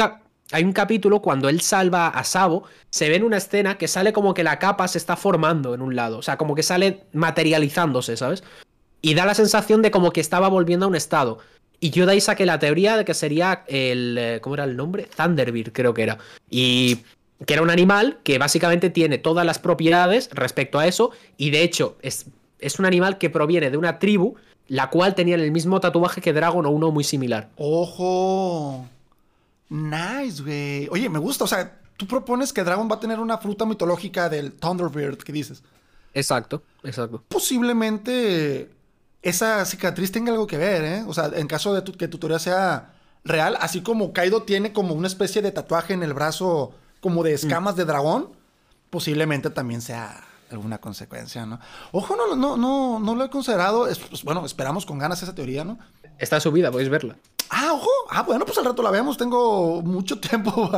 hay 0.52 0.64
un 0.64 0.72
capítulo 0.72 1.20
cuando 1.20 1.48
él 1.48 1.60
salva 1.60 2.08
a 2.08 2.22
Sabo, 2.22 2.62
se 2.90 3.08
ve 3.08 3.16
en 3.16 3.24
una 3.24 3.38
escena 3.38 3.76
que 3.76 3.88
sale 3.88 4.12
como 4.12 4.34
que 4.34 4.44
la 4.44 4.60
capa 4.60 4.86
se 4.86 4.98
está 4.98 5.16
formando 5.16 5.74
en 5.74 5.82
un 5.82 5.96
lado, 5.96 6.18
o 6.18 6.22
sea, 6.22 6.36
como 6.36 6.54
que 6.54 6.62
sale 6.62 7.04
materializándose, 7.12 8.16
¿sabes? 8.16 8.44
Y 9.02 9.14
da 9.14 9.26
la 9.26 9.34
sensación 9.34 9.82
de 9.82 9.90
como 9.90 10.12
que 10.12 10.20
estaba 10.20 10.48
volviendo 10.48 10.86
a 10.86 10.88
un 10.88 10.94
estado. 10.94 11.38
Y 11.80 11.90
yo 11.90 12.04
de 12.04 12.12
ahí 12.12 12.20
saqué 12.20 12.44
la 12.44 12.58
teoría 12.58 12.96
de 12.98 13.06
que 13.06 13.14
sería 13.14 13.64
el. 13.66 14.16
Eh, 14.18 14.38
¿Cómo 14.42 14.54
era 14.54 14.64
el 14.64 14.76
nombre? 14.76 15.08
Thunderbird, 15.16 15.72
creo 15.72 15.94
que 15.94 16.02
era. 16.02 16.18
Y 16.50 16.98
que 17.46 17.54
era 17.54 17.62
un 17.62 17.70
animal 17.70 18.18
que 18.22 18.38
básicamente 18.38 18.90
tiene 18.90 19.18
todas 19.18 19.46
las 19.46 19.58
propiedades 19.58 20.28
respecto 20.32 20.78
a 20.78 20.86
eso 20.86 21.10
y 21.36 21.50
de 21.50 21.62
hecho 21.62 21.96
es, 22.02 22.26
es 22.58 22.78
un 22.78 22.86
animal 22.86 23.18
que 23.18 23.30
proviene 23.30 23.70
de 23.70 23.76
una 23.76 23.98
tribu 23.98 24.36
la 24.70 24.88
cual 24.88 25.16
tenía 25.16 25.34
el 25.34 25.50
mismo 25.50 25.80
tatuaje 25.80 26.20
que 26.20 26.32
Dragon 26.32 26.64
o 26.64 26.70
uno 26.70 26.92
muy 26.92 27.02
similar. 27.02 27.50
¡Ojo! 27.56 28.86
Nice, 29.68 30.42
güey. 30.42 30.86
Oye, 30.92 31.08
me 31.08 31.18
gusta. 31.18 31.42
O 31.42 31.48
sea, 31.48 31.80
tú 31.96 32.06
propones 32.06 32.52
que 32.52 32.62
Dragon 32.62 32.88
va 32.88 32.94
a 32.94 33.00
tener 33.00 33.18
una 33.18 33.38
fruta 33.38 33.66
mitológica 33.66 34.28
del 34.28 34.52
Thunderbird 34.52 35.18
que 35.18 35.32
dices. 35.32 35.64
Exacto, 36.14 36.62
exacto. 36.84 37.20
Posiblemente 37.26 38.70
esa 39.22 39.64
cicatriz 39.64 40.12
tenga 40.12 40.30
algo 40.30 40.46
que 40.46 40.56
ver, 40.56 40.84
¿eh? 40.84 41.04
O 41.04 41.14
sea, 41.14 41.32
en 41.34 41.48
caso 41.48 41.74
de 41.74 41.82
que 41.92 42.06
tu 42.06 42.18
teoría 42.18 42.38
sea 42.38 42.92
real, 43.24 43.56
así 43.60 43.80
como 43.80 44.12
Kaido 44.12 44.44
tiene 44.44 44.72
como 44.72 44.94
una 44.94 45.08
especie 45.08 45.42
de 45.42 45.50
tatuaje 45.50 45.94
en 45.94 46.04
el 46.04 46.14
brazo 46.14 46.74
como 47.00 47.22
de 47.22 47.32
escamas 47.34 47.76
de 47.76 47.84
dragón, 47.84 48.28
posiblemente 48.90 49.50
también 49.50 49.80
sea 49.80 50.24
alguna 50.50 50.78
consecuencia, 50.78 51.46
¿no? 51.46 51.60
Ojo, 51.92 52.16
no, 52.16 52.34
no, 52.36 52.56
no, 52.56 52.98
no 52.98 53.14
lo 53.14 53.24
he 53.24 53.30
considerado. 53.30 53.86
pues, 54.08 54.24
bueno, 54.24 54.44
esperamos 54.44 54.84
con 54.84 54.98
ganas 54.98 55.22
esa 55.22 55.34
teoría, 55.34 55.64
¿no? 55.64 55.78
Está 56.18 56.40
subida, 56.40 56.70
podéis 56.70 56.90
verla. 56.90 57.16
Ah, 57.48 57.72
ojo. 57.72 57.88
Ah, 58.10 58.22
bueno, 58.22 58.44
pues 58.44 58.58
al 58.58 58.64
rato 58.64 58.82
la 58.82 58.90
vemos. 58.90 59.16
Tengo 59.16 59.80
mucho 59.82 60.20
tiempo 60.20 60.70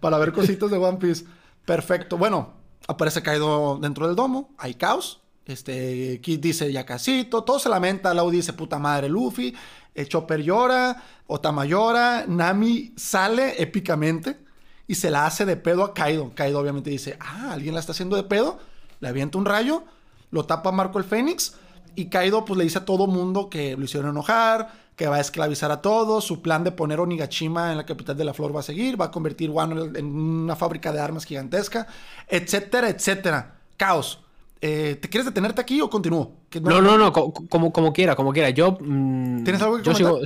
para 0.00 0.18
ver 0.18 0.32
cositas 0.32 0.70
de 0.70 0.78
One 0.78 0.98
Piece. 0.98 1.24
Perfecto. 1.64 2.16
Bueno, 2.16 2.54
aparece 2.88 3.22
caído 3.22 3.78
dentro 3.80 4.06
del 4.06 4.16
domo. 4.16 4.50
Hay 4.58 4.74
caos. 4.74 5.20
Este, 5.44 6.20
Kid 6.22 6.40
dice 6.40 6.72
ya 6.72 6.86
casito. 6.86 7.44
Todo 7.44 7.58
se 7.58 7.68
lamenta. 7.68 8.14
Lau 8.14 8.30
dice 8.30 8.52
puta 8.52 8.78
madre 8.78 9.08
Luffy. 9.08 9.54
Eh, 9.94 10.06
Chopper 10.06 10.42
llora. 10.42 11.02
Otama 11.26 11.64
llora. 11.64 12.24
Nami 12.26 12.94
sale 12.96 13.60
épicamente 13.62 14.45
y 14.88 14.94
se 14.94 15.10
la 15.10 15.26
hace 15.26 15.44
de 15.44 15.56
pedo 15.56 15.84
a 15.84 15.94
Kaido. 15.94 16.32
Kaido 16.34 16.60
obviamente 16.60 16.90
dice, 16.90 17.16
ah, 17.20 17.52
alguien 17.52 17.74
la 17.74 17.80
está 17.80 17.92
haciendo 17.92 18.16
de 18.16 18.22
pedo, 18.22 18.58
le 19.00 19.08
avienta 19.08 19.38
un 19.38 19.44
rayo, 19.44 19.82
lo 20.30 20.44
tapa 20.44 20.72
Marco 20.72 20.98
el 20.98 21.04
Fénix 21.04 21.54
y 21.94 22.06
Kaido 22.06 22.44
pues 22.44 22.58
le 22.58 22.64
dice 22.64 22.78
a 22.78 22.84
todo 22.84 23.06
mundo 23.06 23.48
que 23.50 23.76
lo 23.76 23.84
hicieron 23.84 24.10
enojar, 24.10 24.70
que 24.96 25.08
va 25.08 25.16
a 25.16 25.20
esclavizar 25.20 25.70
a 25.70 25.82
todos, 25.82 26.24
su 26.24 26.40
plan 26.40 26.64
de 26.64 26.72
poner 26.72 27.00
Onigashima 27.00 27.70
en 27.72 27.78
la 27.78 27.86
capital 27.86 28.16
de 28.16 28.24
la 28.24 28.34
flor 28.34 28.54
va 28.54 28.60
a 28.60 28.62
seguir, 28.62 29.00
va 29.00 29.06
a 29.06 29.10
convertir 29.10 29.50
Wano 29.50 29.84
en 29.94 30.06
una 30.06 30.56
fábrica 30.56 30.92
de 30.92 31.00
armas 31.00 31.24
gigantesca, 31.24 31.86
etcétera, 32.28 32.88
etcétera. 32.88 33.56
Caos. 33.76 34.20
Eh, 34.62 34.96
¿Te 35.00 35.10
quieres 35.10 35.26
detenerte 35.26 35.60
aquí 35.60 35.82
o 35.82 35.90
continúo? 35.90 36.32
No, 36.62 36.80
no, 36.80 36.96
no, 36.96 37.12
como, 37.12 37.70
como, 37.70 37.92
quiera, 37.92 38.16
como 38.16 38.32
quiera. 38.32 38.48
Yo. 38.48 38.78
Mm, 38.80 39.44
¿Tienes 39.44 39.60
algo 39.60 39.76
que 39.76 39.82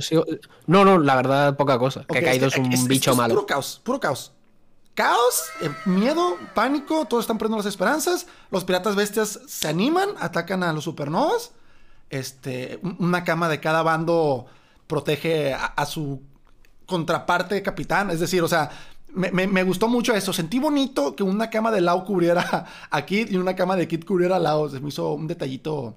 yo 0.09 0.25
No, 0.67 0.85
no, 0.85 0.97
la 0.97 1.15
verdad, 1.17 1.57
poca 1.57 1.77
cosa. 1.77 2.05
que 2.07 2.23
Kaido 2.23 2.47
es, 2.47 2.55
un 2.55 2.87
bicho 2.87 3.13
malo. 3.13 3.33
Puro 3.35 3.45
caos, 3.45 3.81
puro 3.83 3.99
caos 3.99 4.31
caos, 4.95 5.43
eh, 5.61 5.69
miedo, 5.85 6.37
pánico, 6.53 7.05
todos 7.05 7.23
están 7.23 7.37
perdiendo 7.37 7.57
las 7.57 7.65
esperanzas. 7.65 8.27
Los 8.49 8.63
piratas 8.63 8.95
bestias 8.95 9.39
se 9.47 9.67
animan, 9.67 10.09
atacan 10.19 10.63
a 10.63 10.73
los 10.73 10.83
supernovas. 10.83 11.51
Este, 12.09 12.79
una 12.99 13.23
cama 13.23 13.47
de 13.47 13.59
cada 13.59 13.83
bando 13.83 14.45
protege 14.87 15.53
a, 15.53 15.85
su 15.85 16.21
contraparte 16.85 17.61
capitán. 17.61 18.11
Es 18.11 18.19
decir, 18.19 18.43
o 18.43 18.47
sea, 18.49 18.69
me, 19.13 19.63
gustó 19.63 19.87
mucho 19.87 20.13
eso. 20.13 20.33
Sentí 20.33 20.59
bonito 20.59 21.15
que 21.15 21.23
una 21.23 21.49
cama 21.49 21.71
de 21.71 21.79
Lau 21.79 22.03
cubriera 22.03 22.67
a 22.89 23.05
Kid 23.05 23.31
y 23.31 23.37
una 23.37 23.55
cama 23.55 23.77
de 23.77 23.87
Kid 23.87 24.03
cubriera 24.03 24.35
a 24.35 24.39
Lau. 24.39 24.69
Se 24.69 24.81
me 24.81 24.89
hizo 24.89 25.13
un 25.13 25.27
detallito 25.27 25.95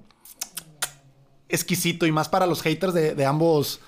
exquisito 1.49 2.05
y 2.05 2.11
más 2.11 2.29
para 2.29 2.45
los 2.45 2.61
haters 2.61 2.93
de, 2.93 3.25
ambos 3.25 3.81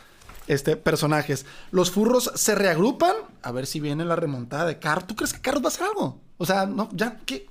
este, 0.48 0.76
personajes. 0.76 1.46
Los 1.72 1.92
furros 1.92 2.32
se 2.36 2.56
reagrupan. 2.56 3.16
A 3.42 3.52
ver 3.52 3.68
si 3.68 3.80
viene 3.80 4.06
la 4.06 4.16
remontada 4.16 4.66
de 4.66 4.80
Carlos. 4.80 5.08
¿Tú 5.08 5.16
crees 5.16 5.34
que 5.34 5.42
Carlos 5.42 5.64
va 5.64 5.68
a 5.68 5.70
hacer 5.70 5.88
algo? 5.88 6.20
O 6.38 6.46
sea, 6.46 6.66
no, 6.66 6.90
ya, 6.94 7.18
¿qué? 7.26 7.48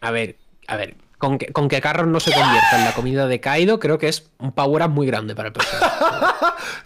A 0.00 0.10
ver, 0.10 0.36
a 0.66 0.76
ver. 0.76 0.96
Con 1.18 1.38
que, 1.38 1.46
con 1.50 1.68
que 1.68 1.80
Carros 1.80 2.06
no 2.06 2.20
se 2.20 2.30
convierta 2.30 2.78
en 2.78 2.84
la 2.84 2.92
comida 2.92 3.26
de 3.26 3.40
Kaido, 3.40 3.80
creo 3.80 3.96
que 3.96 4.08
es 4.08 4.28
un 4.38 4.52
power 4.52 4.82
up 4.82 4.90
muy 4.90 5.06
grande 5.06 5.34
para 5.34 5.48
el 5.48 5.54
personaje. 5.54 5.96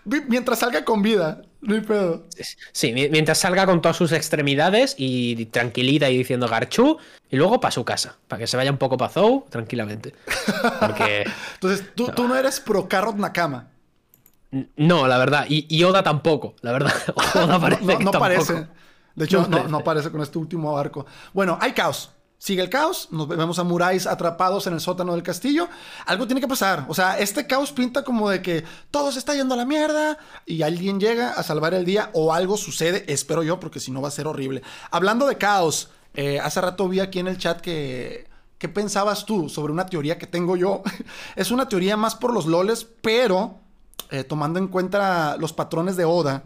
mientras 0.28 0.60
salga 0.60 0.84
con 0.84 1.02
vida, 1.02 1.42
no 1.60 1.74
hay 1.74 1.80
pedo. 1.80 2.26
Sí, 2.70 2.92
mientras 2.92 3.38
salga 3.38 3.66
con 3.66 3.82
todas 3.82 3.96
sus 3.96 4.12
extremidades 4.12 4.94
y 4.96 5.46
tranquilita 5.46 6.08
y 6.10 6.18
diciendo 6.18 6.46
Garchu, 6.46 6.98
y 7.28 7.36
luego 7.36 7.60
para 7.60 7.72
su 7.72 7.84
casa, 7.84 8.18
para 8.28 8.38
que 8.38 8.46
se 8.46 8.56
vaya 8.56 8.70
un 8.70 8.78
poco 8.78 8.96
para 8.96 9.12
Zou 9.12 9.46
tranquilamente. 9.50 10.14
Porque. 10.78 11.24
Entonces, 11.54 11.86
¿tú 11.96 12.06
no. 12.06 12.14
tú 12.14 12.28
no 12.28 12.36
eres 12.36 12.60
pro 12.60 12.88
Carrot 12.88 13.16
Nakama. 13.16 13.69
No, 14.76 15.06
la 15.06 15.18
verdad. 15.18 15.46
Y, 15.48 15.82
Oda 15.84 16.02
tampoco, 16.02 16.54
la 16.62 16.72
verdad. 16.72 16.92
Oda 17.34 17.60
parece 17.60 17.84
no, 17.84 17.98
no 17.98 18.10
parece. 18.12 18.68
De 19.14 19.24
hecho, 19.24 19.46
no, 19.48 19.68
no, 19.68 19.84
parece 19.84 20.10
con 20.10 20.22
este 20.22 20.38
último 20.38 20.76
arco. 20.76 21.06
Bueno, 21.32 21.58
hay 21.60 21.72
caos. 21.72 22.10
Sigue 22.38 22.62
el 22.62 22.70
caos, 22.70 23.08
nos 23.10 23.28
vemos 23.28 23.58
a 23.58 23.64
Murais 23.64 24.06
atrapados 24.06 24.66
en 24.66 24.72
el 24.72 24.80
sótano 24.80 25.12
del 25.12 25.22
castillo. 25.22 25.68
Algo 26.06 26.26
tiene 26.26 26.40
que 26.40 26.48
pasar. 26.48 26.86
O 26.88 26.94
sea, 26.94 27.18
este 27.18 27.46
caos 27.46 27.70
pinta 27.70 28.02
como 28.02 28.30
de 28.30 28.40
que 28.40 28.64
todo 28.90 29.12
se 29.12 29.18
está 29.18 29.34
yendo 29.34 29.52
a 29.52 29.58
la 29.58 29.66
mierda 29.66 30.16
y 30.46 30.62
alguien 30.62 30.98
llega 30.98 31.32
a 31.32 31.42
salvar 31.42 31.74
el 31.74 31.84
día 31.84 32.08
o 32.14 32.32
algo 32.32 32.56
sucede, 32.56 33.04
espero 33.12 33.42
yo, 33.42 33.60
porque 33.60 33.78
si 33.78 33.90
no 33.90 34.00
va 34.00 34.08
a 34.08 34.12
ser 34.12 34.26
horrible. 34.26 34.62
Hablando 34.90 35.26
de 35.26 35.36
caos, 35.36 35.90
eh, 36.14 36.40
hace 36.40 36.62
rato 36.62 36.88
vi 36.88 37.00
aquí 37.00 37.18
en 37.18 37.28
el 37.28 37.36
chat 37.36 37.60
que 37.60 38.30
¿Qué 38.60 38.68
pensabas 38.68 39.24
tú 39.24 39.48
sobre 39.48 39.72
una 39.72 39.86
teoría 39.86 40.18
que 40.18 40.26
tengo 40.26 40.54
yo? 40.54 40.82
es 41.34 41.50
una 41.50 41.66
teoría 41.66 41.96
más 41.96 42.14
por 42.14 42.34
los 42.34 42.44
loles, 42.44 42.86
pero 43.00 43.59
eh, 44.10 44.24
tomando 44.24 44.58
en 44.58 44.68
cuenta 44.68 45.36
los 45.38 45.52
patrones 45.52 45.96
de 45.96 46.04
Oda, 46.04 46.44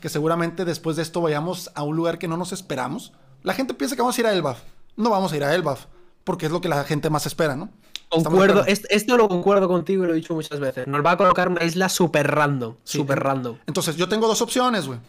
que 0.00 0.08
seguramente 0.08 0.64
después 0.64 0.96
de 0.96 1.02
esto 1.02 1.20
vayamos 1.20 1.70
a 1.74 1.82
un 1.82 1.96
lugar 1.96 2.18
que 2.18 2.28
no 2.28 2.36
nos 2.36 2.52
esperamos. 2.52 3.12
La 3.42 3.54
gente 3.54 3.74
piensa 3.74 3.96
que 3.96 4.02
vamos 4.02 4.16
a 4.18 4.20
ir 4.20 4.26
a 4.26 4.32
Elbaf 4.32 4.58
no 4.96 5.10
vamos 5.10 5.32
a 5.32 5.36
ir 5.36 5.44
a 5.44 5.54
Elbaf, 5.54 5.86
porque 6.24 6.46
es 6.46 6.52
lo 6.52 6.60
que 6.60 6.68
la 6.68 6.84
gente 6.84 7.10
más 7.10 7.26
espera, 7.26 7.54
¿no? 7.54 7.68
Concuerdo, 8.08 8.64
esto 8.66 9.16
lo 9.16 9.28
concuerdo 9.28 9.68
contigo 9.68 10.04
y 10.04 10.06
lo 10.06 10.12
he 10.12 10.16
dicho 10.16 10.34
muchas 10.34 10.60
veces. 10.60 10.86
Nos 10.86 11.04
va 11.04 11.12
a 11.12 11.16
colocar 11.16 11.48
una 11.48 11.64
isla 11.64 11.88
súper 11.88 12.30
random. 12.30 12.76
Súper 12.84 13.18
random. 13.18 13.58
Entonces, 13.66 13.96
yo 13.96 14.08
tengo 14.08 14.28
dos 14.28 14.40
opciones, 14.42 14.86
güey. 14.86 15.00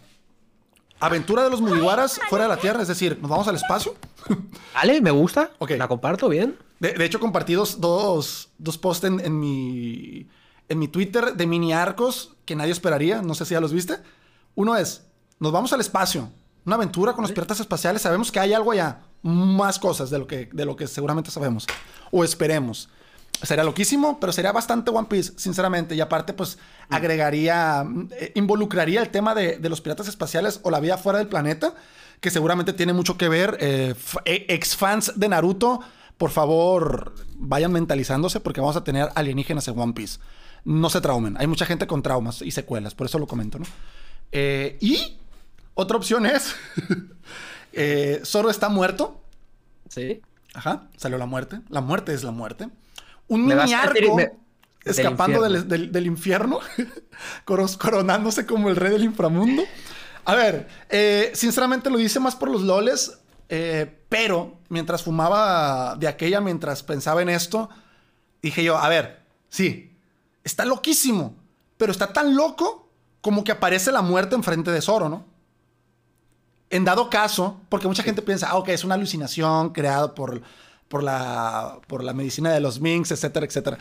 Aventura 1.00 1.44
de 1.44 1.52
los 1.52 1.62
Mugiwaras 1.62 2.20
fuera 2.28 2.46
de 2.46 2.50
la 2.50 2.58
Tierra, 2.58 2.82
es 2.82 2.88
decir, 2.88 3.20
nos 3.22 3.30
vamos 3.30 3.48
al 3.48 3.56
espacio. 3.56 3.94
Vale, 4.74 5.00
me 5.00 5.12
gusta. 5.12 5.52
Ok. 5.60 5.72
La 5.78 5.88
comparto 5.88 6.28
bien. 6.28 6.58
De, 6.80 7.06
hecho, 7.06 7.20
compartí 7.20 7.54
dos, 7.54 7.80
dos, 7.80 8.78
posts 8.80 9.04
en, 9.04 9.20
en, 9.20 9.40
mi, 9.40 10.28
en 10.69 10.80
mi 10.80 10.88
Twitter 10.88 11.36
de 11.36 11.47
mini 11.47 11.73
arcos 11.73 12.36
que 12.45 12.56
nadie 12.56 12.71
esperaría. 12.71 13.21
No 13.21 13.36
sé 13.36 13.45
si 13.45 13.53
ya 13.53 13.62
los 13.62 13.73
viste. 13.73 13.97
Uno 14.56 14.75
es, 14.75 15.03
nos 15.39 15.51
vamos 15.51 15.73
al 15.73 15.82
espacio. 15.82 16.30
Una 16.65 16.75
aventura 16.75 17.13
con 17.13 17.21
los 17.21 17.32
piratas 17.32 17.60
espaciales. 17.60 18.01
Sabemos 18.01 18.32
que 18.32 18.39
hay 18.39 18.53
algo 18.53 18.71
allá 18.71 19.01
más 19.21 19.80
cosas 19.80 20.10
de 20.10 20.19
lo 20.19 20.27
que, 20.27 20.49
de 20.51 20.65
lo 20.65 20.75
que 20.75 20.88
seguramente 20.88 21.32
sabemos. 21.32 21.65
O 22.12 22.23
esperemos. 22.23 22.89
Sería 23.43 23.63
loquísimo, 23.63 24.19
pero 24.19 24.34
sería 24.34 24.51
bastante 24.51 24.89
One 24.89 25.08
Piece, 25.08 25.34
sinceramente. 25.38 25.95
Y 25.95 26.01
aparte, 26.01 26.34
pues, 26.34 26.58
mm. 26.89 26.93
agregaría, 26.95 27.86
eh, 28.12 28.32
involucraría 28.36 29.01
el 29.01 29.10
tema 29.10 29.36
de, 29.36 29.60
los 29.69 29.82
piratas 29.82 30.08
espaciales 30.08 30.60
o 30.63 30.71
la 30.71 30.80
vida 30.80 30.97
fuera 30.97 31.19
del 31.19 31.27
planeta, 31.27 31.75
que 32.19 32.32
seguramente 32.32 32.73
tiene 32.73 32.93
mucho 32.93 33.17
que 33.17 33.30
ver. 33.30 33.58
Eh, 33.60 33.93
eh, 34.25 34.45
ex 34.49 34.75
fans 34.75 35.13
de 35.15 35.30
Naruto, 35.30 35.82
por 36.17 36.32
favor, 36.32 37.13
vayan 37.36 37.71
mentalizándose 37.71 38.39
porque 38.39 38.60
vamos 38.60 38.75
a 38.75 38.84
tener 38.84 39.10
alienígenas 39.13 39.67
en 39.67 39.80
One 39.80 39.93
Piece. 39.93 40.19
No 40.63 40.89
se 40.89 41.02
traumen. 41.02 41.36
Hay 41.39 41.48
mucha 41.48 41.65
gente 41.65 41.88
con 41.88 42.02
traumas 42.02 42.41
y 42.41 42.52
secuelas, 42.52 42.96
por 42.96 43.08
eso 43.08 43.20
lo 43.20 43.28
comento, 43.28 43.60
¿no? 43.60 43.65
y 44.32 45.17
otra 45.74 45.96
opción 45.96 46.26
es 46.26 46.54
Eh, 47.78 48.22
Zoro 48.26 48.50
está 48.50 48.70
muerto. 48.70 49.22
Sí. 49.88 50.20
Ajá, 50.56 50.88
salió 50.98 51.17
la 51.20 51.28
muerte. 51.28 51.62
La 51.70 51.80
muerte 51.80 52.13
es 52.13 52.24
la 52.24 52.32
muerte. 52.32 52.70
Un 53.28 53.46
mini 53.46 53.74
arco 53.74 54.17
escapando 54.84 55.41
del 55.41 56.08
infierno, 56.08 56.60
coronándose 57.46 58.46
como 58.46 58.70
el 58.70 58.76
rey 58.76 58.91
del 58.91 59.04
inframundo. 59.04 59.63
A 60.26 60.34
ver, 60.34 60.67
eh, 60.89 61.32
sinceramente 61.36 61.89
lo 61.89 61.98
dice 61.98 62.20
más 62.20 62.36
por 62.36 62.50
los 62.50 62.63
loles, 62.63 63.20
eh, 63.50 64.02
pero 64.10 64.60
mientras 64.70 65.04
fumaba 65.04 65.96
de 65.98 66.08
aquella, 66.08 66.41
mientras 66.41 66.84
pensaba 66.84 67.22
en 67.22 67.30
esto, 67.30 67.70
dije 68.41 68.63
yo, 68.63 68.78
a 68.78 68.89
ver, 68.89 69.24
sí, 69.50 69.97
está 70.48 70.66
loquísimo, 70.66 71.36
pero 71.78 71.92
está 71.92 72.12
tan 72.12 72.36
loco 72.36 72.90
como 73.22 73.44
que 73.44 73.52
aparece 73.52 73.92
la 73.92 74.02
muerte 74.02 74.36
enfrente 74.36 74.72
de 74.72 74.82
Zoro, 74.82 75.10
¿no? 75.10 75.26
en 76.70 76.86
dado 76.86 77.10
caso, 77.10 77.60
porque 77.70 77.88
mucha 77.88 78.04
gente 78.04 78.22
piensa, 78.22 78.50
ah, 78.50 78.58
ok, 78.58 78.70
es 78.70 78.84
una 78.84 78.96
alucinación 78.96 79.70
creada 79.70 80.14
por, 80.14 80.42
por, 80.88 81.04
la, 81.04 81.80
por 81.88 82.04
la 82.04 82.14
medicina 82.14 82.52
de 82.52 82.60
los 82.60 82.80
Minks, 82.80 83.12
etcétera, 83.12 83.46
etcétera. 83.46 83.78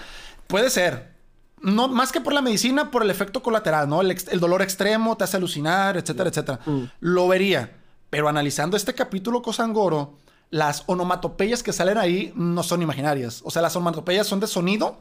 Puede 0.46 0.70
ser. 0.70 1.14
No, 1.60 1.88
más 1.88 2.12
que 2.12 2.20
por 2.20 2.32
la 2.32 2.42
medicina, 2.42 2.90
por 2.90 3.02
el 3.02 3.10
efecto 3.10 3.42
colateral, 3.42 3.88
¿no? 3.88 4.02
El, 4.02 4.40
dolor 4.40 4.62
extremo 4.62 5.16
te 5.16 5.24
hace 5.24 5.38
alucinar, 5.38 5.96
etcétera, 5.96 6.28
etcétera. 6.28 6.60
Mm. 6.64 6.82
Lo 7.00 7.28
vería. 7.28 7.76
Pero 8.10 8.28
analizando 8.28 8.76
este 8.76 8.94
capítulo 8.94 9.42
Cosangoro, 9.42 10.16
las 10.50 10.84
onomatopeyas 10.86 11.62
que 11.62 11.72
salen 11.72 11.98
ahí 11.98 12.32
no 12.36 12.62
son 12.62 12.82
imaginarias. 12.82 13.40
O 13.44 13.50
sea, 13.50 13.62
las 13.62 13.74
onomatopeyas 13.74 14.26
son 14.26 14.38
de 14.38 14.46
sonido. 14.46 14.98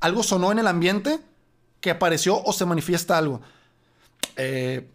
Algo 0.00 0.22
sonó 0.22 0.50
en 0.50 0.58
el 0.58 0.66
ambiente 0.66 1.20
que 1.80 1.90
apareció 1.90 2.42
o 2.42 2.52
se 2.52 2.66
manifiesta 2.66 3.16
algo. 3.18 3.40
Eh, 4.36 4.88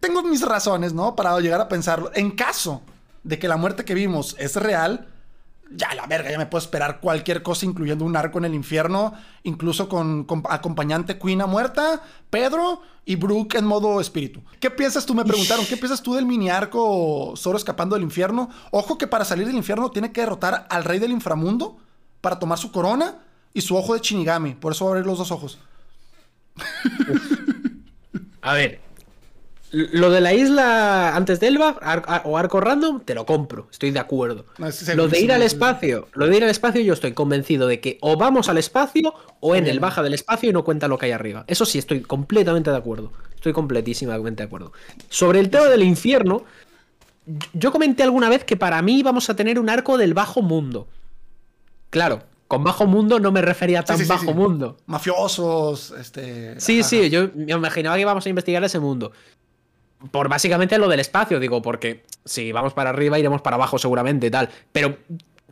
tengo 0.00 0.22
mis 0.22 0.42
razones, 0.42 0.92
¿no? 0.92 1.16
Para 1.16 1.38
llegar 1.40 1.60
a 1.60 1.68
pensarlo. 1.68 2.10
En 2.14 2.30
caso 2.32 2.82
de 3.22 3.38
que 3.38 3.48
la 3.48 3.56
muerte 3.56 3.84
que 3.84 3.94
vimos 3.94 4.36
es 4.38 4.56
real, 4.56 5.08
ya 5.70 5.94
la 5.94 6.06
verga, 6.06 6.30
ya 6.30 6.38
me 6.38 6.46
puedo 6.46 6.62
esperar 6.62 7.00
cualquier 7.00 7.42
cosa, 7.42 7.64
incluyendo 7.64 8.04
un 8.04 8.16
arco 8.16 8.38
en 8.38 8.44
el 8.44 8.54
infierno, 8.54 9.14
incluso 9.42 9.88
con, 9.88 10.26
acompañante 10.48 11.18
Queen 11.18 11.40
a 11.40 11.46
muerta, 11.46 12.02
Pedro 12.30 12.82
y 13.06 13.16
Brooke 13.16 13.56
en 13.56 13.64
modo 13.64 14.00
espíritu. 14.00 14.42
¿Qué 14.60 14.70
piensas 14.70 15.06
tú? 15.06 15.14
Me 15.14 15.24
preguntaron, 15.24 15.64
¿qué 15.66 15.76
piensas 15.76 16.02
tú 16.02 16.14
del 16.14 16.26
mini 16.26 16.50
arco 16.50 17.34
Zoro 17.36 17.56
escapando 17.56 17.96
del 17.96 18.04
infierno? 18.04 18.50
Ojo 18.70 18.98
que 18.98 19.06
para 19.06 19.24
salir 19.24 19.46
del 19.46 19.56
infierno 19.56 19.90
tiene 19.90 20.12
que 20.12 20.20
derrotar 20.20 20.66
al 20.68 20.84
rey 20.84 20.98
del 20.98 21.12
inframundo 21.12 21.78
para 22.20 22.38
tomar 22.38 22.58
su 22.58 22.70
corona 22.70 23.22
y 23.54 23.62
su 23.62 23.76
ojo 23.76 23.94
de 23.94 24.00
Shinigami. 24.00 24.54
Por 24.54 24.72
eso 24.72 24.84
va 24.84 24.90
a 24.90 24.92
abrir 24.94 25.06
los 25.06 25.16
dos 25.18 25.30
ojos. 25.30 25.58
A 28.42 28.52
ver, 28.52 28.80
lo 29.74 30.10
de 30.10 30.20
la 30.20 30.34
isla 30.34 31.16
antes 31.16 31.40
de 31.40 31.48
Elba 31.48 31.76
o 32.24 32.38
arco 32.38 32.60
random, 32.60 33.00
te 33.00 33.14
lo 33.14 33.26
compro, 33.26 33.68
estoy 33.72 33.90
de 33.90 33.98
acuerdo. 33.98 34.44
lo 34.94 35.08
de 35.08 35.20
ir 35.20 35.32
al 35.32 35.42
espacio, 35.42 36.08
lo 36.12 36.28
de 36.28 36.36
ir 36.36 36.44
al 36.44 36.50
espacio, 36.50 36.80
yo 36.82 36.92
estoy 36.92 37.12
convencido 37.12 37.66
de 37.66 37.80
que 37.80 37.98
o 38.02 38.16
vamos 38.16 38.48
al 38.48 38.58
espacio 38.58 39.14
o 39.40 39.56
en 39.56 39.66
el 39.66 39.80
baja 39.80 40.02
del 40.02 40.14
espacio 40.14 40.50
y 40.50 40.52
no 40.52 40.62
cuenta 40.62 40.86
lo 40.86 40.98
que 40.98 41.06
hay 41.06 41.12
arriba. 41.12 41.44
Eso 41.48 41.64
sí, 41.64 41.78
estoy 41.78 42.02
completamente 42.02 42.70
de 42.70 42.76
acuerdo. 42.76 43.12
Estoy 43.34 43.52
completísimamente 43.52 44.42
de 44.42 44.46
acuerdo. 44.46 44.72
Sobre 45.08 45.40
el 45.40 45.50
tema 45.50 45.66
del 45.66 45.82
infierno, 45.82 46.44
yo 47.52 47.72
comenté 47.72 48.02
alguna 48.02 48.28
vez 48.28 48.44
que 48.44 48.56
para 48.56 48.80
mí 48.82 49.02
vamos 49.02 49.28
a 49.28 49.34
tener 49.34 49.58
un 49.58 49.70
arco 49.70 49.98
del 49.98 50.14
bajo 50.14 50.40
mundo. 50.40 50.86
Claro, 51.90 52.22
con 52.48 52.62
bajo 52.62 52.86
mundo 52.86 53.18
no 53.18 53.32
me 53.32 53.42
refería 53.42 53.80
a 53.80 53.84
tan 53.84 54.06
bajo 54.06 54.34
mundo. 54.34 54.76
Mafiosos, 54.86 55.92
este. 55.92 56.60
Sí, 56.60 56.82
sí, 56.82 57.10
yo 57.10 57.30
me 57.34 57.52
imaginaba 57.52 57.96
que 57.96 58.02
íbamos 58.02 58.26
a 58.26 58.28
investigar 58.28 58.62
ese 58.64 58.78
mundo 58.78 59.12
por 60.10 60.28
básicamente 60.28 60.78
lo 60.78 60.88
del 60.88 61.00
espacio, 61.00 61.40
digo, 61.40 61.62
porque 61.62 62.04
si 62.24 62.52
vamos 62.52 62.74
para 62.74 62.90
arriba 62.90 63.18
iremos 63.18 63.42
para 63.42 63.56
abajo 63.56 63.78
seguramente, 63.78 64.30
tal. 64.30 64.50
Pero 64.72 64.98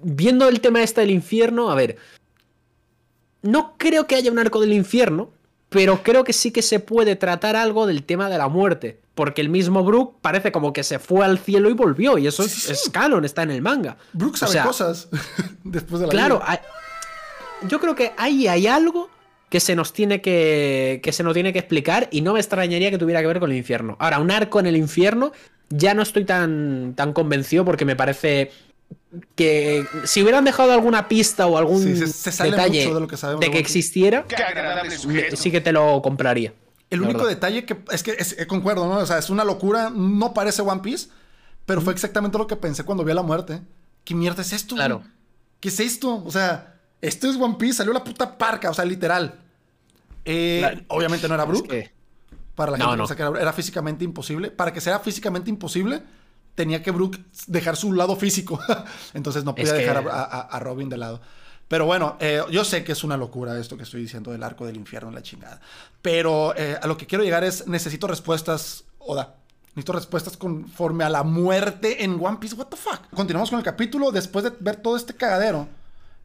viendo 0.03 0.49
el 0.49 0.61
tema 0.61 0.83
este 0.83 1.01
del 1.01 1.11
infierno, 1.11 1.71
a 1.71 1.75
ver, 1.75 1.97
no 3.43 3.75
creo 3.77 4.07
que 4.07 4.15
haya 4.15 4.31
un 4.31 4.39
arco 4.39 4.61
del 4.61 4.73
infierno, 4.73 5.31
pero 5.69 6.03
creo 6.03 6.25
que 6.25 6.33
sí 6.33 6.51
que 6.51 6.63
se 6.63 6.81
puede 6.81 7.17
tratar 7.17 7.57
algo 7.57 7.87
del 7.87 8.05
tema 8.05 8.29
de 8.29 8.39
la 8.39 8.49
muerte. 8.49 9.01
Porque 9.15 9.43
el 9.43 9.51
mismo 9.51 9.85
Brook 9.85 10.21
parece 10.23 10.53
como 10.53 10.73
que 10.73 10.83
se 10.85 10.99
fue 10.99 11.25
al 11.25 11.39
cielo 11.39 11.69
y 11.69 11.75
volvió. 11.75 12.17
Y 12.17 12.27
eso 12.27 12.45
es, 12.45 12.89
canon, 12.91 13.27
está 13.27 13.43
en 13.43 13.51
el 13.51 13.61
manga. 13.61 13.99
Brook 14.15 14.39
sabe 14.39 14.61
cosas 14.63 15.09
después 15.65 16.01
de 16.01 16.07
la 16.07 16.11
Claro, 16.11 16.41
yo 17.69 17.81
creo 17.81 17.95
que 17.95 18.13
ahí 18.17 18.47
hay 18.49 18.67
algo 18.67 19.11
que 19.49 19.61
se 19.61 19.77
nos 19.77 19.93
tiene 19.93 20.23
que, 20.23 21.01
que 21.03 21.13
se 21.13 21.23
nos 21.23 21.35
tiene 21.35 21.53
que 21.53 21.59
explicar 21.59 22.09
y 22.11 22.23
no 22.23 22.33
me 22.33 22.41
extrañaría 22.41 22.91
que 22.91 22.99
tuviera 22.99 23.21
que 23.21 23.27
ver 23.27 23.39
con 23.39 23.51
el 23.51 23.57
infierno. 23.59 23.97
Ahora, 23.99 24.19
un 24.19 24.31
arco 24.31 24.61
en 24.61 24.67
el 24.67 24.77
infierno 24.77 25.33
ya 25.69 25.95
no 25.95 26.03
estoy 26.03 26.25
tan, 26.25 26.95
tan 26.97 27.13
convencido 27.13 27.65
porque 27.65 27.85
me 27.85 27.97
parece 27.97 28.51
que 29.35 29.85
si 30.05 30.23
hubieran 30.23 30.45
dejado 30.45 30.73
alguna 30.73 31.09
pista 31.09 31.47
o 31.47 31.59
algún 31.59 31.85
detalle 31.85 32.91
de, 33.41 33.51
que, 33.51 33.59
existiera, 33.59 34.27
sí 35.35 35.51
que 35.51 35.61
te 35.61 35.73
lo 35.73 36.01
compraría. 36.01 36.55
El 36.89 37.03
único 37.03 37.27
detalle 37.27 37.65
que 37.65 37.77
es 37.91 38.03
que 38.03 38.13
es, 38.19 38.39
eh, 38.39 38.47
concuerdo, 38.47 38.87
¿no? 38.87 38.99
O 38.99 39.07
sea, 39.07 39.19
es 39.19 39.31
una 39.31 39.45
locura, 39.45 39.91
no 39.91 40.35
parece 40.35 40.63
One 40.63 40.83
Piece, 40.83 41.09
pero 41.65 41.81
fue 41.81 41.93
exactamente 41.93 42.39
lo 42.39 42.47
que 42.47 42.57
pensé 42.57 42.85
cuando 42.85 43.05
vi 43.05 43.13
a 43.13 43.15
la 43.15 43.23
muerte. 43.23 43.61
¿Qué 44.05 44.15
mierda 44.15 44.43
es 44.43 44.53
esto? 44.53 44.75
Claro. 44.75 45.03
¿Qué 45.61 45.69
es 45.69 45.81
esto? 45.81 46.23
O 46.25 46.31
sea, 46.31 46.72
esto 47.03 47.29
es 47.29 47.37
One 47.37 47.57
Piece, 47.59 47.75
salió 47.75 47.93
la 47.93 48.05
puta 48.05 48.39
parca, 48.39 48.71
o 48.71 48.75
sea, 48.75 48.85
literal. 48.85 49.41
Eh, 50.25 50.85
obviamente 50.87 51.29
no 51.29 51.35
era 51.35 51.45
Brook. 51.45 51.69
Para 52.55 52.73
la 52.73 52.97
gente 52.97 53.17
que 53.17 53.23
era, 53.23 53.53
físicamente 53.53 54.05
imposible. 54.05 54.53
Para 54.53 54.73
que 54.73 54.81
sea 54.81 55.01
físicamente 55.01 55.51
imposible, 55.51 56.03
tenía 56.55 56.81
que 56.81 56.93
Brook 56.93 57.19
dejar 57.49 57.77
su 57.77 57.93
lado 57.93 58.15
físico. 58.15 58.61
Entonces 59.15 59.43
no 59.43 59.55
podía 59.55 59.73
dejar 59.73 60.05
a, 60.09 60.59
Robin 60.61 60.89
de 60.89 60.97
lado. 60.97 61.21
Pero 61.67 61.87
bueno, 61.87 62.17
eh, 62.21 62.41
yo 62.53 62.65
sé 62.65 62.85
que 62.85 62.93
es 62.93 63.03
una 63.03 63.17
locura 63.17 63.59
esto 63.59 63.77
que 63.77 63.83
estoy 63.83 64.03
diciendo 64.03 64.31
del 64.31 64.43
arco 64.45 64.65
del 64.65 64.77
infierno 64.77 65.09
en 65.09 65.17
la 65.17 65.23
chingada. 65.23 65.61
Pero 66.03 66.55
eh, 66.57 66.79
a 66.81 66.87
lo 66.87 66.97
que 66.97 67.07
quiero 67.07 67.25
llegar 67.25 67.43
es, 67.43 67.67
necesito 67.67 68.07
respuestas, 68.07 68.85
Oda. 68.99 69.37
Necesito 69.75 69.95
respuestas 69.95 70.37
conforme 70.37 71.03
a 71.03 71.09
la 71.09 71.25
muerte 71.25 72.05
en 72.05 72.25
One 72.25 72.37
Piece. 72.37 72.55
What 72.55 72.67
the 72.67 72.77
fuck? 72.77 73.09
Continuamos 73.13 73.51
con 73.51 73.59
el 73.59 73.65
capítulo. 73.65 74.13
Después 74.13 74.45
de 74.45 74.53
ver 74.61 74.77
todo 74.77 74.97
este 74.97 75.15
cagadero, 75.15 75.67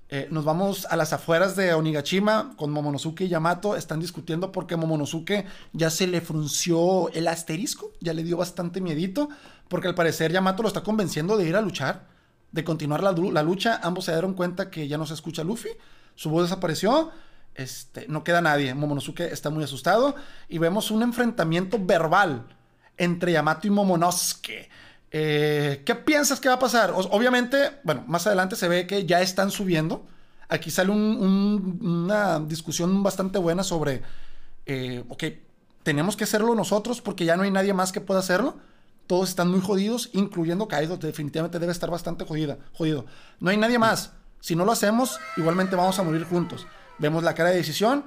eh, 0.10 0.30
nos 0.32 0.46
vamos 0.46 0.86
a 0.86 0.96
las 0.96 1.12
afueras 1.12 1.58
de 1.58 1.74
Onigashima 1.74 2.54
con 2.56 2.72
Momonosuke 2.72 3.22
y 3.22 3.28
Yamato. 3.28 3.76
Están 3.76 4.00
discutiendo 4.00 4.52
porque 4.52 4.78
Momonosuke 4.78 5.46
ya 5.74 5.90
se 5.90 6.08
le 6.08 6.22
frunció 6.22 7.10
el 7.10 7.28
asterisco. 7.28 7.92
Ya 8.00 8.14
le 8.14 8.24
dio 8.24 8.38
bastante 8.38 8.80
miedito. 8.80 9.30
Porque 9.68 9.90
al 9.90 9.96
parecer 9.96 10.32
Yamato 10.32 10.64
lo 10.64 10.70
está 10.70 10.82
convenciendo 10.82 11.36
de 11.36 11.48
ir 11.48 11.56
a 11.58 11.62
luchar. 11.62 12.08
De 12.52 12.64
continuar 12.64 13.04
la, 13.04 13.12
la 13.12 13.44
lucha. 13.44 13.82
Ambos 13.84 14.06
se 14.06 14.14
dieron 14.14 14.34
cuenta 14.34 14.70
que 14.70 14.88
ya 14.88 14.98
no 14.98 15.06
se 15.06 15.14
escucha 15.14 15.44
Luffy. 15.44 15.70
Su 16.16 16.30
voz 16.30 16.44
desapareció. 16.44 17.12
Este, 17.54 18.08
no 18.08 18.24
queda 18.24 18.40
nadie. 18.40 18.74
Momonosuke 18.74 19.22
está 19.22 19.50
muy 19.50 19.66
asustado. 19.66 20.16
Y 20.48 20.58
vemos 20.58 20.90
un 20.90 21.04
enfrentamiento 21.04 21.78
verbal 21.82 22.48
entre 22.96 23.34
Yamato 23.34 23.68
y 23.68 23.72
Momonosuke. 23.72 24.70
Eh, 25.12 25.84
¿Qué 25.86 25.96
piensas 25.96 26.40
que 26.40 26.50
va 26.50 26.56
a 26.56 26.60
pasar? 26.60 26.92
obviamente, 26.94 27.72
bueno, 27.84 28.04
más 28.08 28.28
adelante 28.28 28.56
se 28.56 28.68
ve 28.68 28.88
que 28.88 29.06
ya 29.06 29.22
están 29.22 29.52
subiendo. 29.52 30.06
Aquí 30.50 30.72
sale 30.72 30.92
una 30.92 32.40
discusión 32.40 33.04
bastante 33.04 33.38
buena 33.38 33.64
sobre, 33.64 34.02
eh, 34.66 35.04
ok, 35.10 35.24
tenemos 35.84 36.16
que 36.16 36.24
hacerlo 36.24 36.56
nosotros 36.56 37.02
porque 37.02 37.26
ya 37.26 37.36
no 37.36 37.44
hay 37.44 37.52
nadie 37.52 37.74
más 37.74 37.92
que 37.92 38.02
pueda 38.02 38.20
hacerlo. 38.20 38.58
Todos 39.08 39.30
están 39.30 39.50
muy 39.50 39.62
jodidos, 39.62 40.10
incluyendo 40.14 40.68
Kaido. 40.68 40.98
Definitivamente 40.98 41.60
debe 41.60 41.72
estar 41.72 41.90
bastante 41.90 42.26
jodida, 42.26 42.58
jodido. 42.74 43.06
No 43.40 43.50
hay 43.50 43.58
nadie 43.58 43.80
más. 43.80 44.12
Si 44.42 44.56
no 44.56 44.66
lo 44.66 44.72
hacemos, 44.72 45.20
igualmente 45.38 45.76
vamos 45.76 45.98
a 46.00 46.04
morir 46.04 46.26
juntos. 46.26 46.68
Vemos 47.00 47.24
la 47.24 47.34
cara 47.34 47.50
de 47.50 47.58
decisión 47.58 48.06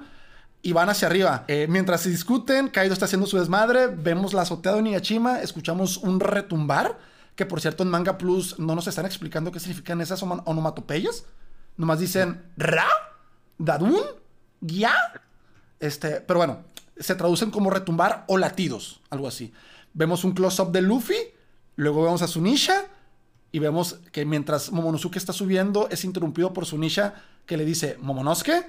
y 0.61 0.73
van 0.73 0.89
hacia 0.89 1.07
arriba. 1.07 1.45
Eh, 1.47 1.67
mientras 1.69 2.01
se 2.01 2.09
discuten, 2.09 2.67
Kaido 2.67 2.93
está 2.93 3.05
haciendo 3.05 3.27
su 3.27 3.37
desmadre, 3.37 3.87
vemos 3.87 4.33
la 4.33 4.43
azotea 4.43 4.73
de 4.73 4.81
Nigashima, 4.81 5.41
escuchamos 5.41 5.97
un 5.97 6.19
retumbar, 6.19 6.97
que 7.35 7.45
por 7.45 7.61
cierto 7.61 7.83
en 7.83 7.89
Manga 7.89 8.17
Plus 8.17 8.59
no 8.59 8.75
nos 8.75 8.87
están 8.87 9.05
explicando 9.05 9.51
qué 9.51 9.59
significan 9.59 10.01
esas 10.01 10.21
onomatopeyas. 10.23 11.25
Nomás 11.77 11.99
dicen 11.99 12.43
Ra, 12.57 12.87
Dadun, 13.57 14.03
Gya. 14.61 14.93
Este, 15.79 16.21
pero 16.21 16.39
bueno, 16.39 16.59
se 16.99 17.15
traducen 17.15 17.49
como 17.49 17.69
retumbar 17.69 18.25
o 18.27 18.37
latidos, 18.37 19.01
algo 19.09 19.27
así. 19.27 19.53
Vemos 19.93 20.23
un 20.23 20.33
close-up 20.33 20.71
de 20.71 20.81
Luffy, 20.81 21.17
luego 21.75 22.03
vemos 22.03 22.21
a 22.21 22.27
Sunisha 22.27 22.85
y 23.51 23.59
vemos 23.59 23.99
que 24.11 24.25
mientras 24.25 24.71
Momonosuke 24.71 25.17
está 25.17 25.33
subiendo 25.33 25.89
es 25.89 26.05
interrumpido 26.05 26.53
por 26.53 26.65
Sunisha 26.65 27.15
que 27.45 27.57
le 27.57 27.65
dice, 27.65 27.97
Momonosuke, 27.99 28.67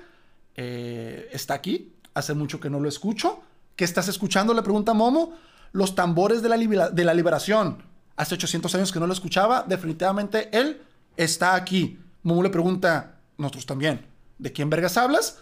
eh, 0.56 1.28
está 1.32 1.54
aquí. 1.54 1.92
Hace 2.14 2.34
mucho 2.34 2.60
que 2.60 2.70
no 2.70 2.80
lo 2.80 2.88
escucho. 2.88 3.40
¿Qué 3.76 3.84
estás 3.84 4.08
escuchando? 4.08 4.54
Le 4.54 4.62
pregunta 4.62 4.94
Momo. 4.94 5.34
Los 5.72 5.94
tambores 5.94 6.42
de 6.42 6.48
la, 6.48 7.14
liberación. 7.14 7.82
Hace 8.16 8.34
800 8.34 8.74
años 8.74 8.92
que 8.92 9.00
no 9.00 9.06
lo 9.06 9.12
escuchaba. 9.12 9.64
Definitivamente 9.66 10.50
él 10.56 10.82
está 11.16 11.54
aquí. 11.54 11.98
Momo 12.22 12.42
le 12.42 12.50
pregunta, 12.50 13.16
nosotros 13.38 13.66
también, 13.66 14.06
¿de 14.38 14.52
quién 14.52 14.70
vergas 14.70 14.96
hablas? 14.96 15.38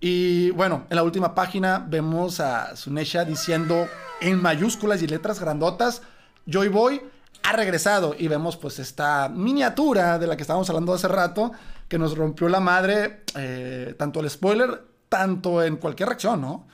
Y 0.00 0.50
bueno, 0.50 0.86
en 0.90 0.96
la 0.96 1.02
última 1.02 1.34
página 1.34 1.84
vemos 1.86 2.40
a 2.40 2.74
Sunesha 2.76 3.24
diciendo 3.24 3.86
en 4.20 4.40
mayúsculas 4.42 5.02
y 5.02 5.06
letras 5.06 5.40
grandotas, 5.40 6.02
Joy 6.46 6.68
Boy 6.68 7.00
ha 7.42 7.52
regresado. 7.52 8.14
Y 8.18 8.28
vemos 8.28 8.56
pues 8.56 8.78
esta 8.78 9.28
miniatura 9.28 10.18
de 10.18 10.26
la 10.26 10.36
que 10.36 10.42
estábamos 10.42 10.68
hablando 10.68 10.94
hace 10.94 11.08
rato, 11.08 11.52
que 11.88 11.98
nos 11.98 12.16
rompió 12.16 12.48
la 12.48 12.60
madre, 12.60 13.22
eh, 13.36 13.94
tanto 13.98 14.20
el 14.20 14.30
spoiler, 14.30 14.82
tanto 15.08 15.62
en 15.62 15.76
cualquier 15.76 16.08
reacción, 16.08 16.40
¿no? 16.40 16.66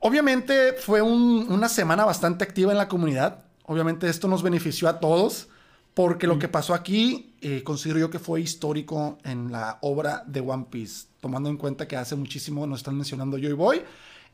Obviamente 0.00 0.74
fue 0.74 1.02
una 1.02 1.68
semana 1.68 2.04
bastante 2.04 2.44
activa 2.44 2.72
en 2.72 2.78
la 2.78 2.88
comunidad. 2.88 3.44
Obviamente 3.64 4.08
esto 4.08 4.28
nos 4.28 4.42
benefició 4.42 4.88
a 4.88 4.98
todos, 4.98 5.48
porque 5.92 6.26
lo 6.26 6.38
que 6.38 6.48
pasó 6.48 6.72
aquí 6.72 7.34
eh, 7.42 7.62
considero 7.62 7.98
yo 7.98 8.10
que 8.10 8.18
fue 8.18 8.40
histórico 8.40 9.18
en 9.24 9.52
la 9.52 9.78
obra 9.82 10.24
de 10.26 10.40
One 10.40 10.66
Piece, 10.70 11.06
tomando 11.20 11.50
en 11.50 11.58
cuenta 11.58 11.86
que 11.86 11.96
hace 11.96 12.16
muchísimo 12.16 12.66
nos 12.66 12.80
están 12.80 12.96
mencionando 12.96 13.36
Joy 13.36 13.52
Boy 13.52 13.82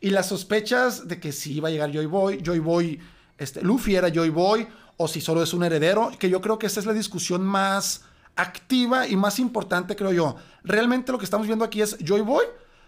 y 0.01 0.11
las 0.11 0.29
sospechas 0.29 1.09
de 1.09 1.19
que 1.19 1.33
si 1.33 1.55
iba 1.55 1.69
a 1.69 1.71
llegar 1.71 1.91
Joy 1.91 2.07
Boy, 2.07 2.43
Joy 2.45 2.59
Boy, 2.59 3.01
este, 3.39 3.63
Luffy 3.63 3.97
era 3.97 4.13
Joy 4.13 4.31
Boy, 4.31 4.67
o 4.97 5.09
si 5.09 5.21
solo 5.21 5.43
es 5.43 5.53
un 5.53 5.65
heredero, 5.65 6.11
que 6.19 6.31
yo 6.31 6.41
creo 6.41 6.59
que 6.59 6.67
esa 6.67 6.81
es 6.81 6.87
la 6.87 6.93
discusión 6.93 7.43
más 7.43 8.03
activa 8.37 9.09
y 9.09 9.17
más 9.17 9.39
importante, 9.39 9.97
creo 9.97 10.13
yo. 10.13 10.37
Realmente 10.63 11.11
lo 11.11 11.19
que 11.19 11.25
estamos 11.25 11.47
viendo 11.47 11.65
aquí 11.65 11.81
es 11.81 11.97
Joy 11.99 12.21
Boy 12.21 12.45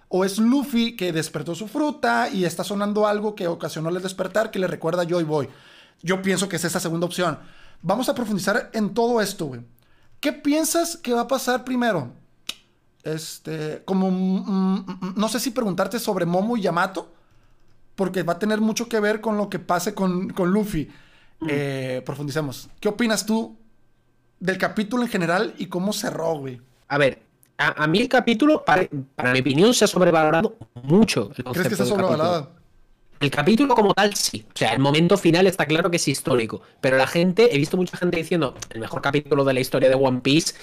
o 0.08 0.24
es 0.24 0.38
Luffy 0.38 0.96
que 0.96 1.12
despertó 1.12 1.54
su 1.54 1.68
fruta 1.68 2.28
y 2.28 2.44
está 2.44 2.64
sonando 2.64 3.06
algo 3.06 3.34
que 3.34 3.48
ocasionó 3.48 3.88
el 3.88 4.02
despertar 4.02 4.50
que 4.50 4.58
le 4.58 4.66
recuerda 4.66 5.02
a 5.02 5.06
Joy 5.06 5.24
Boy. 5.24 5.48
Yo 6.02 6.22
pienso 6.22 6.48
que 6.48 6.56
es 6.56 6.64
esa 6.64 6.80
segunda 6.80 7.06
opción. 7.06 7.38
Vamos 7.82 8.08
a 8.08 8.14
profundizar 8.14 8.70
en 8.72 8.94
todo 8.94 9.20
esto, 9.20 9.46
güey. 9.46 9.62
¿Qué 10.20 10.32
piensas 10.32 10.96
que 10.96 11.12
va 11.12 11.22
a 11.22 11.28
pasar 11.28 11.64
primero? 11.64 12.12
Este, 13.04 13.82
como, 13.84 14.10
mm, 14.10 14.84
mm, 14.86 15.14
no 15.16 15.28
sé 15.28 15.40
si 15.40 15.50
preguntarte 15.50 15.98
sobre 15.98 16.26
Momo 16.26 16.56
y 16.56 16.62
Yamato, 16.62 17.12
porque 17.94 18.22
va 18.22 18.34
a 18.34 18.38
tener 18.38 18.60
mucho 18.60 18.88
que 18.88 19.00
ver 19.00 19.20
con 19.20 19.36
lo 19.36 19.48
que 19.48 19.58
pase 19.58 19.94
con, 19.94 20.30
con 20.30 20.50
Luffy. 20.50 20.88
Mm. 21.40 21.46
Eh, 21.48 22.02
profundicemos. 22.04 22.68
¿Qué 22.80 22.88
opinas 22.88 23.24
tú 23.24 23.57
del 24.40 24.58
capítulo 24.58 25.02
en 25.02 25.08
general 25.08 25.54
y 25.58 25.66
cómo 25.66 25.92
cerró, 25.92 26.38
güey? 26.38 26.60
A 26.88 26.98
ver, 26.98 27.20
a, 27.58 27.86
mí 27.86 28.00
el 28.00 28.08
capítulo, 28.08 28.64
para, 28.64 28.88
mi 29.32 29.40
opinión, 29.40 29.74
se 29.74 29.84
ha 29.84 29.88
sobrevalorado 29.88 30.56
mucho. 30.82 31.30
¿Crees 31.30 31.68
que 31.68 31.74
está 31.74 31.84
sobrevalorado? 31.84 32.52
El 33.20 33.30
capítulo 33.30 33.74
como 33.74 33.94
tal, 33.94 34.14
sí. 34.14 34.46
O 34.48 34.56
sea, 34.56 34.72
el 34.72 34.78
momento 34.78 35.18
final 35.18 35.46
está 35.48 35.66
claro 35.66 35.90
que 35.90 35.96
es 35.96 36.06
histórico. 36.06 36.62
Pero 36.80 36.96
la 36.96 37.08
gente, 37.08 37.52
he 37.52 37.58
visto 37.58 37.76
mucha 37.76 37.96
gente 37.96 38.16
diciendo, 38.16 38.54
el 38.70 38.80
mejor 38.80 39.02
capítulo 39.02 39.44
de 39.44 39.54
la 39.54 39.60
historia 39.60 39.88
de 39.88 39.96
One 39.96 40.20
Piece 40.20 40.54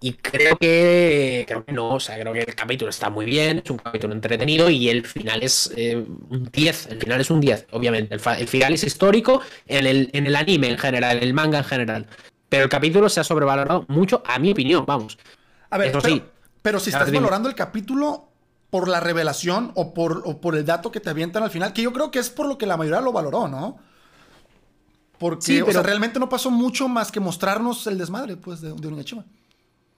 y 0.00 0.12
creo 0.12 0.56
que, 0.56 1.44
creo 1.48 1.64
que 1.64 1.72
no, 1.72 1.94
o 1.94 2.00
sea, 2.00 2.20
creo 2.20 2.32
que 2.32 2.40
el 2.40 2.54
capítulo 2.54 2.90
está 2.90 3.10
muy 3.10 3.26
bien, 3.26 3.62
es 3.64 3.70
un 3.70 3.78
capítulo 3.78 4.14
entretenido 4.14 4.70
y 4.70 4.88
el 4.88 5.04
final 5.04 5.42
es 5.42 5.72
eh, 5.76 5.96
un 5.96 6.48
10, 6.52 6.86
el 6.86 7.00
final 7.00 7.20
es 7.20 7.30
un 7.30 7.40
10, 7.40 7.66
obviamente. 7.72 8.14
El, 8.14 8.48
final 8.48 8.74
es 8.74 8.84
histórico 8.84 9.40
en 9.66 9.86
el, 9.86 10.10
en 10.12 10.26
el 10.26 10.36
anime 10.36 10.68
en 10.68 10.78
general, 10.78 11.16
en 11.16 11.22
el 11.24 11.34
manga 11.34 11.58
en 11.58 11.64
general. 11.64 12.06
Pero 12.48 12.64
el 12.64 12.70
capítulo 12.70 13.08
se 13.08 13.20
ha 13.20 13.24
sobrevalorado 13.24 13.84
mucho, 13.88 14.22
a 14.26 14.38
mi 14.38 14.52
opinión, 14.52 14.84
vamos. 14.86 15.18
A 15.70 15.78
ver, 15.78 15.92
pero, 15.92 16.00
sí, 16.00 16.22
pero 16.62 16.80
si 16.80 16.90
estás 16.90 17.12
valorando 17.12 17.48
el 17.48 17.54
capítulo 17.54 18.28
por 18.70 18.88
la 18.88 19.00
revelación 19.00 19.72
o 19.74 19.94
por, 19.94 20.40
por 20.40 20.56
el 20.56 20.64
dato 20.64 20.90
que 20.90 21.00
te 21.00 21.10
avientan 21.10 21.42
al 21.42 21.50
final, 21.50 21.72
que 21.72 21.82
yo 21.82 21.92
creo 21.92 22.10
que 22.10 22.18
es 22.18 22.30
por 22.30 22.46
lo 22.46 22.58
que 22.58 22.66
la 22.66 22.76
mayoría 22.76 23.00
lo 23.00 23.12
valoró, 23.12 23.48
¿no? 23.48 23.78
Porque 25.18 25.64
pero... 25.66 25.82
realmente 25.82 26.18
no 26.18 26.28
pasó 26.28 26.50
mucho 26.50 26.88
más 26.88 27.10
que 27.10 27.20
mostrarnos 27.20 27.86
el 27.86 27.98
desmadre 27.98 28.36
pues, 28.36 28.60
de, 28.60 28.72
de 28.72 28.86
Onigashima. 28.86 29.24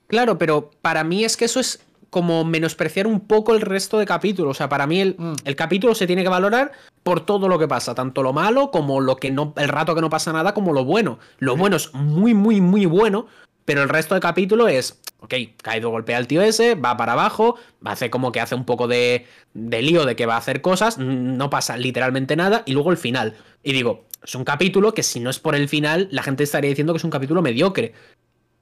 Claro, 0.07 0.39
pero 0.39 0.71
para 0.83 1.05
mí 1.05 1.25
es 1.25 1.37
que 1.37 1.45
eso 1.45 1.61
es 1.61 1.81
como 2.11 2.45
menospreciar 2.45 3.07
un 3.07 3.21
poco 3.21 3.55
el 3.55 3.61
resto 3.61 3.99
de 3.99 4.07
capítulos. 4.07 4.51
O 4.51 4.59
sea, 4.59 4.69
para 4.69 4.87
mí 4.87 5.01
el, 5.01 5.17
mm. 5.17 5.35
el, 5.45 5.57
capítulo 5.57 5.95
se 5.95 6.07
tiene 6.07 6.23
que 6.23 6.29
valorar 6.29 6.73
por 7.03 7.25
todo 7.25 7.49
lo 7.49 7.59
que 7.59 7.69
pasa, 7.69 7.95
tanto 7.95 8.23
lo 8.23 8.33
malo 8.33 8.71
como 8.71 9.01
lo 9.01 9.17
que 9.17 9.31
no, 9.31 9.55
el 9.57 9.69
rato 9.69 9.95
que 9.95 10.01
no 10.01 10.11
pasa 10.11 10.33
nada, 10.33 10.53
como 10.53 10.73
lo 10.73 10.85
bueno. 10.85 11.19
Lo 11.39 11.57
bueno 11.57 11.77
es 11.77 11.95
muy, 11.95 12.35
muy, 12.35 12.61
muy 12.61 12.85
bueno, 12.87 13.27
pero 13.65 13.83
el 13.83 13.89
resto 13.89 14.15
de 14.15 14.21
capítulo 14.21 14.69
es, 14.69 15.01
ok, 15.21 15.35
Kaido 15.63 15.91
golpea 15.91 16.17
al 16.17 16.27
tío 16.27 16.43
ese, 16.43 16.75
va 16.75 16.97
para 16.97 17.13
abajo, 17.13 17.57
hace 17.85 18.11
como 18.11 18.33
que 18.33 18.41
hace 18.41 18.55
un 18.55 18.65
poco 18.65 18.89
de, 18.89 19.27
de 19.55 19.83
lío 19.83 20.05
de 20.05 20.17
que 20.17 20.27
va 20.27 20.35
a 20.35 20.39
hacer 20.39 20.61
cosas, 20.61 20.99
no 20.99 21.51
pasa 21.51 21.77
literalmente 21.77 22.37
nada, 22.37 22.65
y 22.67 22.73
luego 22.73 22.91
el 22.91 22.97
final. 22.97 23.37
Y 23.63 23.73
digo, 23.73 24.07
es 24.25 24.35
un 24.35 24.45
capítulo 24.45 24.93
que 24.93 25.03
si 25.03 25.21
no 25.21 25.31
es 25.31 25.39
por 25.39 25.55
el 25.55 25.69
final, 25.69 26.09
la 26.11 26.23
gente 26.23 26.45
estaría 26.45 26.71
diciendo 26.71 26.93
que 26.93 26.99
es 26.99 27.05
un 27.05 27.11
capítulo 27.11 27.43
mediocre. 27.43 27.95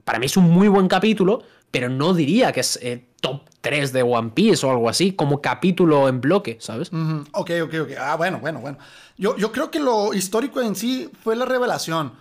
Para 0.03 0.19
mí 0.19 0.27
es 0.27 0.37
un 0.37 0.49
muy 0.49 0.67
buen 0.67 0.87
capítulo, 0.87 1.43
pero 1.71 1.89
no 1.89 2.13
diría 2.13 2.51
que 2.51 2.61
es 2.61 2.79
eh, 2.81 3.08
top 3.19 3.49
3 3.61 3.93
de 3.93 4.03
One 4.03 4.31
Piece 4.33 4.65
o 4.65 4.71
algo 4.71 4.89
así, 4.89 5.13
como 5.13 5.41
capítulo 5.41 6.07
en 6.07 6.21
bloque, 6.21 6.57
¿sabes? 6.59 6.91
Ok, 7.33 7.51
ok, 7.63 7.73
ok. 7.81 7.89
Ah, 7.99 8.15
bueno, 8.15 8.39
bueno, 8.39 8.59
bueno. 8.59 8.77
Yo, 9.17 9.37
yo 9.37 9.51
creo 9.51 9.69
que 9.69 9.79
lo 9.79 10.13
histórico 10.13 10.61
en 10.61 10.75
sí 10.75 11.09
fue 11.23 11.35
la 11.35 11.45
revelación. 11.45 12.13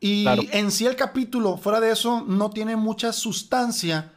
Y 0.00 0.26
en 0.52 0.70
sí 0.70 0.86
el 0.86 0.96
capítulo, 0.96 1.56
fuera 1.56 1.80
de 1.80 1.90
eso, 1.90 2.24
no 2.26 2.50
tiene 2.50 2.76
mucha 2.76 3.12
sustancia 3.12 4.12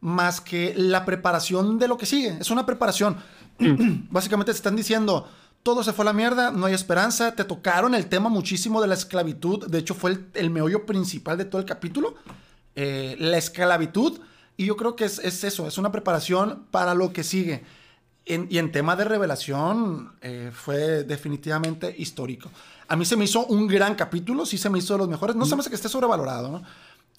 más 0.00 0.40
que 0.40 0.74
la 0.76 1.04
preparación 1.04 1.78
de 1.78 1.88
lo 1.88 1.96
que 1.96 2.06
sigue. 2.06 2.36
Es 2.40 2.50
una 2.50 2.66
preparación. 2.66 3.16
Básicamente 4.10 4.52
te 4.52 4.56
están 4.56 4.76
diciendo, 4.76 5.28
todo 5.64 5.82
se 5.82 5.92
fue 5.92 6.04
a 6.04 6.06
la 6.06 6.12
mierda, 6.12 6.50
no 6.50 6.66
hay 6.66 6.74
esperanza, 6.74 7.34
te 7.34 7.42
tocaron 7.44 7.94
el 7.94 8.06
tema 8.06 8.28
muchísimo 8.28 8.80
de 8.80 8.86
la 8.86 8.94
esclavitud, 8.94 9.66
de 9.66 9.78
hecho 9.78 9.94
fue 9.94 10.18
el, 10.34 10.50
meollo 10.50 10.84
principal 10.84 11.38
de 11.38 11.46
todo 11.46 11.60
el 11.60 11.66
capítulo, 11.66 12.14
eh, 12.76 13.16
la 13.18 13.38
esclavitud, 13.38 14.20
y 14.56 14.66
yo 14.66 14.76
creo 14.76 14.96
que 14.96 15.04
es, 15.04 15.18
eso, 15.18 15.66
es 15.66 15.78
una 15.78 15.92
preparación 15.92 16.66
para 16.70 16.94
lo 16.94 17.12
que 17.12 17.24
sigue. 17.24 17.64
y 18.26 18.58
en 18.58 18.72
tema 18.72 18.96
de 18.96 19.04
revelación 19.04 20.12
eh, 20.22 20.50
fue 20.52 21.04
definitivamente 21.04 21.94
histórico. 21.98 22.50
A 22.88 22.96
mí 22.96 23.04
se 23.04 23.16
me 23.16 23.24
hizo 23.24 23.46
un 23.46 23.66
gran 23.66 23.94
capítulo, 23.94 24.44
sí 24.46 24.58
se 24.58 24.70
me 24.70 24.78
hizo 24.78 24.94
de 24.94 24.98
los 24.98 25.08
mejores, 25.08 25.36
no 25.36 25.46
se 25.46 25.56
me 25.56 25.60
hace 25.60 25.70
que 25.70 25.76
esté 25.76 25.88
sobrevalorado. 25.88 26.62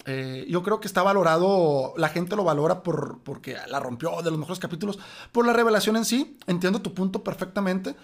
Eh, 0.04 0.46
yo 0.48 0.62
creo 0.62 0.78
que 0.78 0.86
está 0.86 1.02
valorado, 1.02 1.94
la 1.96 2.08
gente 2.10 2.36
lo 2.36 2.44
valora 2.44 2.82
por, 2.82 3.20
porque 3.24 3.56
la 3.68 3.80
rompió 3.80 4.22
de 4.22 4.30
los 4.30 4.38
mejores 4.38 4.60
capítulos, 4.60 4.98
por 5.32 5.46
la 5.46 5.52
revelación 5.52 5.96
en 5.96 6.04
sí, 6.04 6.38
entiendo 6.46 6.80
tu 6.80 6.94
punto 6.94 7.24
perfectamente, 7.24 7.96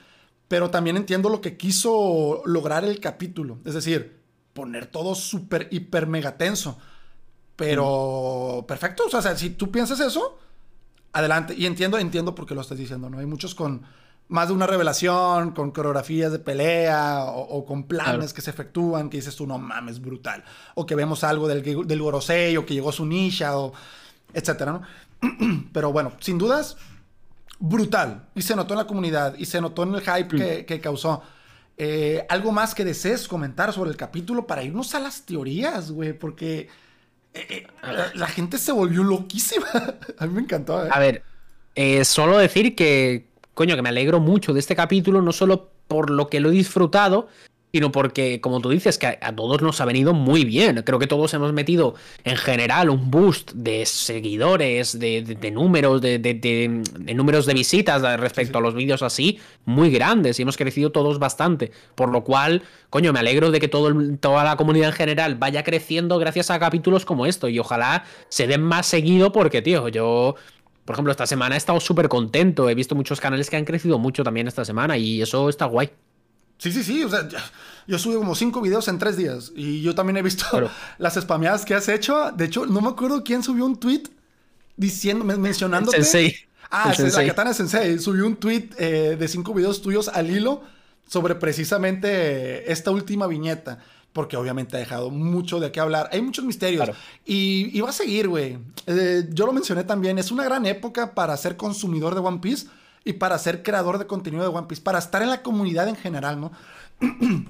pero 0.49 0.71
también 0.71 0.97
entiendo 0.97 1.29
lo 1.29 1.41
que 1.41 1.57
quiso 1.57 2.43
lograr 2.45 2.85
el 2.85 2.99
capítulo. 2.99 3.59
Es 3.65 3.75
decir, 3.75 4.21
poner 4.53 4.87
todo 4.87 5.15
súper, 5.15 5.69
hiper, 5.71 6.07
mega 6.07 6.37
tenso. 6.37 6.79
Pero 7.65 8.65
perfecto, 8.67 9.05
o 9.07 9.23
sea, 9.23 9.37
si 9.37 9.51
tú 9.51 9.71
piensas 9.71 10.01
eso, 10.01 10.37
adelante. 11.13 11.55
Y 11.57 11.67
entiendo, 11.67 11.97
entiendo 11.97 12.35
por 12.35 12.45
qué 12.45 12.57
lo 12.57 12.61
estás 12.61 12.77
diciendo, 12.77 13.09
¿no? 13.09 13.21
Hay 13.21 13.27
muchos 13.27 13.55
con 13.55 13.83
más 14.27 14.49
de 14.49 14.55
una 14.55 14.67
revelación, 14.67 15.53
con 15.53 15.71
coreografías 15.71 16.33
de 16.33 16.41
pelea 16.41 17.23
o, 17.25 17.65
con 17.65 17.85
planes 17.85 18.33
que 18.33 18.41
se 18.41 18.51
efectúan, 18.51 19.09
que 19.09 19.19
dices 19.19 19.37
tú, 19.37 19.47
no 19.47 19.59
mames, 19.59 20.01
brutal. 20.01 20.43
O 20.75 20.87
que 20.87 20.97
vemos 20.97 21.23
algo 21.23 21.47
del, 21.47 21.63
del 21.63 22.03
Gorosei, 22.03 22.57
o 22.57 22.67
que 22.67 22.75
llegó 22.75 22.91
su 22.91 23.07
nisha, 23.07 23.57
o 23.57 23.73
etcétera, 24.35 24.73
¿no? 24.73 24.83
Pero 25.73 25.93
bueno, 25.93 26.15
sin 26.19 26.39
dudas, 26.39 26.77
brutal. 27.61 28.27
Y 28.35 28.43
se 28.43 28.57
notó 28.57 28.75
en 28.75 28.79
la 28.79 28.89
comunidad 28.89 29.37
y 29.39 29.45
se 29.45 29.61
notó 29.61 29.85
en 29.85 29.95
el 29.95 30.01
hype 30.01 30.67
que, 30.67 30.81
causó. 30.81 31.23
Eh, 31.77 32.27
¿Algo 32.29 32.51
más 32.51 32.75
que 32.75 32.85
desees 32.85 33.29
comentar 33.29 33.73
sobre 33.73 33.91
el 33.91 33.97
capítulo 33.97 34.49
para 34.49 34.65
irnos 34.65 34.97
a 34.97 34.99
las 34.99 35.23
teorías, 35.23 35.93
güey? 35.93 36.13
Porque 36.13 36.69
eh, 37.35 37.47
eh, 37.49 37.67
la, 38.15 38.27
gente 38.27 38.59
se 38.59 38.73
volvió 38.73 39.03
loquísima. 39.03 39.67
a 40.19 40.27
mí 40.27 40.35
me 40.35 40.43
encantó. 40.43 40.79
A 40.79 40.99
ver, 40.99 41.23
solo 42.05 42.39
decir 42.39 42.75
que, 42.75 43.27
coño, 43.55 43.77
que 43.77 43.83
me 43.83 43.89
alegro 43.89 44.21
mucho 44.21 44.53
de 44.53 44.61
este 44.61 44.77
capítulo, 44.77 45.23
no 45.23 45.33
solo 45.33 45.71
por 45.89 46.11
lo 46.11 46.29
que 46.29 46.41
lo 46.41 46.51
he 46.51 46.53
disfrutado, 46.53 47.29
sino 47.73 47.91
porque, 47.91 48.41
como 48.41 48.61
tú 48.61 48.69
dices, 48.69 48.99
que 48.99 49.07
a, 49.07 49.35
todos 49.35 49.63
nos 49.63 49.81
ha 49.81 49.87
venido 49.87 50.13
muy 50.13 50.45
bien. 50.45 50.83
Creo 50.85 50.99
que 50.99 51.07
todos 51.07 51.33
hemos 51.33 51.55
metido 51.55 51.95
en 52.23 52.37
general 52.37 52.91
un 52.91 53.11
boost 53.11 53.53
de 53.53 53.87
seguidores, 53.87 54.99
de, 54.99 55.51
números, 55.51 56.03
de, 56.03 56.83
números 57.15 57.47
de 57.47 57.55
visitas 57.55 58.03
respecto 58.21 58.59
a 58.59 58.61
los 58.61 58.75
vídeos 58.75 59.03
así, 59.03 59.39
muy 59.65 59.91
grandes 59.91 60.39
y 60.39 60.43
hemos 60.43 60.59
crecido 60.59 60.93
todos 60.93 61.19
bastante. 61.19 61.73
Por 61.95 62.11
lo 62.11 62.25
cual, 62.25 62.63
coño, 62.91 63.13
me 63.15 63.21
alegro 63.21 63.51
de 63.51 63.59
que 63.59 63.69
todo 63.69 63.91
toda 64.21 64.45
la 64.45 64.57
comunidad 64.57 64.91
en 64.91 64.95
general 64.95 65.37
vaya 65.37 65.65
creciendo 65.65 66.19
gracias 66.19 66.51
a 66.51 66.59
capítulos 66.59 67.07
como 67.07 67.25
esto 67.25 67.49
y 67.49 67.59
ojalá 67.59 68.05
se 68.29 68.47
den 68.47 68.63
más 68.63 68.87
seguido 68.87 69.33
porque, 69.33 69.63
tío, 69.63 69.89
yo 69.89 70.35
por 70.85 70.95
ejemplo, 70.95 71.13
esta 71.13 71.27
semana 71.27 71.55
he 71.55 71.59
estado 71.59 71.81
súper 71.81 72.09
contento. 72.09 72.69
He 72.69 72.75
visto 72.75 72.95
muchos 72.95 73.21
canales 73.21 73.49
que 73.49 73.57
han 73.57 73.65
crecido 73.65 73.99
mucho 73.99 74.25
también 74.25 74.49
esta 74.49 74.65
semana 74.65 74.99
y 74.99 75.23
eso 75.23 75.49
está 75.49 75.67
guay. 75.67 75.91
Sí, 76.63 76.71
sí, 76.71 76.85
sí. 76.85 77.03
O 77.03 77.09
sea, 77.09 77.27
yo 77.89 77.99
subí 77.99 78.15
como 78.15 78.37
cinco 78.37 78.61
videos 78.61 78.87
en 78.87 78.97
tres 78.97 79.17
días. 79.17 79.51
Y 79.57 79.83
yo 79.83 79.97
también 79.97 80.17
he 80.19 80.23
visto 80.23 80.47
las 80.99 81.15
spameadas 81.15 81.65
que 81.65 81.75
has 81.75 81.89
hecho. 81.89 82.31
De 82.31 82.45
hecho, 82.45 82.67
no 82.67 82.81
me 82.81 82.89
acuerdo 82.89 83.25
quién 83.25 83.43
subió 83.43 83.67
un 83.67 83.81
tweet 83.81 84.05
diciendo, 84.77 85.25
mencionándote. 85.25 85.97
Sensei. 85.97 86.37
Ah, 86.71 86.95
la 86.97 87.27
Katana 87.27 87.53
Sensei. 87.53 87.99
Subió 87.99 88.29
un 88.29 88.37
tweet 88.37 88.69
eh, 88.79 89.17
de 89.19 89.27
cinco 89.27 89.53
videos 89.55 89.83
tuyos 89.83 90.07
al 90.07 90.31
hilo 90.31 90.63
sobre 91.09 91.35
precisamente 91.35 92.71
esta 92.71 92.93
última 92.93 93.27
viñeta. 93.27 93.81
Porque 94.13 94.37
obviamente 94.37 94.77
ha 94.77 94.79
dejado 94.79 95.11
mucho 95.11 95.59
de 95.59 95.73
qué 95.73 95.81
hablar. 95.81 96.11
Hay 96.13 96.23
muchos 96.23 96.45
misterios. 96.45 96.91
Y, 97.25 97.81
va 97.81 97.89
a 97.89 97.93
seguir, 97.93 98.29
güey. 98.29 98.59
Eh, 98.87 99.25
yo 99.31 99.47
lo 99.47 99.53
mencioné 99.53 99.83
también. 99.83 100.17
Es 100.17 100.31
una 100.31 100.45
gran 100.45 100.65
época 100.67 101.13
para 101.13 101.37
ser 101.37 101.57
consumidor 101.57 102.15
de 102.15 102.21
One 102.21 102.39
Piece 102.39 102.69
y 103.05 103.15
para 103.15 103.39
ser 103.39 103.63
creador 103.63 103.99
de 103.99 104.07
contenido 104.07 104.43
de 104.43 104.49
One 104.49 104.67
Piece, 104.67 104.83
para 104.83 104.99
estar 104.99 105.23
en 105.23 105.31
la 105.31 105.43
comunidad 105.43 105.89
en 105.89 105.97
general, 105.97 106.41
¿no? 106.41 106.53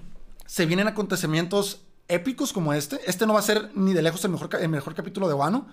Se 0.46 0.66
vienen 0.66 0.88
acontecimientos 0.88 1.82
épicos 2.08 2.52
como 2.52 2.72
este. 2.72 3.00
Este 3.06 3.26
no 3.26 3.34
va 3.34 3.40
a 3.40 3.42
ser 3.42 3.70
ni 3.74 3.94
de 3.94 4.02
lejos 4.02 4.24
el 4.24 4.30
mejor, 4.30 4.50
el 4.60 4.68
mejor 4.68 4.94
capítulo 4.94 5.28
de 5.28 5.34
Wano. 5.34 5.66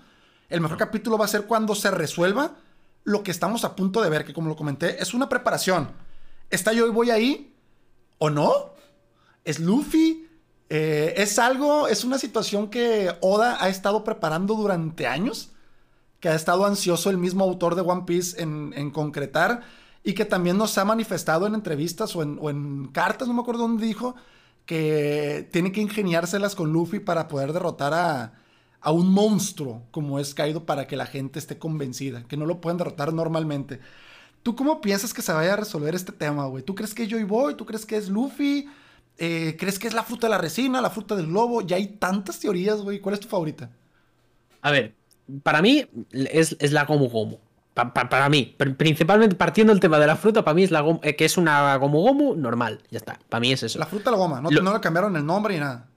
El 0.50 0.62
mejor 0.62 0.78
capítulo 0.78 1.18
va 1.18 1.26
a 1.26 1.30
ser 1.30 1.46
cuando 1.46 1.76
se 1.76 1.92
resuelva 1.92 2.56
lo 3.04 3.24
que 3.24 3.32
estamos 3.32 3.64
a 3.66 3.76
punto 3.76 4.02
de 4.02 4.10
ver, 4.10 4.26
que 4.26 4.34
como 4.34 4.50
lo 4.50 4.56
comenté, 4.56 5.02
es 5.02 5.14
una 5.14 5.30
preparación. 5.30 5.92
¿Está 6.50 6.74
yo 6.74 6.88
y 6.88 6.92
voy 6.92 7.12
ahí? 7.12 7.56
¿O 8.18 8.30
no? 8.30 8.74
¿Es 9.44 9.60
Luffy? 9.60 10.28
Eh, 10.70 11.14
¿Es 11.18 11.40
algo, 11.40 11.88
es 11.88 12.04
una 12.04 12.18
situación 12.20 12.70
que 12.70 13.16
Oda 13.22 13.58
ha 13.64 13.70
estado 13.70 14.04
preparando 14.04 14.56
durante 14.56 15.08
años? 15.08 15.52
Que 16.20 16.30
ha 16.30 16.36
estado 16.36 16.66
ansioso 16.66 17.10
el 17.10 17.18
mismo 17.18 17.44
autor 17.44 17.76
de 17.76 17.82
One 17.82 18.04
Piece 18.06 18.42
en, 18.42 18.92
concretar 18.92 19.62
y 20.04 20.14
que 20.14 20.26
también 20.26 20.58
nos 20.58 20.78
ha 20.78 20.86
manifestado 20.86 21.48
en 21.48 21.56
entrevistas 21.56 22.16
o 22.16 22.22
en, 22.24 22.88
cartas, 22.88 23.28
no 23.28 23.34
me 23.34 23.42
acuerdo 23.42 23.62
dónde 23.62 23.86
dijo, 23.86 24.16
que 24.66 25.48
tiene 25.52 25.72
que 25.72 25.82
ingeniárselas 25.82 26.56
con 26.56 26.72
Luffy 26.72 27.00
para 27.00 27.28
poder 27.28 27.54
derrotar 27.54 27.94
a, 27.94 28.34
un 28.92 29.12
monstruo 29.12 29.84
como 29.92 30.20
es 30.20 30.34
Kaido 30.34 30.66
para 30.66 30.88
que 30.88 30.96
la 30.96 31.06
gente 31.06 31.40
esté 31.40 31.58
convencida, 31.58 32.24
que 32.24 32.38
no 32.38 32.46
lo 32.46 32.62
pueden 32.62 32.78
derrotar 32.78 33.14
normalmente. 33.14 33.80
¿Tú 34.42 34.56
cómo 34.56 34.80
piensas 34.80 35.14
que 35.14 35.22
se 35.22 35.34
vaya 35.34 35.54
a 35.54 35.58
resolver 35.58 35.96
este 35.96 36.14
tema, 36.14 36.46
güey? 36.46 36.64
¿Tú 36.64 36.76
crees 36.76 36.94
que 36.94 37.04
es 37.04 37.10
Joy 37.10 37.24
Boy? 37.24 37.56
¿Tú 37.56 37.66
crees 37.66 37.86
que 37.86 37.98
es 37.98 38.08
Luffy? 38.08 38.70
Eh, 39.18 39.58
¿Crees 39.60 39.78
que 39.78 39.88
es 39.88 39.94
la 39.94 40.04
fruta 40.04 40.28
de 40.28 40.32
la 40.32 40.38
resina, 40.38 40.80
la 40.80 40.90
fruta 40.90 41.14
del 41.14 41.28
globo? 41.28 41.62
Ya 41.62 41.76
hay 41.76 41.88
tantas 41.88 42.40
teorías, 42.40 42.82
güey. 42.82 43.02
¿Cuál 43.02 43.16
es 43.16 43.20
tu 43.20 43.28
favorita? 43.28 43.70
A 44.62 44.72
ver, 44.72 44.96
para 45.44 45.62
mí 45.62 45.86
es, 46.12 46.72
la 46.72 46.86
Gomu 46.86 47.10
Gomu. 47.10 47.38
para 47.74 48.30
mí, 48.30 48.56
principalmente 48.78 49.36
partiendo 49.36 49.74
del 49.74 49.80
tema 49.80 50.00
de 50.00 50.08
la 50.08 50.16
fruta, 50.16 50.44
para 50.44 50.56
mí 50.56 50.64
es 50.64 50.72
la 50.72 50.84
eh, 51.04 51.16
que 51.16 51.26
es 51.26 51.38
una 51.38 51.76
Gomu 51.78 52.02
Gomu 52.02 52.36
normal. 52.36 52.80
Ya 52.92 52.98
está. 52.98 53.20
Para 53.30 53.42
mí 53.42 53.52
es 53.52 53.64
eso. 53.64 53.80
La 53.80 53.86
fruta 53.86 54.12
la 54.12 54.18
goma, 54.18 54.42
no, 54.42 54.50
no 54.50 54.74
le 54.74 54.80
cambiaron 54.80 55.16
el 55.16 55.26
nombre 55.26 55.54
ni 55.56 55.60
nada. 55.60 55.88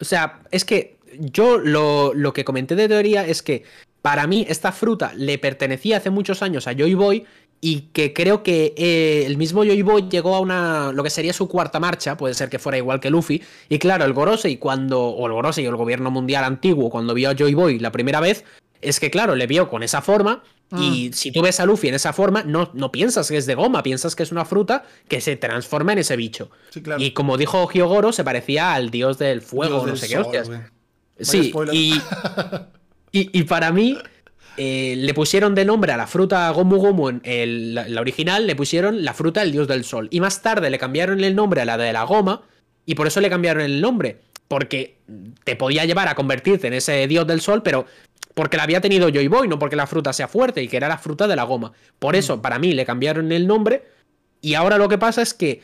O 0.00 0.04
sea, 0.04 0.40
es 0.50 0.64
que 0.64 0.98
yo 1.18 1.58
lo, 1.58 2.12
lo, 2.14 2.32
que 2.32 2.44
comenté 2.44 2.74
de 2.74 2.88
teoría 2.88 3.26
es 3.26 3.42
que 3.42 3.64
para 4.02 4.26
mí 4.26 4.46
esta 4.48 4.72
fruta 4.72 5.12
le 5.16 5.38
pertenecía 5.38 5.96
hace 5.96 6.10
muchos 6.10 6.42
años 6.42 6.66
a 6.66 6.74
Joy 6.74 6.94
Boy 6.94 7.26
y 7.60 7.88
que 7.92 8.12
creo 8.12 8.42
que 8.42 8.74
eh, 8.76 9.24
el 9.26 9.36
mismo 9.36 9.64
Joy 9.64 9.82
Boy 9.82 10.08
llegó 10.10 10.34
a 10.34 10.40
una 10.40 10.92
lo 10.92 11.02
que 11.02 11.10
sería 11.10 11.32
su 11.32 11.48
cuarta 11.48 11.80
marcha, 11.80 12.16
puede 12.16 12.34
ser 12.34 12.48
que 12.48 12.58
fuera 12.58 12.78
igual 12.78 13.00
que 13.00 13.10
Luffy, 13.10 13.42
y 13.68 13.78
claro, 13.78 14.04
el 14.04 14.12
Gorosei 14.12 14.58
cuando 14.58 15.02
o 15.02 15.26
el 15.26 15.32
Gorosei 15.32 15.66
o 15.66 15.70
el 15.70 15.76
gobierno 15.76 16.10
mundial 16.10 16.44
antiguo 16.44 16.90
cuando 16.90 17.14
vio 17.14 17.30
a 17.30 17.34
Joy 17.34 17.54
Boy 17.54 17.78
la 17.78 17.92
primera 17.92 18.20
vez, 18.20 18.44
es 18.88 19.00
que 19.00 19.10
claro, 19.10 19.34
le 19.34 19.46
vio 19.46 19.68
con 19.68 19.82
esa 19.82 20.02
forma 20.02 20.42
y 20.72 21.10
mm. 21.10 21.12
si 21.12 21.30
tú 21.30 21.42
ves 21.42 21.60
a 21.60 21.66
Luffy 21.66 21.88
en 21.88 21.94
esa 21.94 22.12
forma, 22.12 22.42
no, 22.42 22.70
no 22.74 22.90
piensas 22.90 23.28
que 23.28 23.36
es 23.36 23.46
de 23.46 23.54
goma, 23.54 23.82
piensas 23.82 24.16
que 24.16 24.22
es 24.22 24.32
una 24.32 24.44
fruta 24.44 24.84
que 25.08 25.20
se 25.20 25.36
transforma 25.36 25.92
en 25.92 25.98
ese 25.98 26.16
bicho. 26.16 26.50
Y 26.98 27.12
como 27.12 27.36
dijo 27.36 27.68
Hyogoro, 27.70 28.12
se 28.12 28.24
parecía 28.24 28.74
al 28.74 28.90
dios 28.90 29.18
del 29.18 29.42
fuego, 29.42 29.86
no 29.86 29.96
sé 29.96 30.08
qué 30.08 30.18
hostias. 30.18 30.50
Sí, 31.20 31.52
y, 31.72 31.94
y, 33.12 33.42
para 33.44 33.72
mí 33.72 33.96
eh, 34.56 34.94
le 34.96 35.14
pusieron 35.14 35.54
de 35.54 35.64
nombre 35.64 35.92
a 35.92 35.96
la 35.96 36.06
fruta 36.06 36.50
Gomu 36.50 36.76
Gomu, 36.76 37.20
en 37.22 37.74
la, 37.74 38.00
original, 38.00 38.46
le 38.46 38.56
pusieron 38.56 39.04
la 39.04 39.14
fruta 39.14 39.40
del 39.40 39.52
dios 39.52 39.68
del 39.68 39.84
sol. 39.84 40.08
Y 40.10 40.20
más 40.20 40.42
tarde 40.42 40.68
le 40.70 40.78
cambiaron 40.78 41.22
el 41.22 41.34
nombre 41.34 41.60
a 41.60 41.64
la 41.64 41.78
de 41.78 41.92
la 41.92 42.04
goma 42.04 42.42
y 42.84 42.94
por 42.94 43.06
eso 43.06 43.20
le 43.20 43.30
cambiaron 43.30 43.62
el 43.62 43.80
nombre. 43.80 44.20
Porque 44.48 44.98
te 45.44 45.56
podía 45.56 45.84
llevar 45.84 46.08
a 46.08 46.14
convertirte 46.14 46.66
en 46.66 46.74
ese 46.74 47.06
dios 47.06 47.26
del 47.26 47.40
sol, 47.40 47.62
pero 47.62 47.86
porque 48.34 48.58
la 48.58 48.64
había 48.64 48.80
tenido 48.80 49.08
Joy 49.08 49.28
Boy, 49.28 49.48
no 49.48 49.58
porque 49.58 49.76
la 49.76 49.86
fruta 49.86 50.12
sea 50.12 50.28
fuerte 50.28 50.62
y 50.62 50.68
que 50.68 50.76
era 50.76 50.88
la 50.88 50.98
fruta 50.98 51.26
de 51.26 51.36
la 51.36 51.44
goma. 51.44 51.72
Por 51.98 52.16
eso, 52.16 52.36
mm. 52.36 52.40
para 52.42 52.58
mí, 52.58 52.74
le 52.74 52.84
cambiaron 52.84 53.32
el 53.32 53.46
nombre. 53.46 53.84
Y 54.42 54.54
ahora 54.54 54.76
lo 54.76 54.88
que 54.88 54.98
pasa 54.98 55.22
es 55.22 55.32
que 55.32 55.62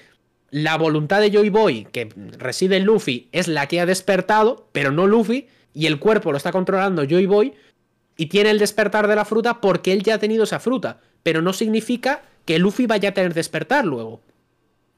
la 0.51 0.77
voluntad 0.77 1.21
de 1.21 1.31
Joy 1.31 1.51
Boy, 1.51 1.87
que 1.93 2.09
reside 2.39 2.79
en 2.79 2.85
Luffy, 2.85 3.29
es 3.33 3.47
la 3.47 3.67
que 3.69 3.81
ha 3.81 3.87
despertado, 3.87 4.69
pero 4.73 4.91
no 4.91 5.07
Luffy, 5.07 5.49
y 5.75 5.87
el 5.87 5.99
cuerpo 5.99 6.31
lo 6.31 6.39
está 6.39 6.51
controlando 6.51 7.05
Joy 7.05 7.27
Boy, 7.27 7.53
y 8.17 8.27
tiene 8.27 8.51
el 8.51 8.59
despertar 8.59 9.07
de 9.07 9.17
la 9.17 9.25
fruta 9.25 9.61
porque 9.61 9.93
él 9.93 10.03
ya 10.03 10.15
ha 10.15 10.19
tenido 10.19 10.45
esa 10.45 10.59
fruta. 10.59 11.01
Pero 11.23 11.43
no 11.43 11.53
significa 11.53 12.23
que 12.45 12.59
Luffy 12.59 12.87
vaya 12.87 13.11
a 13.11 13.15
tener 13.15 13.35
despertar 13.35 13.85
luego. 13.85 14.21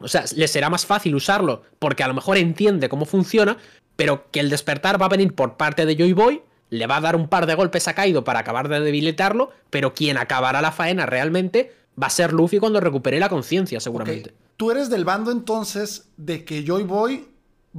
O 0.04 0.08
sea, 0.08 0.24
le 0.36 0.46
será 0.48 0.70
más 0.70 0.84
fácil 0.86 1.14
usarlo 1.14 1.62
porque 1.78 2.02
a 2.02 2.08
lo 2.08 2.14
mejor 2.14 2.36
entiende 2.36 2.88
cómo 2.88 3.06
funciona, 3.06 3.56
pero 3.96 4.30
que 4.30 4.40
el 4.40 4.50
despertar 4.50 5.00
va 5.00 5.06
a 5.06 5.08
venir 5.08 5.34
por 5.34 5.56
parte 5.56 5.86
de 5.86 5.96
Joy 5.96 6.12
Boy 6.12 6.42
le 6.70 6.86
va 6.86 6.96
a 6.96 7.00
dar 7.00 7.16
un 7.16 7.28
par 7.28 7.46
de 7.46 7.54
golpes 7.54 7.88
a 7.88 7.94
Kaido 7.94 8.24
para 8.24 8.40
acabar 8.40 8.68
de 8.68 8.80
debilitarlo, 8.80 9.50
pero 9.70 9.94
quien 9.94 10.18
acabará 10.18 10.60
la 10.60 10.72
faena 10.72 11.06
realmente 11.06 11.72
va 12.00 12.08
a 12.08 12.10
ser 12.10 12.32
Luffy 12.32 12.58
cuando 12.58 12.80
recupere 12.80 13.18
la 13.18 13.28
conciencia, 13.28 13.80
seguramente. 13.80 14.34
Tú 14.56 14.70
eres 14.70 14.90
del 14.90 15.04
bando 15.04 15.30
entonces 15.30 16.08
de 16.16 16.44
que 16.44 16.64
Joy 16.66 16.82
Boy 16.82 17.28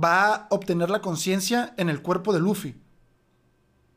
va 0.02 0.34
a 0.34 0.48
obtener 0.50 0.90
la 0.90 1.02
conciencia 1.02 1.74
en 1.78 1.90
el 1.90 2.02
cuerpo 2.02 2.34
de 2.34 2.40
Luffy. 2.40 2.76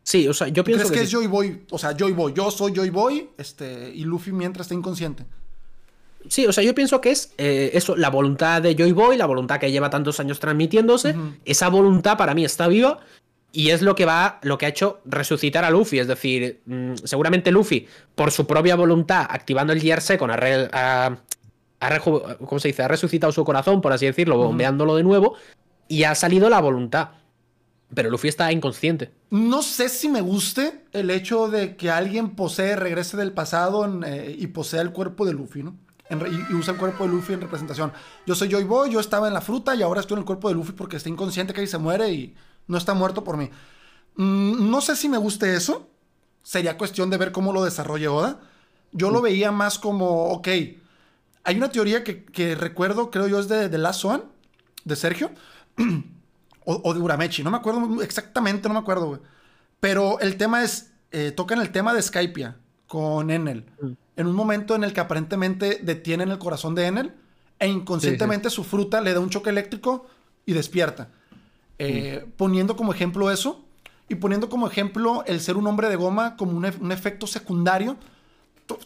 Sí, 0.02 0.26
o 0.26 0.34
sea, 0.34 0.48
yo 0.48 0.64
pienso 0.64 0.86
¿Crees 0.86 1.00
que, 1.00 1.04
es 1.04 1.10
Joy 1.10 1.26
Boy? 1.26 1.66
O 1.70 1.78
sea, 1.78 1.94
Joy 1.96 2.12
Boy, 2.12 2.32
yo 2.34 2.50
soy 2.50 2.72
Joy 2.74 2.90
Boy, 2.90 3.30
este, 3.36 3.90
y 3.94 4.04
Luffy 4.04 4.32
mientras 4.32 4.66
está 4.66 4.74
inconsciente. 4.74 5.26
Sí, 6.28 6.46
o 6.46 6.52
sea, 6.52 6.64
yo 6.64 6.74
pienso 6.74 7.00
que 7.00 7.10
es 7.10 7.32
eh, 7.38 7.70
eso, 7.74 7.96
la 7.96 8.10
voluntad 8.10 8.62
de 8.62 8.74
Joy 8.74 8.92
Boy, 8.92 9.16
la 9.16 9.26
voluntad 9.26 9.58
que 9.58 9.70
lleva 9.70 9.90
tantos 9.90 10.20
años 10.20 10.38
transmitiéndose. 10.40 11.14
Esa 11.44 11.68
voluntad 11.68 12.16
para 12.16 12.34
mí 12.34 12.44
está 12.44 12.68
viva. 12.68 13.00
Y 13.50 13.70
es 13.70 13.80
lo 13.80 13.94
que 13.94 14.04
va, 14.04 14.38
lo 14.42 14.58
que 14.58 14.66
ha 14.66 14.68
hecho 14.68 15.00
resucitar 15.06 15.64
a 15.64 15.70
Luffy. 15.70 15.98
Es 15.98 16.06
decir, 16.06 16.60
mm, 16.66 16.94
seguramente 17.04 17.50
Luffy, 17.50 17.86
por 18.14 18.30
su 18.30 18.46
propia 18.46 18.76
voluntad, 18.76 19.26
activando 19.28 19.72
el 19.72 19.80
Gear 19.80 20.02
Second, 20.02 20.32
ha, 20.72 21.18
¿cómo 22.00 22.58
se 22.58 22.68
dice? 22.68 22.82
Ha 22.82 22.88
resucitado 22.88 23.32
su 23.32 23.44
corazón, 23.44 23.80
por 23.80 23.92
así 23.92 24.06
decirlo, 24.06 24.36
bombeándolo 24.36 24.96
de 24.96 25.02
nuevo. 25.02 25.34
Y 25.88 26.04
ha 26.04 26.14
salido 26.14 26.50
la 26.50 26.60
voluntad. 26.60 27.10
Pero 27.94 28.10
Luffy 28.10 28.28
está 28.28 28.52
inconsciente. 28.52 29.12
No 29.30 29.62
sé 29.62 29.88
si 29.88 30.10
me 30.10 30.20
guste 30.20 30.82
el 30.92 31.08
hecho 31.10 31.48
de 31.48 31.76
que 31.76 31.90
alguien 31.90 32.36
posee, 32.36 32.76
regrese 32.76 33.16
del 33.16 33.32
pasado 33.32 34.02
eh, 34.04 34.36
y 34.38 34.48
posea 34.48 34.82
el 34.82 34.92
cuerpo 34.92 35.24
de 35.24 35.32
Luffy, 35.32 35.62
¿no? 35.62 35.74
Y, 36.10 36.54
usa 36.54 36.72
el 36.74 36.78
cuerpo 36.78 37.04
de 37.04 37.10
Luffy 37.10 37.34
en 37.34 37.40
representación. 37.40 37.92
Yo 38.26 38.34
soy 38.34 38.48
Joy 38.48 38.64
Boy, 38.64 38.90
yo 38.90 39.00
estaba 39.00 39.28
en 39.28 39.34
la 39.34 39.40
fruta 39.40 39.74
y 39.74 39.82
ahora 39.82 40.00
estoy 40.00 40.14
en 40.14 40.20
el 40.20 40.24
cuerpo 40.24 40.48
de 40.48 40.54
Luffy 40.54 40.72
porque 40.72 40.96
está 40.96 41.08
inconsciente 41.08 41.52
que 41.52 41.60
ahí 41.60 41.66
se 41.66 41.78
muere 41.78 42.10
y 42.12 42.34
no 42.66 42.78
está 42.78 42.94
muerto 42.94 43.24
por 43.24 43.36
mí. 43.36 43.50
Mm, 44.16 44.70
no 44.70 44.80
sé 44.80 44.96
si 44.96 45.08
me 45.08 45.18
guste 45.18 45.54
eso. 45.54 45.88
Sería 46.42 46.78
cuestión 46.78 47.10
de 47.10 47.18
ver 47.18 47.32
cómo 47.32 47.52
lo 47.52 47.64
desarrolle 47.64 48.08
Oda. 48.08 48.40
Yo 48.92 49.10
lo 49.10 49.20
mm. 49.20 49.22
veía 49.22 49.52
más 49.52 49.78
como, 49.78 50.30
ok, 50.30 50.48
hay 51.44 51.56
una 51.56 51.70
teoría 51.70 52.04
que, 52.04 52.54
recuerdo, 52.54 53.10
creo 53.10 53.28
yo, 53.28 53.38
es 53.38 53.48
de, 53.48 53.68
de 53.68 53.78
Last 53.78 54.04
One, 54.04 54.22
de 54.84 54.96
Sergio. 54.96 55.30
O, 56.70 56.92
de 56.92 57.00
Uramechi, 57.00 57.42
no 57.42 57.50
me 57.50 57.56
acuerdo 57.56 58.02
exactamente, 58.02 58.68
no 58.68 58.74
me 58.74 58.80
acuerdo, 58.80 59.06
güey. 59.06 59.20
Pero 59.80 60.20
el 60.20 60.36
tema 60.36 60.62
es, 60.62 60.92
eh, 61.12 61.32
tocan 61.32 61.62
el 61.62 61.72
tema 61.72 61.94
de 61.94 62.02
Skypia 62.02 62.58
con 62.86 63.30
Enel. 63.30 63.64
Mm. 63.80 63.92
En 64.18 64.26
un 64.26 64.34
momento 64.34 64.74
en 64.74 64.84
el 64.84 64.92
que 64.92 65.00
aparentemente 65.00 65.80
detienen 65.82 66.30
el 66.30 66.38
corazón 66.38 66.74
de 66.74 66.86
Enel 66.86 67.14
e 67.58 67.68
inconscientemente 67.68 68.50
su 68.50 68.64
fruta 68.64 69.00
le 69.00 69.14
da 69.14 69.20
un 69.20 69.30
choque 69.30 69.48
eléctrico 69.48 70.06
y 70.44 70.52
despierta. 70.52 71.08
Eh, 71.78 72.24
mm. 72.26 72.30
Poniendo 72.32 72.76
como 72.76 72.92
ejemplo 72.92 73.30
eso 73.30 73.64
y 74.10 74.16
poniendo 74.16 74.50
como 74.50 74.66
ejemplo 74.66 75.24
el 75.26 75.40
ser 75.40 75.56
un 75.56 75.66
hombre 75.66 75.88
de 75.88 75.96
goma 75.96 76.36
como 76.36 76.52
un, 76.52 76.66
un 76.66 76.92
efecto 76.92 77.26
secundario, 77.26 77.96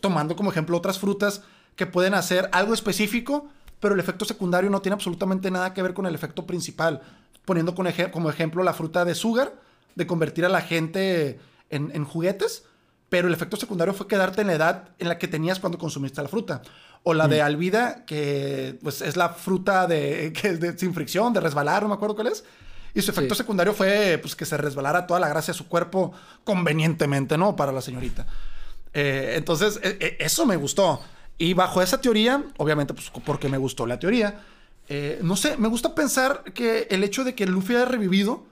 tomando 0.00 0.36
como 0.36 0.50
ejemplo 0.50 0.76
otras 0.76 1.00
frutas 1.00 1.42
que 1.74 1.86
pueden 1.86 2.14
hacer 2.14 2.48
algo 2.52 2.74
específico, 2.74 3.48
pero 3.80 3.94
el 3.94 4.00
efecto 4.00 4.24
secundario 4.24 4.70
no 4.70 4.80
tiene 4.80 4.94
absolutamente 4.94 5.50
nada 5.50 5.74
que 5.74 5.82
ver 5.82 5.94
con 5.94 6.06
el 6.06 6.14
efecto 6.14 6.46
principal 6.46 7.02
poniendo 7.44 7.74
como 7.74 8.30
ejemplo 8.30 8.62
la 8.62 8.74
fruta 8.74 9.04
de 9.04 9.14
Sugar, 9.14 9.54
de 9.94 10.06
convertir 10.06 10.44
a 10.44 10.48
la 10.48 10.60
gente 10.60 11.40
en, 11.70 12.04
juguetes, 12.04 12.64
pero 13.12 13.28
el 13.28 13.34
efecto 13.34 13.58
secundario 13.58 13.92
fue 13.92 14.08
quedarte 14.08 14.40
en 14.40 14.46
la 14.46 14.54
edad 14.54 14.88
en 14.98 15.06
la 15.06 15.18
que 15.18 15.28
tenías 15.28 15.60
cuando 15.60 15.76
consumiste 15.76 16.22
la 16.22 16.28
fruta. 16.28 16.62
O 17.02 17.12
la 17.12 17.28
de 17.28 17.42
mm. 17.42 17.44
Alvida, 17.44 18.06
que 18.06 18.78
pues, 18.82 19.02
es 19.02 19.18
la 19.18 19.28
fruta 19.28 19.86
de, 19.86 20.32
que 20.40 20.78
sin 20.78 20.94
fricción, 20.94 21.34
de 21.34 21.40
resbalar, 21.40 21.82
no 21.82 21.90
me 21.90 21.94
acuerdo 21.94 22.14
cuál 22.14 22.28
es. 22.28 22.42
Y 22.94 23.02
su 23.02 23.10
efecto 23.10 23.34
secundario 23.34 23.74
fue 23.74 24.18
pues, 24.22 24.34
que 24.34 24.46
se 24.46 24.56
resbalara 24.56 25.06
toda 25.06 25.20
la 25.20 25.28
grasa 25.28 25.52
de 25.52 25.58
su 25.58 25.68
cuerpo 25.68 26.14
convenientemente, 26.42 27.36
¿no? 27.36 27.54
Para 27.54 27.70
la 27.70 27.82
señorita. 27.82 28.26
Eh, 28.94 29.34
entonces, 29.36 29.78
e, 29.82 29.98
e, 30.00 30.16
eso 30.18 30.46
me 30.46 30.56
gustó. 30.56 31.02
Y 31.36 31.52
bajo 31.52 31.82
esa 31.82 32.00
teoría, 32.00 32.42
obviamente, 32.56 32.94
pues 32.94 33.12
porque 33.26 33.50
me 33.50 33.58
gustó 33.58 33.84
la 33.86 33.98
teoría, 33.98 34.40
eh, 34.88 35.18
no 35.22 35.36
sé, 35.36 35.58
me 35.58 35.68
gusta 35.68 35.94
pensar 35.94 36.44
que 36.54 36.86
el 36.88 37.04
hecho 37.04 37.24
de 37.24 37.34
que 37.34 37.44
Luffy 37.44 37.74
haya 37.74 37.84
revivido, 37.84 38.46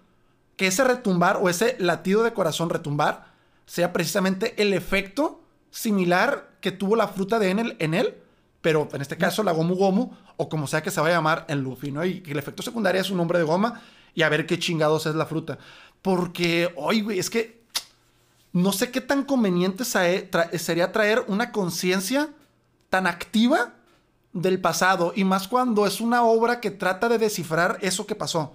que 0.56 0.66
ese 0.66 0.84
retumbar 0.84 1.38
o 1.40 1.48
ese 1.48 1.76
latido 1.78 2.24
de 2.24 2.34
corazón 2.34 2.68
retumbar, 2.68 3.29
sea 3.70 3.92
precisamente 3.92 4.60
el 4.60 4.74
efecto 4.74 5.44
similar 5.70 6.56
que 6.60 6.72
tuvo 6.72 6.96
la 6.96 7.06
fruta 7.06 7.38
de 7.38 7.50
Enel 7.50 7.76
en 7.78 7.94
él, 7.94 8.16
pero 8.60 8.88
en 8.92 9.00
este 9.00 9.16
caso 9.16 9.44
la 9.44 9.52
Gomu 9.52 9.76
Gomu, 9.76 10.10
o 10.36 10.48
como 10.48 10.66
sea 10.66 10.82
que 10.82 10.90
se 10.90 11.00
va 11.00 11.06
a 11.06 11.12
llamar 11.12 11.44
en 11.48 11.60
Luffy, 11.60 11.92
¿no? 11.92 12.04
Y 12.04 12.20
que 12.20 12.32
el 12.32 12.38
efecto 12.40 12.64
secundario 12.64 13.00
es 13.00 13.10
un 13.10 13.18
nombre 13.18 13.38
de 13.38 13.44
goma 13.44 13.80
y 14.12 14.22
a 14.22 14.28
ver 14.28 14.44
qué 14.44 14.58
chingados 14.58 15.06
es 15.06 15.14
la 15.14 15.24
fruta. 15.24 15.56
Porque, 16.02 16.74
oye, 16.74 17.02
güey, 17.02 17.20
es 17.20 17.30
que 17.30 17.62
no 18.52 18.72
sé 18.72 18.90
qué 18.90 19.00
tan 19.00 19.22
conveniente 19.22 19.84
sería 19.84 20.90
traer 20.90 21.24
una 21.28 21.52
conciencia 21.52 22.28
tan 22.88 23.06
activa 23.06 23.74
del 24.32 24.60
pasado 24.60 25.12
y 25.14 25.22
más 25.22 25.46
cuando 25.46 25.86
es 25.86 26.00
una 26.00 26.24
obra 26.24 26.60
que 26.60 26.72
trata 26.72 27.08
de 27.08 27.18
descifrar 27.18 27.78
eso 27.82 28.04
que 28.04 28.16
pasó. 28.16 28.52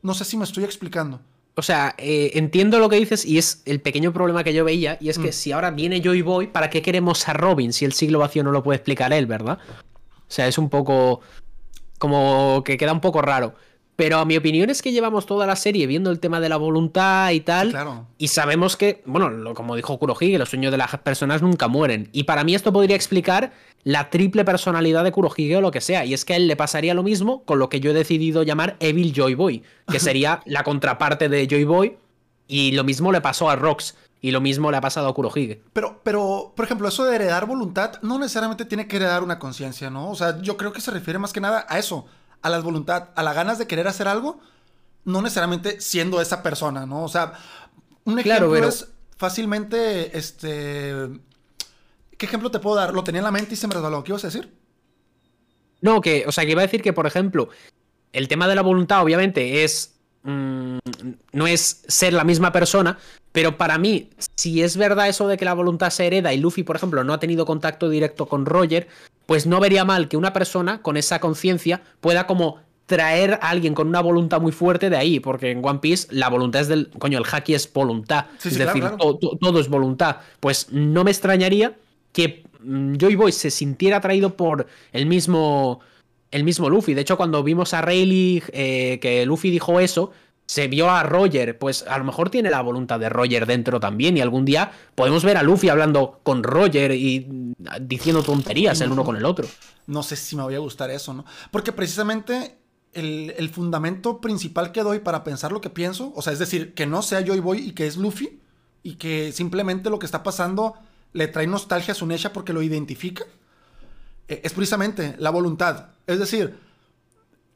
No 0.00 0.14
sé 0.14 0.24
si 0.24 0.38
me 0.38 0.44
estoy 0.44 0.64
explicando. 0.64 1.20
O 1.56 1.62
sea, 1.62 1.94
eh, 1.98 2.32
entiendo 2.34 2.80
lo 2.80 2.88
que 2.88 2.96
dices 2.96 3.24
y 3.24 3.38
es 3.38 3.62
el 3.64 3.80
pequeño 3.80 4.12
problema 4.12 4.42
que 4.42 4.52
yo 4.52 4.64
veía 4.64 4.98
y 5.00 5.08
es 5.08 5.18
que 5.18 5.28
mm. 5.28 5.32
si 5.32 5.52
ahora 5.52 5.70
viene 5.70 6.00
Joy 6.02 6.22
Boy, 6.22 6.48
¿para 6.48 6.68
qué 6.68 6.82
queremos 6.82 7.28
a 7.28 7.32
Robin 7.32 7.72
si 7.72 7.84
el 7.84 7.92
siglo 7.92 8.18
vacío 8.18 8.42
no 8.42 8.50
lo 8.50 8.62
puede 8.62 8.76
explicar 8.76 9.12
él, 9.12 9.26
verdad? 9.26 9.58
O 9.68 10.30
sea, 10.34 10.48
es 10.48 10.58
un 10.58 10.68
poco 10.68 11.20
como 11.98 12.62
que 12.64 12.76
queda 12.76 12.92
un 12.92 13.00
poco 13.00 13.22
raro. 13.22 13.54
Pero 13.96 14.18
a 14.18 14.24
mi 14.24 14.36
opinión 14.36 14.70
es 14.70 14.82
que 14.82 14.90
llevamos 14.90 15.24
toda 15.24 15.46
la 15.46 15.54
serie 15.54 15.86
viendo 15.86 16.10
el 16.10 16.18
tema 16.18 16.40
de 16.40 16.48
la 16.48 16.56
voluntad 16.56 17.30
y 17.30 17.40
tal. 17.40 17.70
Claro. 17.70 18.08
Y 18.18 18.28
sabemos 18.28 18.76
que, 18.76 19.02
bueno, 19.06 19.54
como 19.54 19.76
dijo 19.76 19.96
Kurohige, 19.98 20.36
los 20.36 20.48
sueños 20.48 20.72
de 20.72 20.78
las 20.78 20.98
personas 20.98 21.42
nunca 21.42 21.68
mueren. 21.68 22.08
Y 22.10 22.24
para 22.24 22.42
mí 22.42 22.56
esto 22.56 22.72
podría 22.72 22.96
explicar 22.96 23.52
la 23.84 24.10
triple 24.10 24.44
personalidad 24.44 25.04
de 25.04 25.12
Kurohige 25.12 25.56
o 25.56 25.60
lo 25.60 25.70
que 25.70 25.80
sea. 25.80 26.04
Y 26.04 26.14
es 26.14 26.24
que 26.24 26.32
a 26.32 26.36
él 26.36 26.48
le 26.48 26.56
pasaría 26.56 26.94
lo 26.94 27.02
mismo 27.02 27.44
con 27.44 27.58
lo 27.58 27.68
que 27.68 27.80
yo 27.80 27.90
he 27.90 27.94
decidido 27.94 28.42
llamar 28.42 28.76
Evil 28.80 29.12
Joy 29.14 29.34
Boy, 29.34 29.62
que 29.86 30.00
sería 30.00 30.40
la 30.46 30.64
contraparte 30.64 31.28
de 31.28 31.46
Joy 31.46 31.64
Boy. 31.64 31.98
Y 32.46 32.72
lo 32.72 32.84
mismo 32.84 33.12
le 33.12 33.20
pasó 33.20 33.48
a 33.48 33.56
Rox. 33.56 33.94
Y 34.20 34.30
lo 34.30 34.40
mismo 34.40 34.70
le 34.70 34.78
ha 34.78 34.80
pasado 34.80 35.06
a 35.06 35.14
Kurohige. 35.14 35.62
Pero, 35.74 36.00
pero, 36.02 36.54
por 36.56 36.64
ejemplo, 36.64 36.88
eso 36.88 37.04
de 37.04 37.14
heredar 37.14 37.44
voluntad 37.44 38.00
no 38.00 38.18
necesariamente 38.18 38.64
tiene 38.64 38.88
que 38.88 38.96
heredar 38.96 39.22
una 39.22 39.38
conciencia, 39.38 39.90
¿no? 39.90 40.10
O 40.10 40.14
sea, 40.14 40.40
yo 40.40 40.56
creo 40.56 40.72
que 40.72 40.80
se 40.80 40.90
refiere 40.90 41.18
más 41.18 41.34
que 41.34 41.42
nada 41.42 41.66
a 41.68 41.78
eso 41.78 42.06
a 42.44 42.50
la 42.50 42.60
voluntad, 42.60 43.08
a 43.16 43.22
las 43.22 43.34
ganas 43.34 43.58
de 43.58 43.66
querer 43.66 43.88
hacer 43.88 44.06
algo, 44.06 44.38
no 45.06 45.22
necesariamente 45.22 45.80
siendo 45.80 46.20
esa 46.20 46.42
persona, 46.42 46.84
¿no? 46.84 47.02
O 47.02 47.08
sea, 47.08 47.32
un 48.04 48.18
ejemplo 48.18 48.54
es 48.56 48.88
fácilmente, 49.16 50.16
este... 50.16 51.08
¿Qué 52.16 52.26
ejemplo 52.26 52.50
te 52.50 52.58
puedo 52.58 52.76
dar? 52.76 52.94
Lo 52.94 53.04
tenía 53.04 53.20
en 53.20 53.24
la 53.24 53.30
mente 53.30 53.54
y 53.54 53.56
se 53.56 53.66
me 53.66 53.74
resbaló. 53.74 54.02
¿Qué 54.04 54.12
ibas 54.12 54.24
a 54.24 54.28
decir? 54.28 54.52
No, 55.80 56.00
que, 56.00 56.24
o 56.26 56.32
sea, 56.32 56.44
que 56.44 56.52
iba 56.52 56.62
a 56.62 56.66
decir 56.66 56.82
que, 56.82 56.92
por 56.92 57.06
ejemplo, 57.06 57.48
el 58.12 58.28
tema 58.28 58.48
de 58.48 58.54
la 58.54 58.62
voluntad, 58.62 59.02
obviamente, 59.02 59.64
es. 59.64 59.90
Mm, 60.22 60.78
no 61.32 61.46
es 61.46 61.84
ser 61.86 62.14
la 62.14 62.24
misma 62.24 62.50
persona, 62.50 62.98
pero 63.32 63.58
para 63.58 63.76
mí, 63.76 64.08
si 64.36 64.62
es 64.62 64.76
verdad 64.78 65.08
eso 65.08 65.28
de 65.28 65.36
que 65.36 65.44
la 65.44 65.52
voluntad 65.52 65.90
se 65.90 66.06
hereda 66.06 66.32
y 66.32 66.38
Luffy, 66.38 66.62
por 66.62 66.76
ejemplo, 66.76 67.04
no 67.04 67.12
ha 67.12 67.20
tenido 67.20 67.44
contacto 67.44 67.90
directo 67.90 68.26
con 68.26 68.46
Roger, 68.46 68.88
pues 69.26 69.46
no 69.46 69.60
vería 69.60 69.84
mal 69.84 70.08
que 70.08 70.16
una 70.16 70.32
persona 70.32 70.80
con 70.80 70.96
esa 70.96 71.18
conciencia 71.18 71.82
pueda 72.00 72.26
como 72.26 72.60
traer 72.86 73.34
a 73.34 73.50
alguien 73.50 73.74
con 73.74 73.88
una 73.88 74.00
voluntad 74.00 74.40
muy 74.40 74.52
fuerte 74.52 74.88
de 74.88 74.96
ahí, 74.96 75.20
porque 75.20 75.50
en 75.50 75.64
One 75.64 75.78
Piece 75.80 76.08
la 76.10 76.28
voluntad 76.28 76.62
es 76.62 76.68
del... 76.68 76.90
Coño, 76.98 77.18
el 77.18 77.24
haki 77.30 77.54
es 77.54 77.72
voluntad, 77.72 78.26
es 78.44 78.56
decir, 78.56 78.84
Todo, 78.98 79.60
es 79.60 79.68
voluntad. 79.68 80.18
Pues 80.40 80.68
no 80.70 81.04
me 81.04 81.10
extrañaría 81.10 81.74
que 82.14 82.44
mm, 82.60 82.94
Joy 82.96 83.14
Boy 83.16 83.32
se 83.32 83.50
sintiera 83.50 83.98
atraído 83.98 84.34
por 84.38 84.66
el 84.92 85.04
mismo... 85.04 85.80
El 86.30 86.42
mismo 86.42 86.68
Luffy. 86.68 86.94
De 86.94 87.02
hecho, 87.02 87.16
cuando 87.16 87.44
vimos 87.44 87.74
a 87.74 87.80
Rayleigh 87.80 88.42
eh, 88.52 88.98
que 89.00 89.24
Luffy 89.24 89.50
dijo 89.50 89.78
eso, 89.78 90.10
se 90.46 90.68
vio 90.68 90.90
a 90.90 91.02
Roger, 91.02 91.58
pues 91.58 91.84
a 91.86 91.96
lo 91.96 92.04
mejor 92.04 92.28
tiene 92.28 92.50
la 92.50 92.60
voluntad 92.60 93.00
de 93.00 93.08
Roger 93.08 93.46
dentro 93.46 93.80
también 93.80 94.16
y 94.16 94.20
algún 94.20 94.44
día 94.44 94.72
podemos 94.94 95.24
ver 95.24 95.36
a 95.36 95.42
Luffy 95.42 95.68
hablando 95.68 96.20
con 96.22 96.42
Roger 96.42 96.92
y 96.92 97.54
diciendo 97.80 98.22
tonterías 98.22 98.80
el 98.80 98.92
uno 98.92 99.04
con 99.04 99.16
el 99.16 99.24
otro. 99.24 99.46
No 99.86 100.02
sé 100.02 100.16
si 100.16 100.36
me 100.36 100.42
voy 100.42 100.54
a 100.54 100.58
gustar 100.58 100.90
eso, 100.90 101.14
¿no? 101.14 101.24
Porque 101.50 101.72
precisamente 101.72 102.58
el, 102.92 103.50
fundamento 103.50 104.20
principal 104.20 104.72
que 104.72 104.82
doy 104.82 105.00
para 105.00 105.24
pensar 105.24 105.52
lo 105.52 105.60
que 105.60 105.70
pienso, 105.70 106.12
o 106.14 106.22
sea, 106.22 106.32
es 106.32 106.38
decir, 106.38 106.74
que 106.74 106.86
no 106.86 107.02
sea 107.02 107.24
Joy 107.24 107.40
Boy 107.40 107.68
y 107.68 107.72
que 107.72 107.86
es 107.86 107.96
Luffy 107.96 108.40
y 108.82 108.96
que 108.96 109.32
simplemente 109.32 109.90
lo 109.90 109.98
que 109.98 110.06
está 110.06 110.22
pasando 110.22 110.74
le 111.14 111.28
trae 111.28 111.46
nostalgia 111.46 111.92
a 111.92 111.94
Sunesha 111.94 112.32
porque 112.32 112.52
lo 112.52 112.60
identifica, 112.60 113.24
eh, 114.28 114.42
es 114.44 114.52
precisamente 114.52 115.16
la 115.18 115.30
voluntad. 115.30 115.86
Es 116.06 116.18
decir, 116.18 116.58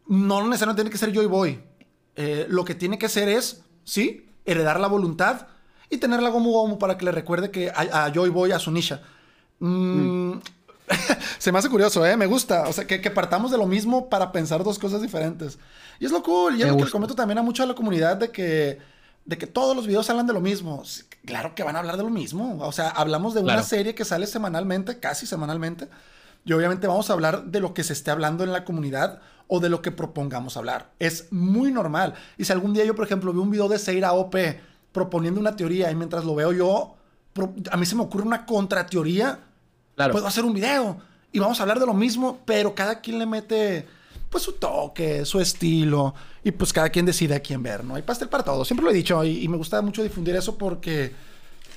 no 0.07 0.47
necesariamente 0.47 0.83
tiene 0.83 0.91
que 0.91 0.99
ser 0.99 1.13
Joy 1.13 1.27
Boy 1.27 1.69
eh, 2.21 2.47
lo 2.51 2.65
que 2.65 2.75
tiene 2.75 2.99
que 2.99 3.09
ser 3.09 3.29
es, 3.29 3.63
sí, 3.85 4.29
heredar 4.45 4.81
la 4.81 4.89
voluntad 4.89 5.47
y 5.89 5.99
tenerla 5.99 6.33
como 6.33 6.51
Gomu 6.51 6.77
para 6.77 6.99
que 6.99 7.05
le 7.05 7.13
recuerde 7.13 7.53
que 7.53 7.71
a, 7.71 8.11
Joy 8.13 8.31
Boy, 8.31 8.51
a 8.51 8.59
Sunisha. 8.59 9.03
Mm, 9.61 10.33
mm. 10.33 10.43
se 11.39 11.53
me 11.53 11.61
hace 11.61 11.69
curioso, 11.69 12.05
¿eh? 12.05 12.17
Me 12.17 12.27
gusta. 12.27 12.69
O 12.69 12.73
sea, 12.73 12.89
que, 12.89 12.99
partamos 13.13 13.53
de 13.53 13.59
lo 13.59 13.67
mismo 13.67 14.09
para 14.09 14.33
pensar 14.33 14.65
dos 14.65 14.81
cosas 14.81 15.01
diferentes. 15.01 15.61
Y 16.01 16.07
es 16.07 16.11
lo 16.11 16.21
cool. 16.25 16.57
Y 16.57 16.63
es 16.63 16.69
lo 16.69 16.77
que 16.77 16.87
le 16.87 16.91
comento 16.91 17.15
también 17.15 17.39
a 17.39 17.43
mucho 17.43 17.63
a 17.63 17.67
la 17.67 17.75
comunidad 17.77 18.17
de 18.17 18.33
que, 18.33 18.81
de 19.25 19.39
que 19.39 19.47
todos 19.47 19.77
los 19.77 19.87
videos 19.87 20.09
hablan 20.11 20.27
de 20.27 20.33
lo 20.33 20.41
mismo. 20.41 20.83
Claro 21.25 21.55
que 21.55 21.63
van 21.63 21.77
a 21.77 21.81
hablar 21.81 21.97
de 21.97 22.03
lo 22.03 22.11
mismo. 22.11 22.59
O 22.61 22.73
sea, 22.73 22.89
hablamos 22.89 23.35
de 23.35 23.41
una 23.41 23.63
serie 23.63 23.95
que 23.95 24.05
sale 24.05 24.27
semanalmente, 24.27 24.99
casi 24.99 25.27
semanalmente. 25.27 25.89
Y 26.45 26.53
obviamente 26.53 26.87
vamos 26.87 27.11
a 27.11 27.13
hablar 27.13 27.45
de 27.45 27.61
lo 27.61 27.75
que 27.75 27.85
se 27.85 27.93
esté 27.93 28.11
hablando 28.11 28.45
en 28.45 28.53
la 28.53 28.65
comunidad 28.65 29.21
o 29.49 29.61
de 29.61 29.69
lo 29.69 29.83
que 29.83 29.91
propongamos 29.91 30.57
hablar. 30.57 30.91
Es 30.99 31.31
muy 31.31 31.73
normal. 31.73 32.15
Y 32.39 32.45
si 32.45 32.53
algún 32.53 32.73
día 32.73 32.85
yo, 32.85 32.95
por 32.95 33.05
ejemplo, 33.05 33.33
veo 33.33 33.43
un 33.43 33.51
video 33.51 33.69
de 33.69 33.79
Seira 33.79 34.13
OP 34.13 34.35
proponiendo 34.93 35.41
una 35.41 35.57
teoría 35.57 35.91
y 35.91 35.95
mientras 35.95 36.25
lo 36.25 36.35
veo 36.35 36.53
yo, 36.53 36.97
a 37.71 37.77
mí 37.77 37.87
se 37.87 37.95
me 37.95 38.03
ocurre 38.03 38.25
una 38.25 38.47
contrateoría, 38.47 39.41
claro. 39.95 40.13
puedo 40.13 40.27
hacer 40.27 40.45
un 40.45 40.55
video. 40.55 41.01
y 41.33 41.39
vamos 41.39 41.61
a 41.61 41.63
hablar 41.63 41.79
de 41.79 41.87
lo 41.87 41.95
mismo, 41.95 42.41
pero 42.45 42.75
cada 42.75 43.01
quien 43.01 43.19
le 43.19 43.27
mete 43.27 43.87
pues 44.31 44.45
su 44.45 44.53
toque, 44.53 45.25
su 45.25 45.41
estilo 45.41 46.15
y 46.45 46.51
pues 46.51 46.73
cada 46.73 46.91
quien 46.91 47.07
decide 47.07 47.35
a 47.35 47.41
quién 47.41 47.63
ver, 47.63 47.85
¿no? 47.85 47.95
Hay 47.95 48.03
pastel 48.03 48.29
para 48.29 48.45
todos, 48.45 48.67
siempre 48.67 48.85
lo 48.85 48.91
he 48.91 48.95
dicho 48.95 49.23
y, 49.25 49.49
me 49.49 49.57
gusta 49.57 49.81
mucho 49.83 50.03
difundir 50.03 50.37
eso 50.37 50.59
porque 50.59 51.13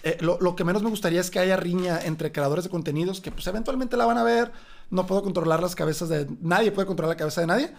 eh, 0.03 0.17
lo, 0.21 0.39
lo, 0.41 0.55
que 0.55 0.63
menos 0.63 0.83
me 0.83 0.89
gustaría 0.89 1.21
es 1.21 1.29
que 1.31 1.39
haya 1.39 1.55
riña 1.57 1.99
entre 2.03 2.31
creadores 2.31 2.63
de 2.65 2.69
contenidos 2.69 3.21
que 3.21 3.31
pues 3.31 3.47
eventualmente 3.47 3.97
la 3.97 4.05
van 4.05 4.17
a 4.17 4.23
ver, 4.23 4.51
no 4.89 5.05
puedo 5.05 5.23
controlar 5.23 5.61
las 5.61 5.75
cabezas 5.75 6.09
de 6.09 6.27
nadie, 6.41 6.71
puede 6.71 6.87
controlar 6.87 7.15
la 7.15 7.19
cabeza 7.19 7.41
de 7.41 7.47
nadie, 7.47 7.71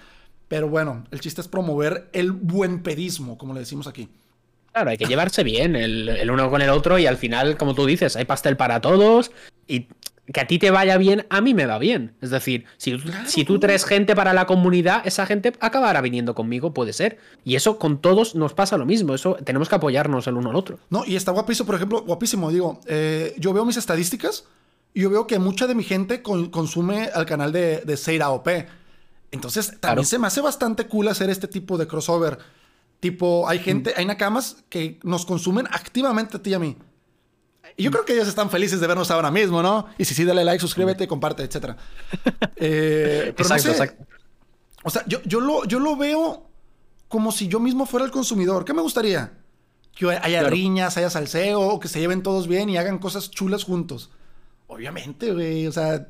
pero 0.49 0.68
bueno, 0.68 1.05
el 1.11 1.20
chiste 1.20 1.41
es 1.41 1.49
promover 1.49 2.11
el 2.12 2.33
buen 2.33 2.83
pedismo, 2.83 3.39
como 3.39 3.55
le 3.55 3.61
decimos 3.61 3.87
aquí. 3.87 4.09
Claro, 4.73 4.91
hay 4.91 4.97
que 4.97 5.05
llevarse 5.05 5.45
bien 5.45 5.77
el, 5.77 6.31
uno 6.31 6.51
con 6.51 6.62
el 6.62 6.70
otro 6.70 6.99
y 6.99 7.07
al 7.07 7.18
final, 7.18 7.59
como 7.59 7.75
tú 7.75 7.85
dices, 7.85 8.16
hay 8.16 8.25
pastel 8.25 8.57
para 8.57 8.81
todos 8.81 9.31
y 9.68 9.87
que 10.33 10.41
a 10.41 10.47
ti 10.47 10.59
te 10.59 10.70
vaya 10.70 10.97
bien, 10.99 11.27
a 11.31 11.41
mí 11.41 11.53
me 11.53 11.66
va 11.66 11.79
bien. 11.79 12.14
Es 12.20 12.31
decir, 12.31 12.64
si, 12.77 12.97
si 13.27 13.45
tú 13.45 13.59
traes 13.59 13.85
gente 13.85 14.14
para 14.14 14.33
la 14.33 14.47
comunidad, 14.47 15.03
esa 15.05 15.27
gente 15.27 15.53
acabará 15.59 16.01
viniendo 16.01 16.35
conmigo, 16.35 16.73
puede 16.73 16.93
ser. 16.93 17.18
Y 17.45 17.57
eso 17.57 17.79
con 17.79 18.01
todos 18.01 18.35
nos 18.37 18.55
pasa 18.55 18.77
lo 18.77 18.87
mismo. 18.87 19.14
Eso 19.14 19.37
tenemos 19.45 19.68
que 19.68 19.75
apoyarnos 19.75 20.27
el 20.29 20.37
uno 20.37 20.51
al 20.51 20.57
otro. 20.57 20.79
No, 20.91 21.05
y 21.05 21.16
está 21.16 21.33
guapísimo, 21.33 21.66
por 21.66 21.75
ejemplo, 21.75 22.03
guapísimo. 22.03 22.51
Digo, 22.53 22.81
eh, 22.87 23.35
yo 23.39 23.53
veo 23.53 23.64
mis 23.64 23.77
estadísticas 23.77 24.45
y 24.95 25.01
yo 25.03 25.11
veo 25.11 25.27
que 25.27 25.41
mucha 25.41 25.66
de 25.66 25.75
mi 25.75 25.83
gente 25.83 26.23
consume 26.23 27.09
al 27.12 27.27
canal 27.27 27.51
de, 27.51 27.81
de 27.81 27.97
Seira 27.97 28.31
OP. 28.31 28.49
Entonces, 29.33 29.81
también 29.81 30.07
se 30.07 30.18
me 30.18 30.29
hace 30.29 30.41
bastante 30.41 30.87
cool 30.87 31.09
hacer 31.09 31.31
este 31.31 31.49
tipo 31.49 31.79
de 31.79 31.89
crossover. 31.89 32.39
Tipo, 33.01 33.49
hay 33.49 33.59
gente, 33.59 33.91
mm. 33.91 33.95
hay 33.99 34.07
nakamas 34.07 34.62
que 34.68 35.01
nos 35.03 35.27
consumen 35.27 35.66
activamente 35.73 36.37
a 36.37 36.43
ti 36.43 36.51
y 36.51 36.55
a 36.55 36.61
mí. 36.61 36.77
Y 37.77 37.85
yo 37.85 37.91
creo 37.91 38.05
que 38.05 38.12
ellos 38.12 38.29
están 38.29 38.51
felices 38.51 38.81
de 38.81 38.87
vernos 38.87 39.11
ahora 39.11 39.31
mismo, 39.31 39.62
¿no? 39.62 39.87
Y 39.99 40.05
si 40.05 40.14
sí, 40.14 40.25
dale 40.25 40.45
like, 40.45 40.61
suscríbete, 40.61 41.09
comparte, 41.09 41.43
etc. 41.43 41.77
Eh, 42.57 43.35
exacto, 43.39 43.70
exacto. 43.70 44.07
O 44.83 44.91
sea, 44.91 45.05
yo, 45.07 45.23
yo, 45.25 45.41
lo, 45.41 45.64
yo 45.64 45.79
lo 45.79 45.97
veo 45.97 46.49
como 47.09 47.33
si 47.33 47.49
yo 47.49 47.61
mismo 47.61 47.87
fuera 47.87 48.05
el 48.05 48.12
consumidor. 48.12 48.64
¿Qué 48.64 48.75
me 48.75 48.83
gustaría? 48.83 49.33
Que 49.95 50.11
haya 50.11 50.43
riñas, 50.45 50.97
haya 50.97 51.11
salseo, 51.11 51.79
que 51.79 51.89
se 51.89 52.01
lleven 52.01 52.23
todos 52.23 52.49
bien 52.49 52.68
y 52.68 52.79
hagan 52.79 52.99
cosas 52.99 53.31
chulas 53.31 53.64
juntos. 53.64 54.11
Obviamente, 54.66 55.33
güey. 55.33 55.66
O 55.66 55.73
sea, 55.73 56.09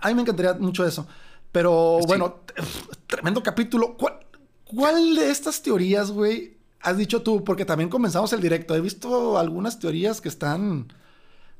a 0.00 0.08
mí 0.08 0.14
me 0.14 0.22
encantaría 0.22 0.54
mucho 0.54 0.86
eso. 0.86 1.06
Pero 1.52 2.00
bueno, 2.06 2.40
tremendo 3.06 3.42
capítulo. 3.42 3.96
¿Cuál, 3.96 4.18
¿Cuál 4.64 5.14
de 5.14 5.30
estas 5.30 5.62
teorías, 5.62 6.10
güey, 6.10 6.56
has 6.82 6.98
dicho 6.98 7.22
tú? 7.22 7.44
Porque 7.44 7.64
también 7.64 7.88
comenzamos 7.88 8.32
el 8.32 8.40
directo. 8.40 8.74
He 8.74 8.80
visto 8.80 9.38
algunas 9.38 9.78
teorías 9.78 10.20
que 10.20 10.28
están 10.28 10.92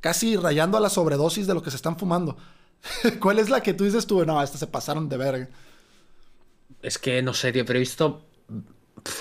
casi 0.00 0.36
rayando 0.36 0.76
a 0.76 0.80
la 0.80 0.90
sobredosis 0.90 1.46
de 1.46 1.54
lo 1.54 1.62
que 1.62 1.70
se 1.70 1.76
están 1.76 1.98
fumando. 1.98 2.36
¿Cuál 3.20 3.38
es 3.38 3.48
la 3.48 3.62
que 3.62 3.74
tú 3.74 3.84
dices 3.84 4.06
tú? 4.06 4.24
No, 4.24 4.42
estas 4.42 4.60
se 4.60 4.66
pasaron 4.66 5.08
de 5.08 5.16
verga. 5.16 5.48
Es 6.82 6.98
que 6.98 7.22
no 7.22 7.32
sé, 7.32 7.52
tío, 7.52 7.64
pero 7.64 7.78
he 7.78 7.80
visto. 7.80 8.26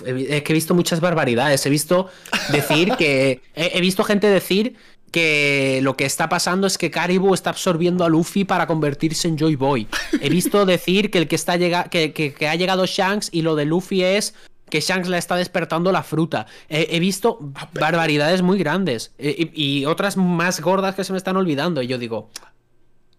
Es 0.05 0.43
que 0.43 0.51
he 0.51 0.53
visto 0.53 0.73
muchas 0.73 0.99
barbaridades. 0.99 1.65
He 1.65 1.69
visto 1.69 2.09
decir 2.51 2.95
que. 2.97 3.41
he 3.55 3.81
visto 3.81 4.03
gente 4.03 4.27
decir 4.27 4.75
que 5.11 5.79
lo 5.83 5.97
que 5.97 6.05
está 6.05 6.29
pasando 6.29 6.65
es 6.65 6.77
que 6.77 6.89
Caribou 6.89 7.33
está 7.33 7.49
absorbiendo 7.49 8.05
a 8.05 8.09
Luffy 8.09 8.45
para 8.45 8.65
convertirse 8.65 9.27
en 9.27 9.37
Joy 9.37 9.55
Boy. 9.55 9.87
He 10.21 10.29
visto 10.29 10.65
decir 10.65 11.11
que 11.11 11.17
el 11.17 11.27
que 11.27 11.35
está 11.35 11.57
llega 11.57 11.83
que, 11.89 12.35
ha 12.49 12.55
llegado 12.55 12.85
Shanks 12.85 13.29
y 13.31 13.41
lo 13.41 13.55
de 13.55 13.65
Luffy 13.65 14.03
es 14.03 14.33
que 14.71 14.79
Shanks 14.79 15.09
le 15.09 15.19
está 15.19 15.35
despertando 15.35 15.91
la 15.91 16.01
fruta. 16.01 16.47
he 16.69 16.99
visto 16.99 17.37
ah, 17.53 17.69
barbaridades 17.73 18.41
muy 18.41 18.57
grandes 18.57 19.11
eh, 19.19 19.51
y, 19.53 19.85
otras 19.85 20.17
más 20.17 20.61
gordas 20.61 20.95
que 20.95 21.03
se 21.03 21.11
me 21.11 21.17
están 21.17 21.37
olvidando. 21.37 21.83
Y 21.83 21.87
yo 21.87 21.99
digo, 21.99 22.29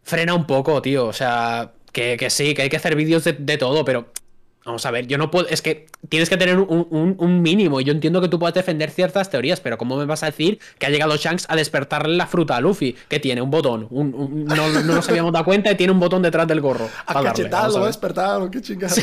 frena 0.03 0.35
un 0.35 0.47
poco, 0.47 0.83
tío. 0.83 1.07
O 1.07 1.13
sea, 1.13 1.73
que, 1.93 2.19
sí, 2.31 2.55
que 2.55 2.63
hay 2.63 2.69
que 2.69 2.77
hacer 2.77 2.97
vídeos 2.97 3.23
de, 3.23 3.35
de 3.35 3.59
todo, 3.59 3.85
pero 3.85 4.11
Vamos 4.65 4.87
a 4.87 4.93
ver, 4.93 5.09
yo 5.09 5.19
no 5.19 5.31
puedo. 5.31 5.49
Es 5.49 5.61
que 5.61 5.89
tienes 6.09 6.29
que 6.29 6.37
tener 6.37 6.57
un, 6.59 7.43
mínimo. 7.43 7.81
Y 7.81 7.85
yo 7.85 7.93
entiendo 7.93 8.21
que 8.21 8.29
tú 8.29 8.39
puedes 8.39 8.55
defender 8.55 8.91
ciertas 8.91 9.29
teorías, 9.29 9.61
pero 9.61 9.77
¿cómo 9.77 9.97
me 9.97 10.05
vas 10.05 10.23
a 10.23 10.27
decir 10.27 10.61
que 10.79 10.87
ha 10.87 10.91
llegado 10.91 11.17
Shanks 11.17 11.47
a 11.49 11.57
despertarle 11.57 12.17
la 12.17 12.27
fruta 12.27 12.57
a 12.57 12.61
Luffy? 12.61 12.95
Que 13.09 13.19
tiene 13.19 13.43
un 13.43 13.51
botón. 13.51 13.89
no, 13.91 14.69
nos 14.83 15.09
habíamos 15.09 15.33
dado 15.33 15.45
cuenta 15.45 15.73
y 15.73 15.75
tiene 15.77 15.93
un 15.93 15.99
botón 15.99 16.23
detrás 16.23 16.47
del 16.47 16.61
gorro. 16.61 16.89
A 17.07 17.23
cachetado, 17.23 17.87
despertado, 17.87 18.51
qué 18.51 18.61
chingada. 18.61 18.95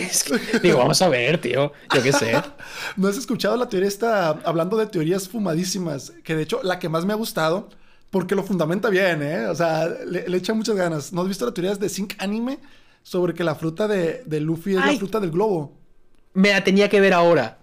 digo, 0.64 0.78
vamos 0.78 1.01
a 1.01 1.10
ver, 1.10 1.39
tío. 1.39 1.74
Yo 1.93 2.03
qué 2.03 2.14
sé. 2.14 2.41
¿No 2.95 3.07
has 3.07 3.18
escuchado 3.18 3.57
la 3.57 3.68
teoría 3.68 3.89
esta, 3.89 4.30
hablando 4.30 4.78
de 4.78 4.88
teorías 4.88 5.28
fumadísimas? 5.28 6.14
Que 6.24 6.36
de 6.36 6.43
hecho, 6.43 6.62
la 6.64 6.80
que 6.80 6.88
más 6.88 7.05
me 7.05 7.14
ha 7.14 7.18
gustado, 7.18 7.70
porque 8.10 8.36
lo 8.36 8.43
fundamenta 8.43 8.89
bien, 8.89 9.22
¿eh? 9.22 9.47
O 9.47 9.55
sea, 9.55 9.88
le, 9.88 10.28
le 10.28 10.38
echa 10.38 10.53
muchas 10.53 10.76
ganas. 10.76 11.12
¿No 11.12 11.22
has 11.22 11.28
visto 11.28 11.45
las 11.45 11.53
teorías 11.53 11.80
de 11.80 11.89
Sync 11.89 12.14
Anime? 12.20 12.60
Sobre 13.10 13.34
que 13.34 13.43
la 13.43 13.55
fruta 13.55 13.88
de, 13.88 14.39
Luffy 14.39 14.76
es 14.76 14.86
la 14.86 14.93
fruta 14.93 15.20
del 15.20 15.32
globo. 15.32 15.76
Me 16.34 16.49
la 16.49 16.64
tenía 16.64 16.89
que 16.89 17.01
ver 17.01 17.14
ahora. 17.14 17.57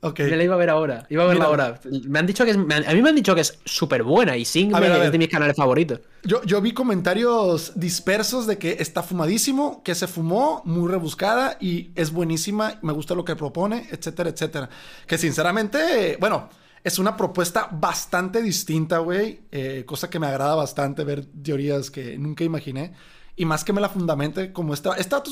Ok. 0.00 0.20
Me 0.20 0.36
la 0.36 0.44
iba 0.44 0.54
a 0.54 0.58
ver 0.58 0.70
ahora. 0.70 1.06
Iba 1.10 1.24
a 1.24 1.26
verla 1.26 1.46
ahora. 1.46 1.80
Me 2.06 2.20
han 2.20 2.26
dicho 2.26 2.44
que 2.44 2.52
es, 2.52 2.56
a 2.56 2.60
mí 2.94 3.02
me 3.02 3.08
han 3.08 3.16
dicho 3.16 3.34
que 3.34 3.40
es 3.40 3.58
súper 3.64 4.04
buena 4.04 4.36
y 4.36 4.44
Sing 4.44 4.72
es 4.72 5.10
de 5.10 5.18
mis 5.18 5.28
canales 5.28 5.56
favoritos. 5.56 5.98
Yo, 6.22 6.40
yo 6.44 6.60
vi 6.60 6.72
comentarios 6.72 7.72
dispersos 7.74 8.46
de 8.46 8.58
que 8.58 8.76
está 8.78 9.02
fumadísimo, 9.02 9.82
que 9.82 9.96
se 9.96 10.06
fumó, 10.06 10.62
muy 10.64 10.88
rebuscada 10.88 11.56
y 11.60 11.90
es 11.96 12.12
buenísima, 12.12 12.78
me 12.82 12.92
gusta 12.92 13.16
lo 13.16 13.24
que 13.24 13.34
propone, 13.34 13.88
etcétera, 13.90 14.30
etcétera. 14.30 14.70
Que 15.04 15.18
sinceramente, 15.18 16.16
bueno, 16.20 16.48
es 16.84 17.00
una 17.00 17.16
propuesta 17.16 17.68
bastante 17.72 18.40
distinta, 18.40 18.98
güey. 18.98 19.40
Eh, 19.50 19.82
cosa 19.84 20.08
que 20.08 20.20
me 20.20 20.28
agrada 20.28 20.54
bastante 20.54 21.02
ver 21.02 21.24
teorías 21.24 21.90
que 21.90 22.16
nunca 22.16 22.44
imaginé 22.44 22.94
y 23.40 23.46
más 23.46 23.64
que 23.64 23.72
me 23.72 23.80
la 23.80 23.88
fundamente 23.88 24.52
como 24.52 24.74
está. 24.74 24.96
Esta 24.96 25.22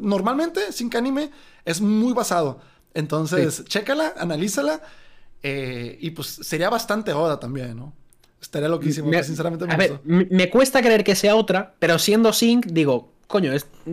normalmente, 0.00 0.72
sin 0.72 0.94
anime, 0.96 1.30
es 1.64 1.80
muy 1.80 2.12
basado. 2.12 2.58
Entonces, 2.92 3.64
chécala, 3.66 4.14
analízala. 4.18 4.82
Eh, 5.44 5.96
y 6.00 6.10
pues 6.10 6.26
sería 6.26 6.70
bastante 6.70 7.12
oda 7.12 7.38
también, 7.38 7.76
¿no? 7.76 7.92
Estaría 8.42 8.68
loquísimo, 8.68 9.08
me, 9.08 9.22
sinceramente 9.22 9.64
me, 9.64 9.74
a 9.74 9.76
ver, 9.76 10.00
me 10.02 10.50
cuesta 10.50 10.82
creer 10.82 11.04
que 11.04 11.14
sea 11.14 11.36
otra, 11.36 11.76
pero 11.78 12.00
siendo 12.00 12.32
Sync, 12.32 12.66
digo, 12.66 13.12
coño, 13.28 13.52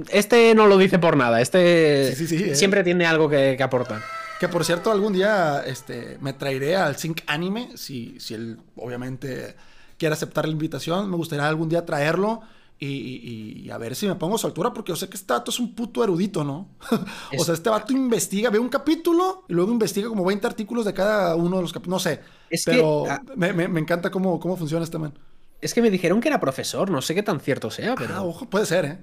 este 0.10 0.56
no 0.56 0.66
lo 0.66 0.80
dice 0.80 0.98
por 0.98 1.16
nada. 1.16 1.40
Este 1.40 2.08
eh. 2.10 2.56
siempre 2.56 2.84
tiene 2.84 3.06
algo 3.06 3.30
que, 3.30 3.56
aportar. 3.62 4.02
Que 4.40 4.48
por 4.48 4.66
cierto, 4.66 4.92
algún 4.92 5.14
día 5.14 5.64
este, 5.64 6.18
me 6.22 6.34
traeré 6.34 6.76
al 6.76 6.96
Sync 6.96 7.22
Anime, 7.28 7.78
si, 7.78 8.20
si 8.20 8.34
él 8.34 8.58
obviamente 8.78 9.56
quiere 10.00 10.14
aceptar 10.14 10.48
la 10.48 10.54
invitación. 10.54 11.08
Me 11.08 11.18
gustaría 11.18 11.48
algún 11.48 11.70
día 11.70 11.86
traerlo 11.86 12.42
y, 12.80 13.70
a 13.70 13.78
ver 13.78 13.96
si 13.96 14.08
me 14.08 14.16
pongo 14.16 14.36
a 14.36 14.38
su 14.38 14.48
altura, 14.48 14.74
porque 14.74 14.92
yo 14.92 14.96
sé 14.96 15.08
que 15.08 15.16
este 15.16 15.32
vato 15.32 15.52
es 15.52 15.60
un 15.60 15.74
puto 15.74 16.04
erudito, 16.04 16.44
¿no? 16.44 16.70
o 17.38 17.44
sea, 17.44 17.54
este 17.54 17.70
vato 17.70 17.94
investiga, 17.94 18.50
ve 18.50 18.60
un 18.60 18.70
capítulo 18.70 19.46
y 19.48 19.54
luego 19.54 19.72
investiga 19.72 20.10
como 20.10 20.26
20 20.26 20.46
artículos 20.46 20.86
de 20.86 20.94
cada 20.94 21.36
uno 21.36 21.58
de 21.58 21.62
los 21.62 21.72
capítulos. 21.72 22.06
No 22.06 22.12
sé. 22.12 22.20
pero 22.66 23.06
ah, 23.10 23.22
me, 23.36 23.64
encanta 23.80 24.12
cómo, 24.12 24.40
cómo 24.40 24.58
funciona 24.58 24.84
este 24.84 24.98
man. 24.98 25.18
Es 25.62 25.74
que 25.74 25.82
me 25.82 25.90
dijeron 25.90 26.20
que 26.20 26.28
era 26.28 26.40
profesor, 26.40 26.90
no 26.90 27.02
sé 27.02 27.16
qué 27.16 27.24
tan 27.24 27.40
cierto 27.40 27.72
sea, 27.72 27.96
pero. 27.96 28.16
Ah, 28.16 28.24
ojo, 28.24 28.50
puede 28.50 28.66
ser, 28.66 28.86
¿eh? 28.86 28.98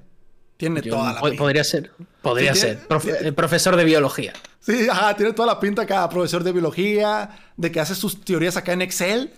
Tiene 0.58 0.82
toda 0.82 1.14
la 1.14 1.20
pinta. 1.22 1.38
Podría 1.38 1.64
ser, 1.64 1.90
podría 2.20 2.54
ser. 2.54 2.86
profesor 3.34 3.76
de 3.76 3.84
biología. 3.84 4.34
Sí, 4.58 4.88
ajá, 4.90 5.16
tiene 5.16 5.32
toda 5.32 5.46
la 5.46 5.58
pinta 5.58 5.82
acá, 5.82 6.06
profesor 6.10 6.44
de 6.44 6.52
biología, 6.52 7.30
de 7.56 7.72
que 7.72 7.80
hace 7.80 7.94
sus 7.94 8.22
teorías 8.22 8.58
acá 8.58 8.74
en 8.74 8.82
Excel 8.82 9.32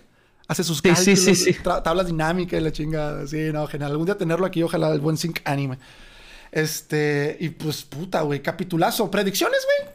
hace 0.47 0.63
sus 0.63 0.81
cálculos, 0.81 1.83
tablas 1.83 2.07
dinámicas 2.07 2.59
y 2.59 2.63
la 2.63 2.71
chingada. 2.71 3.27
Sí, 3.27 3.51
no, 3.51 3.67
genial. 3.67 3.91
Algún 3.91 4.05
día 4.05 4.17
tenerlo 4.17 4.45
aquí, 4.45 4.61
ojalá 4.63 4.91
el 4.91 4.99
buen 4.99 5.17
Sync 5.17 5.39
Anime. 5.45 5.77
Este, 6.51 7.37
y 7.39 7.49
pues 7.49 7.83
puta, 7.83 8.21
güey, 8.21 8.41
capitulazo. 8.41 9.09
¿Predicciones, 9.09 9.65
güey? 9.65 9.93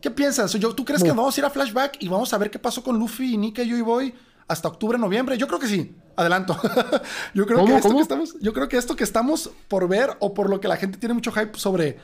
¿Qué 0.00 0.10
piensas? 0.10 0.52
Yo, 0.54 0.74
¿Tú 0.74 0.84
crees 0.84 1.02
que 1.02 1.10
vamos 1.10 1.36
a 1.36 1.40
ir 1.40 1.44
a 1.44 1.50
flashback 1.50 1.96
y 2.00 2.08
vamos 2.08 2.32
a 2.32 2.38
ver 2.38 2.50
qué 2.50 2.58
pasó 2.58 2.82
con 2.82 2.98
Luffy 2.98 3.34
y 3.34 3.36
Nika 3.36 3.62
y 3.62 3.68
yo 3.68 3.76
y 3.76 3.82
Boy 3.82 4.14
hasta 4.48 4.68
octubre, 4.68 4.98
noviembre? 4.98 5.38
Yo 5.38 5.46
creo 5.46 5.58
que 5.58 5.66
sí. 5.66 5.94
Adelanto. 6.16 6.58
yo, 7.34 7.46
creo 7.46 7.64
que 7.64 7.76
esto 7.76 7.94
que 7.94 8.00
estamos, 8.00 8.36
yo 8.40 8.52
creo 8.52 8.68
que 8.68 8.76
esto 8.76 8.96
que 8.96 9.04
estamos 9.04 9.50
por 9.68 9.86
ver 9.88 10.16
o 10.20 10.32
por 10.34 10.48
lo 10.48 10.60
que 10.60 10.68
la 10.68 10.76
gente 10.76 10.98
tiene 10.98 11.14
mucho 11.14 11.30
hype 11.32 11.58
sobre 11.58 11.98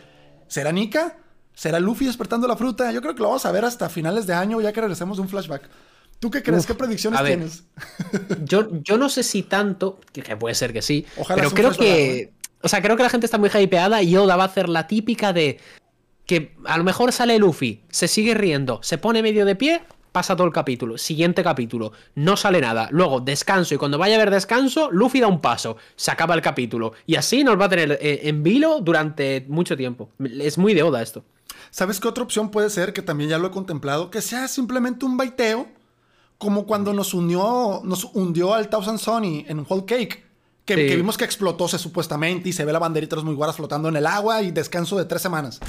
¿será 0.49 0.71
Nika? 0.71 1.17
¿Será 1.55 1.81
Luffy 1.81 2.07
despertando 2.07 2.47
la 2.47 2.57
fruta? 2.57 2.91
Yo 2.93 3.01
creo 3.01 3.15
que 3.15 3.23
lo 3.23 3.29
vamos 3.29 3.47
a 3.47 3.53
ver 3.53 3.65
hasta 3.65 3.89
finales 3.89 4.27
de 4.27 4.35
año 4.35 4.61
ya 4.61 4.73
que 4.73 4.81
regresemos 4.81 5.17
de 5.17 5.23
un 5.23 5.29
flashback. 5.29 5.69
¿Tú 6.23 6.31
qué 6.31 6.41
crees? 6.41 6.67
¿Qué 6.67 6.75
predicciones 6.75 7.21
tienes? 7.25 7.65
yo, 8.45 8.69
yo 8.85 8.97
no 8.97 9.09
sé 9.09 9.25
si 9.25 9.43
tanto, 9.43 9.99
que 10.13 10.37
puede 10.37 10.55
ser 10.55 10.73
que 10.73 10.81
sí, 10.81 11.05
pero 11.35 11.51
creo 11.51 11.73
que. 11.73 12.21
¿eh? 12.21 12.33
O 12.61 12.69
sea, 12.69 12.81
creo 12.81 12.97
que 12.97 13.03
la 13.03 13.09
gente 13.09 13.27
está 13.27 13.39
muy 13.39 13.51
hypeada 13.53 14.05
y 14.05 14.17
Oda 14.17 14.37
va 14.37 14.45
a 14.45 14.47
hacer 14.47 14.69
la 14.69 14.87
típica 14.87 15.33
de 15.33 15.59
que 16.25 16.55
a 16.65 16.79
lo 16.79 16.85
mejor 16.85 17.11
sale 17.11 17.41
Luffy, 17.41 17.83
se 17.91 18.07
sigue 18.07 18.35
riendo, 18.35 18.79
se 18.85 18.99
pone 18.99 19.21
medio 19.21 19.45
de 19.45 19.57
pie, 19.57 19.83
pasa 20.13 20.37
todo 20.37 20.47
el 20.47 20.53
capítulo. 20.53 20.97
Siguiente 20.97 21.43
capítulo, 21.43 21.91
no 22.15 22.37
sale 22.37 22.61
nada. 22.61 22.87
Luego 22.93 23.19
descanso 23.19 23.75
y 23.75 23.79
cuando 23.79 23.99
vaya 23.99 24.15
a 24.15 24.19
haber 24.19 24.31
descanso, 24.31 24.93
Luffy 24.93 25.19
da 25.19 25.27
un 25.27 25.41
paso, 25.41 25.77
se 25.97 26.13
acaba 26.13 26.37
el 26.37 26.41
capítulo. 26.41 26.93
Y 27.05 27.17
así 27.17 27.43
nos 27.43 27.61
va 27.61 27.65
a 27.65 27.69
tener 27.69 27.99
eh, 28.01 28.21
en 28.29 28.45
vilo 28.45 28.79
durante 28.81 29.45
mucho 29.49 29.77
tiempo. 29.77 30.09
Es 30.41 30.57
muy 30.57 30.73
de 30.73 30.85
Oda 30.85 31.03
esto. 31.03 31.25
¿Sabes 31.73 31.99
qué 31.99 32.07
otra 32.07 32.23
opción 32.23 32.53
puede 32.53 32.71
ser? 32.71 32.93
Que 32.93 33.03
también 33.03 33.29
ya 33.29 33.39
lo 33.39 33.49
he 33.49 33.51
contemplado, 33.51 34.13
que 34.13 34.21
sea 34.21 34.47
simplemente 34.47 35.05
un 35.05 35.17
baiteo 35.17 35.82
como 36.43 36.67
cuando 36.67 36.93
nos 36.93 37.15
unió, 37.15 37.83
nos 37.85 38.03
hundió 38.15 38.53
al 38.53 38.69
Thousand 38.69 38.99
Sony 38.99 39.45
en 39.47 39.65
Whole 39.69 39.85
Cake. 39.87 40.25
Que, 40.65 40.75
vimos 40.75 41.17
que 41.17 41.25
explotó 41.25 41.69
supuestamente 41.69 42.49
y 42.49 42.53
se 42.53 42.65
ve 42.65 42.73
la 42.73 42.81
banderita 42.81 43.15
de 43.15 43.19
los 43.19 43.25
muy 43.25 43.37
guaras 43.37 43.55
flotando 43.55 43.89
en 43.89 43.95
el 43.95 44.05
agua 44.07 44.43
y 44.43 44.51
descanso 44.51 44.99
de 44.99 45.05
tres 45.05 45.23
semanas. 45.23 45.61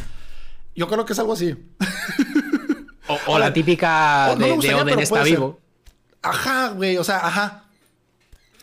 Yo 0.75 0.87
creo 0.87 1.05
que 1.05 1.13
es 1.13 1.19
algo 1.19 1.33
así. 1.33 1.55
O, 3.27 3.37
la 3.37 3.51
típica 3.51 4.33
de, 4.35 4.53
Oden 4.53 4.97
está 4.97 5.23
vivo. 5.23 5.59
Ajá, 6.21 6.69
güey, 6.69 6.97
o 6.97 7.03
sea, 7.03 7.17
ajá. 7.27 7.65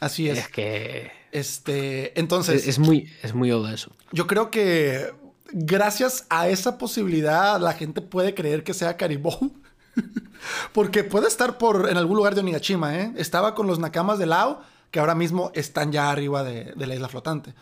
Así 0.01 0.31
es. 0.31 0.39
Es 0.39 0.49
que. 0.49 1.13
Este. 1.31 2.19
Entonces. 2.19 2.67
Es, 2.67 2.79
muy, 2.79 3.13
es 3.23 3.35
muy 3.35 3.53
Oda 3.53 3.73
eso. 3.73 3.93
Yo 4.13 4.27
creo 4.27 4.51
que 4.51 5.13
gracias 5.53 6.25
a 6.31 6.49
esa 6.49 6.79
posibilidad 6.79 7.61
la 7.61 7.75
gente 7.75 8.01
puede 8.01 8.35
creer 8.35 8.65
que 8.65 8.73
sea 8.73 8.97
Caribou. 8.97 9.53
Porque 10.73 11.05
puede 11.05 11.29
estar 11.29 11.59
por 11.59 11.89
en 11.91 11.97
algún 11.97 12.17
lugar 12.17 12.35
de 12.35 12.41
Onigashima, 12.41 12.97
¿eh? 12.97 13.13
Estaba 13.17 13.55
con 13.55 13.67
los 13.67 13.79
nakamas 13.79 14.19
de 14.19 14.27
Lao, 14.27 14.61
que 14.91 15.01
ahora 15.01 15.15
mismo 15.15 15.51
están 15.55 15.93
ya 15.93 16.11
arriba 16.11 16.45
de, 16.45 16.73
la 16.77 16.95
isla 16.95 17.09
flotante. 17.09 17.55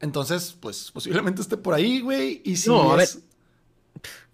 Entonces, 0.00 0.56
pues 0.58 0.90
posiblemente 0.92 1.42
esté 1.42 1.56
por 1.56 1.74
ahí, 1.74 2.00
güey. 2.00 2.42
Y 2.44 2.56
si 2.56 2.68
no, 2.68 2.92
a 2.92 2.96
ver. 2.96 3.08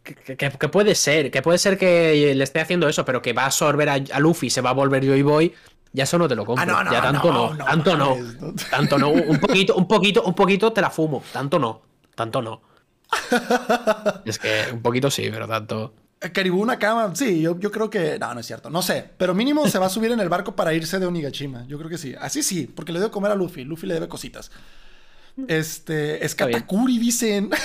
Que, 0.02 0.68
puede 0.68 0.94
ser, 0.94 1.32
que 1.32 1.42
puede 1.42 1.58
ser 1.58 1.76
que 1.76 2.32
le 2.34 2.44
esté 2.44 2.60
haciendo 2.60 2.88
eso, 2.88 3.04
pero 3.04 3.20
que 3.20 3.32
va 3.32 3.42
a 3.42 3.46
absorber 3.46 3.88
a, 3.88 4.20
Luffy, 4.20 4.50
se 4.50 4.60
va 4.60 4.70
a 4.70 4.72
volver 4.72 5.04
Joy 5.04 5.22
Boy, 5.22 5.52
ya 5.92 6.04
eso 6.04 6.16
no 6.16 6.28
te 6.28 6.36
lo 6.36 6.46
compro. 6.46 6.62
Ah, 6.62 6.84
no, 6.84 6.92
ya 6.92 7.02
tanto 7.02 7.32
no, 7.32 7.56
tanto 7.56 7.96
no, 7.96 8.16
tanto 8.70 8.98
no, 8.98 9.08
un 9.10 9.40
poquito, 9.40 9.74
un 9.74 9.88
poquito, 9.88 10.22
un 10.22 10.34
poquito 10.34 10.72
te 10.72 10.80
la 10.80 10.90
fumo, 10.90 11.24
tanto 11.32 11.58
no, 11.58 11.82
tanto 12.14 12.40
no. 12.40 12.62
es 14.24 14.38
que 14.38 14.66
un 14.72 14.80
poquito 14.82 15.10
sí, 15.10 15.28
pero 15.28 15.48
tanto. 15.48 15.92
Eh, 16.20 16.32
Caribú 16.32 16.62
una 16.62 16.78
cama, 16.78 17.14
sí, 17.14 17.40
yo, 17.40 17.58
yo 17.58 17.70
creo 17.70 17.90
que. 17.90 18.18
No, 18.18 18.34
no 18.34 18.40
es 18.40 18.46
cierto. 18.46 18.70
No 18.70 18.82
sé. 18.82 19.10
Pero 19.16 19.34
mínimo 19.34 19.66
se 19.68 19.78
va 19.78 19.86
a 19.86 19.90
subir 19.90 20.12
en 20.12 20.20
el 20.20 20.28
barco 20.28 20.56
para 20.56 20.74
irse 20.74 20.98
de 20.98 21.06
Onigashima. 21.06 21.66
Yo 21.66 21.78
creo 21.78 21.90
que 21.90 21.98
sí. 21.98 22.14
Así 22.20 22.42
sí, 22.42 22.66
porque 22.66 22.92
le 22.92 23.00
debe 23.00 23.10
comer 23.10 23.32
a 23.32 23.34
Luffy. 23.34 23.64
Luffy 23.64 23.86
le 23.86 23.94
debe 23.94 24.08
cositas. 24.08 24.50
Este. 25.48 26.24
Es 26.24 26.34
Katakuri, 26.34 26.98
dicen. 26.98 27.50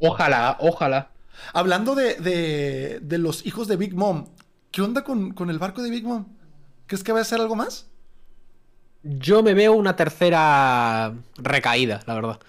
Ojalá, 0.00 0.56
ojalá. 0.60 1.10
Hablando 1.52 1.94
de, 1.94 3.00
de, 3.02 3.18
los 3.18 3.44
hijos 3.44 3.68
de 3.68 3.76
Big 3.76 3.94
Mom, 3.94 4.28
¿qué 4.70 4.82
onda 4.82 5.04
con, 5.04 5.32
con 5.32 5.50
el 5.50 5.58
barco 5.58 5.82
de 5.82 5.90
Big 5.90 6.04
Mom? 6.04 6.26
¿Crees 6.86 7.04
que 7.04 7.12
va 7.12 7.20
a 7.20 7.24
ser 7.24 7.40
algo 7.40 7.54
más? 7.54 7.86
Yo 9.02 9.42
me 9.42 9.54
veo 9.54 9.74
una 9.74 9.96
tercera 9.96 11.12
recaída, 11.36 12.00
la 12.06 12.14
verdad. 12.14 12.40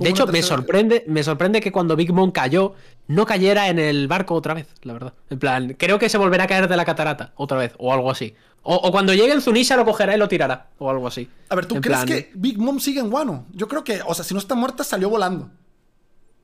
De 0.00 0.10
hecho, 0.10 0.26
me 0.26 0.42
sorprende, 0.42 1.04
me 1.06 1.22
sorprende 1.22 1.60
que 1.60 1.72
cuando 1.72 1.96
Big 1.96 2.12
Mom 2.12 2.30
cayó, 2.30 2.74
no 3.06 3.26
cayera 3.26 3.68
en 3.68 3.78
el 3.78 4.08
barco 4.08 4.34
otra 4.34 4.54
vez, 4.54 4.66
la 4.82 4.92
verdad. 4.92 5.14
En 5.30 5.38
plan, 5.38 5.74
creo 5.78 5.98
que 5.98 6.08
se 6.08 6.18
volverá 6.18 6.44
a 6.44 6.46
caer 6.46 6.68
de 6.68 6.76
la 6.76 6.84
catarata 6.84 7.32
otra 7.36 7.58
vez, 7.58 7.74
o 7.78 7.92
algo 7.92 8.10
así. 8.10 8.34
O, 8.62 8.90
cuando 8.90 9.14
llegue 9.14 9.32
el 9.32 9.40
Zunisha 9.40 9.76
lo 9.76 9.84
cogerá 9.84 10.14
y 10.14 10.18
lo 10.18 10.28
tirará, 10.28 10.68
o 10.78 10.90
algo 10.90 11.06
así. 11.06 11.30
A 11.48 11.54
ver, 11.54 11.66
¿tú 11.66 11.80
crees 11.80 12.04
que 12.04 12.30
Big 12.34 12.58
Mom 12.58 12.78
sigue 12.80 13.00
en 13.00 13.12
Wano? 13.12 13.46
Yo 13.52 13.68
creo 13.68 13.84
que, 13.84 14.00
o 14.06 14.14
sea, 14.14 14.24
si 14.24 14.34
no 14.34 14.40
está 14.40 14.54
muerta, 14.54 14.84
salió 14.84 15.08
volando. 15.08 15.50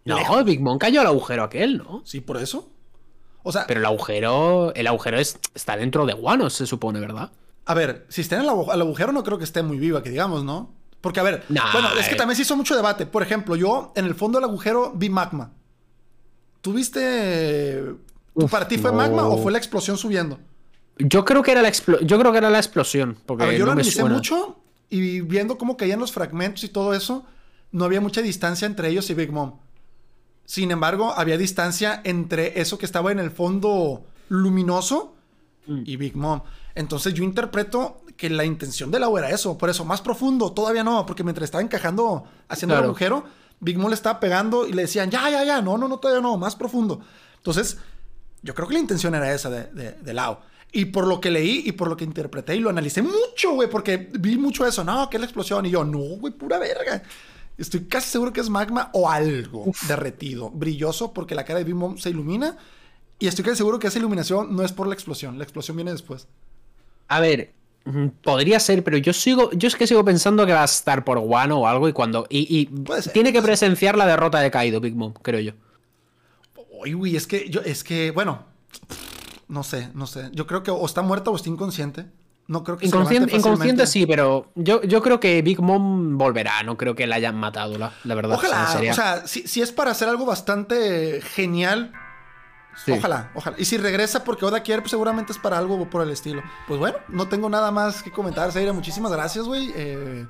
No, 0.04 0.44
Big 0.44 0.60
Mom 0.60 0.78
cayó 0.78 1.00
al 1.00 1.06
agujero 1.06 1.42
aquel, 1.42 1.78
¿no? 1.78 2.02
Sí, 2.04 2.20
por 2.20 2.36
eso. 2.36 2.70
O 3.42 3.52
sea. 3.52 3.66
Pero 3.66 3.80
el 3.80 3.86
agujero. 3.86 4.72
El 4.74 4.86
agujero 4.86 5.18
está 5.18 5.76
dentro 5.76 6.06
de 6.06 6.14
Wano, 6.14 6.50
se 6.50 6.66
supone, 6.66 7.00
¿verdad? 7.00 7.30
A 7.66 7.74
ver, 7.74 8.04
si 8.08 8.20
está 8.20 8.36
en 8.36 8.42
el 8.42 8.48
agujero, 8.48 9.12
no 9.12 9.24
creo 9.24 9.38
que 9.38 9.44
esté 9.44 9.62
muy 9.62 9.78
viva, 9.78 10.02
que 10.02 10.10
digamos, 10.10 10.44
¿no? 10.44 10.72
Porque, 11.04 11.20
a 11.20 11.22
ver, 11.22 11.44
bueno, 11.50 11.90
es 12.00 12.08
que 12.08 12.14
eh. 12.14 12.16
también 12.16 12.34
se 12.34 12.44
hizo 12.44 12.56
mucho 12.56 12.74
debate. 12.74 13.04
Por 13.04 13.22
ejemplo, 13.22 13.56
yo 13.56 13.92
en 13.94 14.06
el 14.06 14.14
fondo 14.14 14.38
del 14.38 14.48
agujero 14.48 14.90
vi 14.96 15.10
magma. 15.10 15.52
¿Tuviste. 16.62 17.84
¿Tu 18.34 18.48
para 18.48 18.66
ti 18.66 18.78
fue 18.78 18.90
magma 18.90 19.26
o 19.26 19.36
fue 19.36 19.52
la 19.52 19.58
explosión 19.58 19.98
subiendo? 19.98 20.40
Yo 20.96 21.22
creo 21.26 21.42
que 21.42 21.52
era 21.52 21.60
la, 21.60 21.70
yo 21.70 22.18
creo 22.18 22.32
que 22.32 22.38
era 22.38 22.48
la 22.48 22.56
explosión. 22.56 23.18
Porque 23.26 23.44
a 23.44 23.46
ver, 23.48 23.58
yo 23.58 23.66
lo 23.66 23.72
analicé 23.72 24.02
mucho 24.02 24.62
y 24.88 25.20
viendo 25.20 25.58
cómo 25.58 25.76
caían 25.76 26.00
los 26.00 26.10
fragmentos 26.10 26.64
y 26.64 26.70
todo 26.70 26.94
eso, 26.94 27.26
no 27.70 27.84
había 27.84 28.00
mucha 28.00 28.22
distancia 28.22 28.64
entre 28.64 28.88
ellos 28.88 29.10
y 29.10 29.14
Big 29.14 29.30
Mom. 29.30 29.58
Sin 30.46 30.70
embargo, 30.70 31.12
había 31.14 31.36
distancia 31.36 32.00
entre 32.02 32.62
eso 32.62 32.78
que 32.78 32.86
estaba 32.86 33.12
en 33.12 33.18
el 33.18 33.30
fondo 33.30 34.06
luminoso 34.30 35.14
mm. 35.66 35.82
y 35.84 35.96
Big 35.98 36.16
Mom. 36.16 36.40
Entonces 36.74 37.12
yo 37.12 37.24
interpreto 37.24 38.00
que 38.16 38.30
la 38.30 38.44
intención 38.44 38.90
de 38.90 38.98
la 38.98 39.08
era 39.18 39.30
eso. 39.30 39.58
Por 39.58 39.70
eso, 39.70 39.84
más 39.84 40.00
profundo, 40.00 40.52
todavía 40.52 40.84
no, 40.84 41.06
porque 41.06 41.24
mientras 41.24 41.44
estaba 41.44 41.62
encajando, 41.62 42.24
haciendo 42.48 42.76
el 42.78 42.84
agujero, 42.84 43.24
Big 43.60 43.78
Mom 43.78 43.88
le 43.88 43.94
estaba 43.94 44.20
pegando 44.20 44.66
y 44.66 44.72
le 44.72 44.82
decían, 44.82 45.10
ya, 45.10 45.28
ya, 45.30 45.44
ya, 45.44 45.62
no, 45.62 45.78
no, 45.78 45.88
no, 45.88 45.98
todavía 45.98 46.22
no, 46.22 46.36
más 46.36 46.56
profundo. 46.56 47.00
Entonces, 47.36 47.78
yo 48.42 48.54
creo 48.54 48.68
que 48.68 48.74
la 48.74 48.80
intención 48.80 49.14
era 49.14 49.32
esa 49.32 49.50
de, 49.50 49.64
de, 49.72 49.92
de 49.92 50.14
Lao. 50.14 50.40
Y 50.72 50.86
por 50.86 51.06
lo 51.06 51.20
que 51.20 51.30
leí 51.30 51.62
y 51.64 51.72
por 51.72 51.88
lo 51.88 51.96
que 51.96 52.04
interpreté 52.04 52.56
y 52.56 52.58
lo 52.58 52.68
analicé 52.68 53.00
mucho, 53.00 53.52
güey, 53.54 53.70
porque 53.70 54.10
vi 54.18 54.36
mucho 54.36 54.66
eso, 54.66 54.82
no, 54.82 55.08
que 55.08 55.18
es 55.18 55.20
la 55.20 55.26
explosión. 55.26 55.64
Y 55.66 55.70
yo, 55.70 55.84
no, 55.84 56.18
güey, 56.18 56.32
pura 56.32 56.58
verga. 56.58 57.02
Estoy 57.56 57.84
casi 57.84 58.10
seguro 58.10 58.32
que 58.32 58.40
es 58.40 58.50
magma 58.50 58.90
o 58.92 59.08
algo 59.08 59.66
derretido, 59.86 60.50
brilloso, 60.50 61.12
porque 61.12 61.36
la 61.36 61.44
cara 61.44 61.60
de 61.60 61.64
Bim 61.64 61.96
se 61.96 62.10
ilumina. 62.10 62.56
Y 63.20 63.28
estoy 63.28 63.44
casi 63.44 63.58
seguro 63.58 63.78
que 63.78 63.86
esa 63.86 64.00
iluminación 64.00 64.56
no 64.56 64.64
es 64.64 64.72
por 64.72 64.88
la 64.88 64.94
explosión. 64.94 65.38
La 65.38 65.44
explosión 65.44 65.76
viene 65.76 65.92
después. 65.92 66.26
A 67.06 67.20
ver, 67.20 67.54
podría 68.22 68.58
ser, 68.60 68.82
pero 68.82 68.96
yo 68.96 69.12
sigo, 69.12 69.50
yo 69.52 69.68
es 69.68 69.76
que 69.76 69.86
sigo 69.86 70.04
pensando 70.04 70.46
que 70.46 70.52
va 70.52 70.62
a 70.62 70.66
estar 70.66 71.04
por 71.04 71.18
Wano 71.18 71.60
o 71.60 71.66
algo 71.66 71.88
y 71.88 71.92
cuando. 71.92 72.26
Y, 72.30 72.66
tiene 73.12 73.32
que 73.32 73.42
presenciar 73.42 73.96
la 73.96 74.06
derrota 74.06 74.40
de 74.40 74.50
Kaido, 74.50 74.80
Big 74.80 74.96
Mom, 74.96 75.12
creo 75.12 75.40
yo. 75.40 75.52
Uy, 76.70 76.94
uy, 76.94 77.16
es 77.16 77.26
que 77.26 77.48
yo, 77.48 77.60
es 77.60 77.84
que, 77.84 78.10
bueno, 78.10 78.44
no 79.48 79.62
sé, 79.62 79.90
no 79.94 80.06
sé. 80.06 80.30
Yo 80.32 80.46
creo 80.46 80.62
que 80.62 80.70
o 80.70 80.84
está 80.84 81.02
muerta 81.02 81.30
o 81.30 81.36
está 81.36 81.48
inconsciente. 81.48 82.06
No 82.46 82.62
creo 82.62 82.76
que 82.76 82.86
inconsciente, 82.86 83.34
inconsciente 83.34 83.86
sí, 83.86 84.04
pero 84.06 84.50
yo, 84.54 84.82
yo 84.82 85.00
creo 85.00 85.18
que 85.18 85.40
Big 85.40 85.60
Mom 85.60 86.18
volverá. 86.18 86.62
No 86.62 86.76
creo 86.76 86.94
que 86.94 87.06
la 87.06 87.16
hayan 87.16 87.36
matado, 87.36 87.78
la, 87.78 88.14
verdad. 88.14 88.36
Ojalá, 88.36 88.68
o 88.90 88.94
sea, 88.94 89.26
si, 89.26 89.62
es 89.62 89.72
para 89.72 89.92
hacer 89.92 90.08
algo 90.08 90.26
bastante 90.26 91.22
genial, 91.22 91.92
Ojalá, 92.90 93.30
ojalá. 93.34 93.56
Y 93.58 93.64
si 93.64 93.78
regresa 93.78 94.24
porque 94.24 94.44
Oda 94.44 94.62
quiere, 94.62 94.82
pues 94.82 94.90
seguramente 94.90 95.32
es 95.32 95.38
para 95.38 95.58
algo 95.58 95.88
por 95.88 96.02
el 96.02 96.10
estilo. 96.10 96.42
Pues 96.66 96.78
bueno, 96.78 96.98
no 97.08 97.28
tengo 97.28 97.48
nada 97.48 97.70
más 97.70 98.02
que 98.02 98.10
comentar, 98.10 98.52
Seira. 98.52 98.72
Muchísimas 98.72 99.12
gracias, 99.12 99.46
güey, 99.46 99.72
eh, 99.74 100.26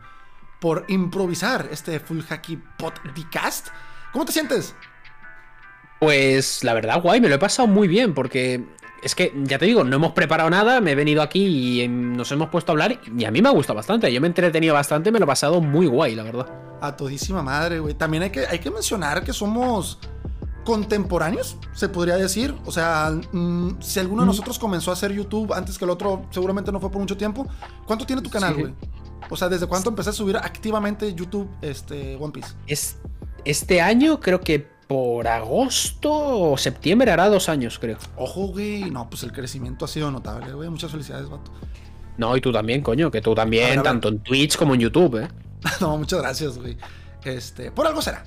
por 0.60 0.84
improvisar 0.88 1.68
este 1.70 2.00
Full 2.00 2.20
Hacky 2.20 2.62
Podcast. 2.78 3.68
¿Cómo 4.12 4.24
te 4.24 4.32
sientes? 4.32 4.74
Pues 6.00 6.62
la 6.64 6.74
verdad, 6.74 7.00
guay, 7.00 7.20
me 7.20 7.28
lo 7.28 7.36
he 7.36 7.38
pasado 7.38 7.66
muy 7.66 7.88
bien 7.88 8.14
porque 8.14 8.64
es 9.02 9.14
que, 9.14 9.32
ya 9.44 9.58
te 9.58 9.66
digo, 9.66 9.84
no 9.84 9.96
hemos 9.96 10.12
preparado 10.12 10.48
nada, 10.50 10.80
me 10.80 10.92
he 10.92 10.94
venido 10.94 11.22
aquí 11.22 11.82
y 11.82 11.88
nos 11.88 12.30
hemos 12.32 12.48
puesto 12.48 12.72
a 12.72 12.74
hablar 12.74 13.00
y 13.16 13.24
a 13.24 13.30
mí 13.30 13.42
me 13.42 13.48
ha 13.48 13.52
gustado 13.52 13.76
bastante. 13.76 14.12
Yo 14.12 14.20
me 14.20 14.26
he 14.26 14.30
entretenido 14.30 14.74
bastante, 14.74 15.12
me 15.12 15.18
lo 15.18 15.24
he 15.24 15.28
pasado 15.28 15.60
muy 15.60 15.86
guay, 15.86 16.14
la 16.14 16.22
verdad. 16.22 16.78
A 16.80 16.96
todísima 16.96 17.42
madre, 17.42 17.80
güey. 17.80 17.94
También 17.94 18.24
hay 18.24 18.30
que, 18.30 18.46
hay 18.46 18.58
que 18.58 18.70
mencionar 18.70 19.24
que 19.24 19.32
somos 19.32 19.98
contemporáneos, 20.64 21.56
se 21.72 21.88
podría 21.88 22.16
decir. 22.16 22.54
O 22.64 22.72
sea, 22.72 23.12
mm, 23.32 23.80
si 23.80 24.00
alguno 24.00 24.22
de 24.22 24.26
nosotros 24.26 24.58
comenzó 24.58 24.90
a 24.90 24.94
hacer 24.94 25.12
YouTube 25.12 25.52
antes 25.52 25.78
que 25.78 25.84
el 25.84 25.90
otro, 25.90 26.26
seguramente 26.30 26.72
no 26.72 26.80
fue 26.80 26.90
por 26.90 27.00
mucho 27.00 27.16
tiempo. 27.16 27.46
¿Cuánto 27.86 28.06
tiene 28.06 28.22
tu 28.22 28.30
canal, 28.30 28.54
güey? 28.54 28.74
O 29.30 29.36
sea, 29.36 29.48
¿desde 29.48 29.66
cuánto 29.66 29.90
empecé 29.90 30.10
a 30.10 30.12
subir 30.12 30.36
activamente 30.36 31.14
YouTube 31.14 31.48
este, 31.62 32.16
One 32.16 32.32
Piece? 32.32 32.48
Es, 32.66 32.98
este 33.44 33.80
año 33.80 34.20
creo 34.20 34.40
que 34.40 34.74
por 34.86 35.26
agosto 35.26 36.12
o 36.12 36.58
septiembre 36.58 37.10
hará 37.10 37.28
dos 37.28 37.48
años, 37.48 37.78
creo. 37.78 37.98
Ojo, 38.16 38.48
güey. 38.48 38.90
No, 38.90 39.08
pues 39.08 39.22
el 39.22 39.32
crecimiento 39.32 39.84
ha 39.84 39.88
sido 39.88 40.10
notable, 40.10 40.52
güey. 40.52 40.68
Muchas 40.68 40.90
felicidades, 40.90 41.28
vato. 41.28 41.50
No, 42.16 42.36
y 42.36 42.40
tú 42.40 42.52
también, 42.52 42.82
coño, 42.82 43.10
que 43.10 43.20
tú 43.20 43.34
también, 43.34 43.82
tanto 43.82 44.08
en 44.08 44.20
Twitch 44.20 44.56
como 44.56 44.74
en 44.74 44.80
YouTube, 44.80 45.22
¿eh? 45.22 45.28
no, 45.80 45.96
muchas 45.98 46.20
gracias, 46.20 46.58
güey. 46.58 46.76
Este, 47.24 47.70
por 47.70 47.86
algo 47.86 48.02
será. 48.02 48.24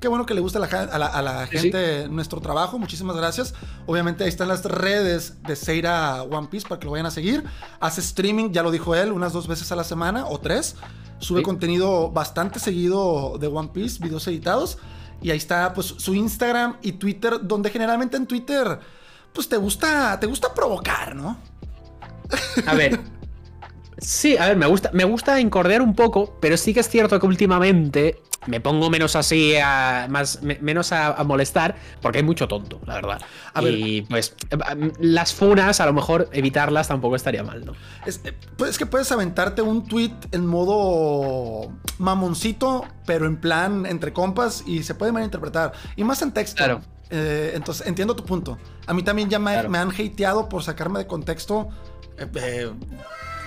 Qué 0.00 0.08
bueno 0.08 0.26
que 0.26 0.34
le 0.34 0.40
gusta 0.40 0.58
a 0.58 1.22
la, 1.22 1.46
gente 1.46 2.08
nuestro 2.08 2.40
trabajo. 2.40 2.78
Muchísimas 2.78 3.16
gracias. 3.16 3.54
Obviamente 3.86 4.24
ahí 4.24 4.28
están 4.28 4.48
las 4.48 4.64
redes 4.64 5.42
de 5.42 5.56
Seira 5.56 6.22
One 6.22 6.48
Piece 6.48 6.68
para 6.68 6.78
que 6.78 6.84
lo 6.84 6.92
vayan 6.92 7.06
a 7.06 7.10
seguir. 7.10 7.44
Hace 7.80 8.02
streaming, 8.02 8.50
ya 8.50 8.62
lo 8.62 8.70
dijo 8.70 8.94
él, 8.94 9.12
unas 9.12 9.32
dos 9.32 9.48
veces 9.48 9.72
a 9.72 9.76
la 9.76 9.84
semana 9.84 10.26
o 10.26 10.38
tres. 10.38 10.76
Sube 11.20 11.42
contenido 11.42 12.10
bastante 12.10 12.58
seguido 12.58 13.38
de 13.38 13.46
One 13.46 13.70
Piece, 13.72 14.02
videos 14.02 14.26
editados. 14.28 14.78
Y 15.22 15.30
ahí 15.30 15.38
está, 15.38 15.72
pues, 15.72 15.86
su 15.86 16.14
Instagram 16.14 16.76
y 16.82 16.92
Twitter, 16.92 17.38
donde 17.42 17.70
generalmente 17.70 18.18
en 18.18 18.26
Twitter, 18.26 18.78
pues 19.32 19.48
te 19.48 19.56
gusta, 19.56 20.20
te 20.20 20.26
gusta 20.26 20.52
provocar, 20.52 21.16
¿no? 21.16 21.38
A 22.66 22.74
ver. 22.74 23.00
Sí, 23.98 24.36
a 24.36 24.48
ver, 24.48 24.56
me 24.56 24.66
gusta, 24.66 24.90
me 24.92 25.04
gusta 25.04 25.40
encordear 25.40 25.80
un 25.80 25.94
poco, 25.94 26.36
pero 26.40 26.56
sí 26.56 26.74
que 26.74 26.80
es 26.80 26.88
cierto 26.88 27.18
que 27.18 27.26
últimamente 27.26 28.20
me 28.46 28.60
pongo 28.60 28.90
menos 28.90 29.16
así, 29.16 29.56
a, 29.56 30.06
más, 30.10 30.40
menos 30.42 30.92
a, 30.92 31.22
molestar, 31.24 31.76
porque 32.00 32.18
hay 32.18 32.24
mucho 32.24 32.48
tonto, 32.48 32.80
la 32.86 32.94
verdad. 32.94 33.20
y 33.62 34.02
pues 34.02 34.34
las 34.98 35.34
funas, 35.34 35.80
a 35.80 35.86
lo 35.86 35.92
mejor 35.92 36.28
evitarlas 36.32 36.88
tampoco 36.88 37.16
estaría 37.16 37.42
mal, 37.42 37.64
¿no? 37.64 37.72
Es, 38.06 38.20
eh, 38.24 38.34
pues, 38.56 38.78
que 38.78 38.86
puedes 38.86 39.10
aventarte 39.12 39.62
un 39.62 39.86
tweet 39.86 40.14
en 40.32 40.46
modo 40.46 41.72
mamoncito, 41.98 42.86
pero 43.06 43.26
en 43.26 43.36
plan 43.36 43.86
entre 43.86 44.12
compas 44.12 44.64
y 44.66 44.82
se 44.82 44.94
puede 44.94 45.12
malinterpretar. 45.12 45.72
Y 45.96 46.04
más 46.04 46.22
en 46.22 46.32
texto. 46.32 46.56
Claro. 46.56 46.80
Eh, 47.10 47.52
entonces, 47.54 47.86
entiendo 47.86 48.16
tu 48.16 48.24
punto. 48.24 48.58
A 48.86 48.94
mí 48.94 49.02
también 49.02 49.28
ya 49.28 49.38
me, 49.38 49.54
han 49.54 49.90
hateado 49.90 50.48
por 50.48 50.62
sacarme 50.62 50.98
de 51.00 51.06
contexto. 51.06 51.68
Eh, 52.18 52.70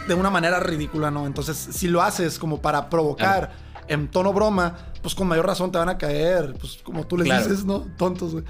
de 0.08 0.14
una 0.14 0.30
manera 0.30 0.60
ridícula, 0.60 1.12
¿no? 1.12 1.28
Entonces, 1.28 1.58
si 1.58 1.88
lo 1.88 2.02
haces 2.02 2.40
como 2.40 2.62
para 2.62 2.90
provocar 2.90 3.52
en 3.88 4.08
tono 4.10 4.34
broma, 4.34 4.76
pues 5.02 5.16
con 5.16 5.28
mayor 5.28 5.46
razón 5.46 5.72
te 5.72 5.78
van 5.78 5.90
a 5.90 5.98
caer, 5.98 6.56
pues 6.60 6.80
como 6.84 7.06
tú 7.06 7.18
les 7.18 7.28
dices, 7.38 7.66
¿no? 7.66 7.86
Tontos, 7.98 8.34
güey. 8.34 8.44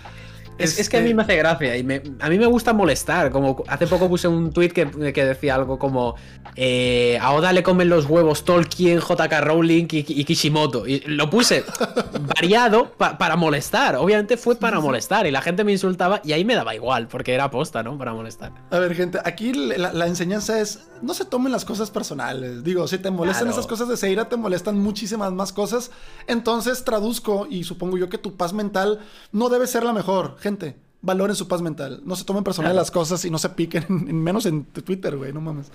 Es, 0.58 0.89
que 0.89 0.97
a 0.97 1.01
mí 1.01 1.14
me 1.14 1.24
hace 1.24 1.36
gracia 1.36 1.78
y 1.78 1.82
a 2.20 2.30
mí 2.30 2.38
me 2.38 2.45
gusta 2.45 2.74
molestar. 2.74 3.32
Como 3.32 3.64
hace 3.68 3.88
poco 3.88 4.10
puse 4.10 4.28
un 4.28 4.51
tweet 4.51 4.70
que, 4.70 4.86
decía 4.86 5.55
algo 5.55 5.78
como 5.78 6.16
eh, 6.55 7.18
a 7.22 7.34
Oda 7.34 7.53
le 7.53 7.64
comen 7.64 7.89
los 7.89 8.05
huevos 8.05 8.43
Tolkien, 8.45 8.99
JK 8.99 9.41
Rowling 9.41 9.88
y, 9.91 10.24
Kishimoto. 10.24 10.88
Y 10.88 10.99
lo 11.01 11.30
puse 11.30 11.64
variado 12.36 12.91
para 12.91 13.36
molestar. 13.36 13.95
Obviamente 13.95 14.38
fue 14.38 14.55
para 14.55 14.80
molestar 14.80 15.28
y 15.28 15.32
la 15.32 15.41
gente 15.41 15.64
me 15.64 15.72
insultaba 15.72 16.22
y 16.24 16.34
ahí 16.34 16.45
me 16.45 16.55
daba 16.55 16.76
igual 16.76 17.08
porque 17.08 17.34
era 17.34 17.51
posta, 17.51 17.84
¿no? 17.84 17.97
Para 17.97 18.14
molestar. 18.14 18.51
A 18.72 18.80
ver, 18.80 18.95
gente, 18.95 19.20
aquí 19.24 19.53
la, 19.53 20.08
enseñanza 20.08 20.60
es 20.60 20.88
no 21.01 21.14
se 21.14 21.26
tomen 21.26 21.51
las 21.51 21.66
cosas 21.66 21.91
personales. 21.91 22.64
Digo, 22.64 22.88
si 22.88 22.97
te 22.97 23.12
molestan 23.12 23.49
esas 23.49 23.68
cosas 23.68 23.88
de 23.88 23.97
Seira, 23.97 24.30
te 24.30 24.38
molestan 24.38 24.80
muchísimas 24.80 25.32
más 25.32 25.53
cosas. 25.53 25.91
Entonces 26.28 26.84
traduzco 26.84 27.47
y 27.49 27.64
supongo 27.64 27.97
yo 27.97 28.10
que 28.10 28.18
tu 28.18 28.36
paz 28.36 28.53
mental 28.53 28.99
no 29.32 29.49
debe 29.49 29.68
ser 29.68 29.84
la 29.84 29.93
mejor 29.93 30.38
gente, 30.48 30.78
valoren 31.02 31.36
su 31.36 31.48
paz 31.48 31.62
mental. 31.62 32.02
No 32.06 32.16
se 32.16 32.24
tomen 32.24 32.43
personal 32.43 32.76
las 32.76 32.91
cosas 32.91 33.24
y 33.26 33.30
no 33.30 33.38
se 33.38 33.50
piquen, 33.50 33.86
menos 34.24 34.45
en 34.45 34.64
Twitter, 34.66 35.18
güey, 35.18 35.34
no 35.34 35.41
mames. 35.41 35.72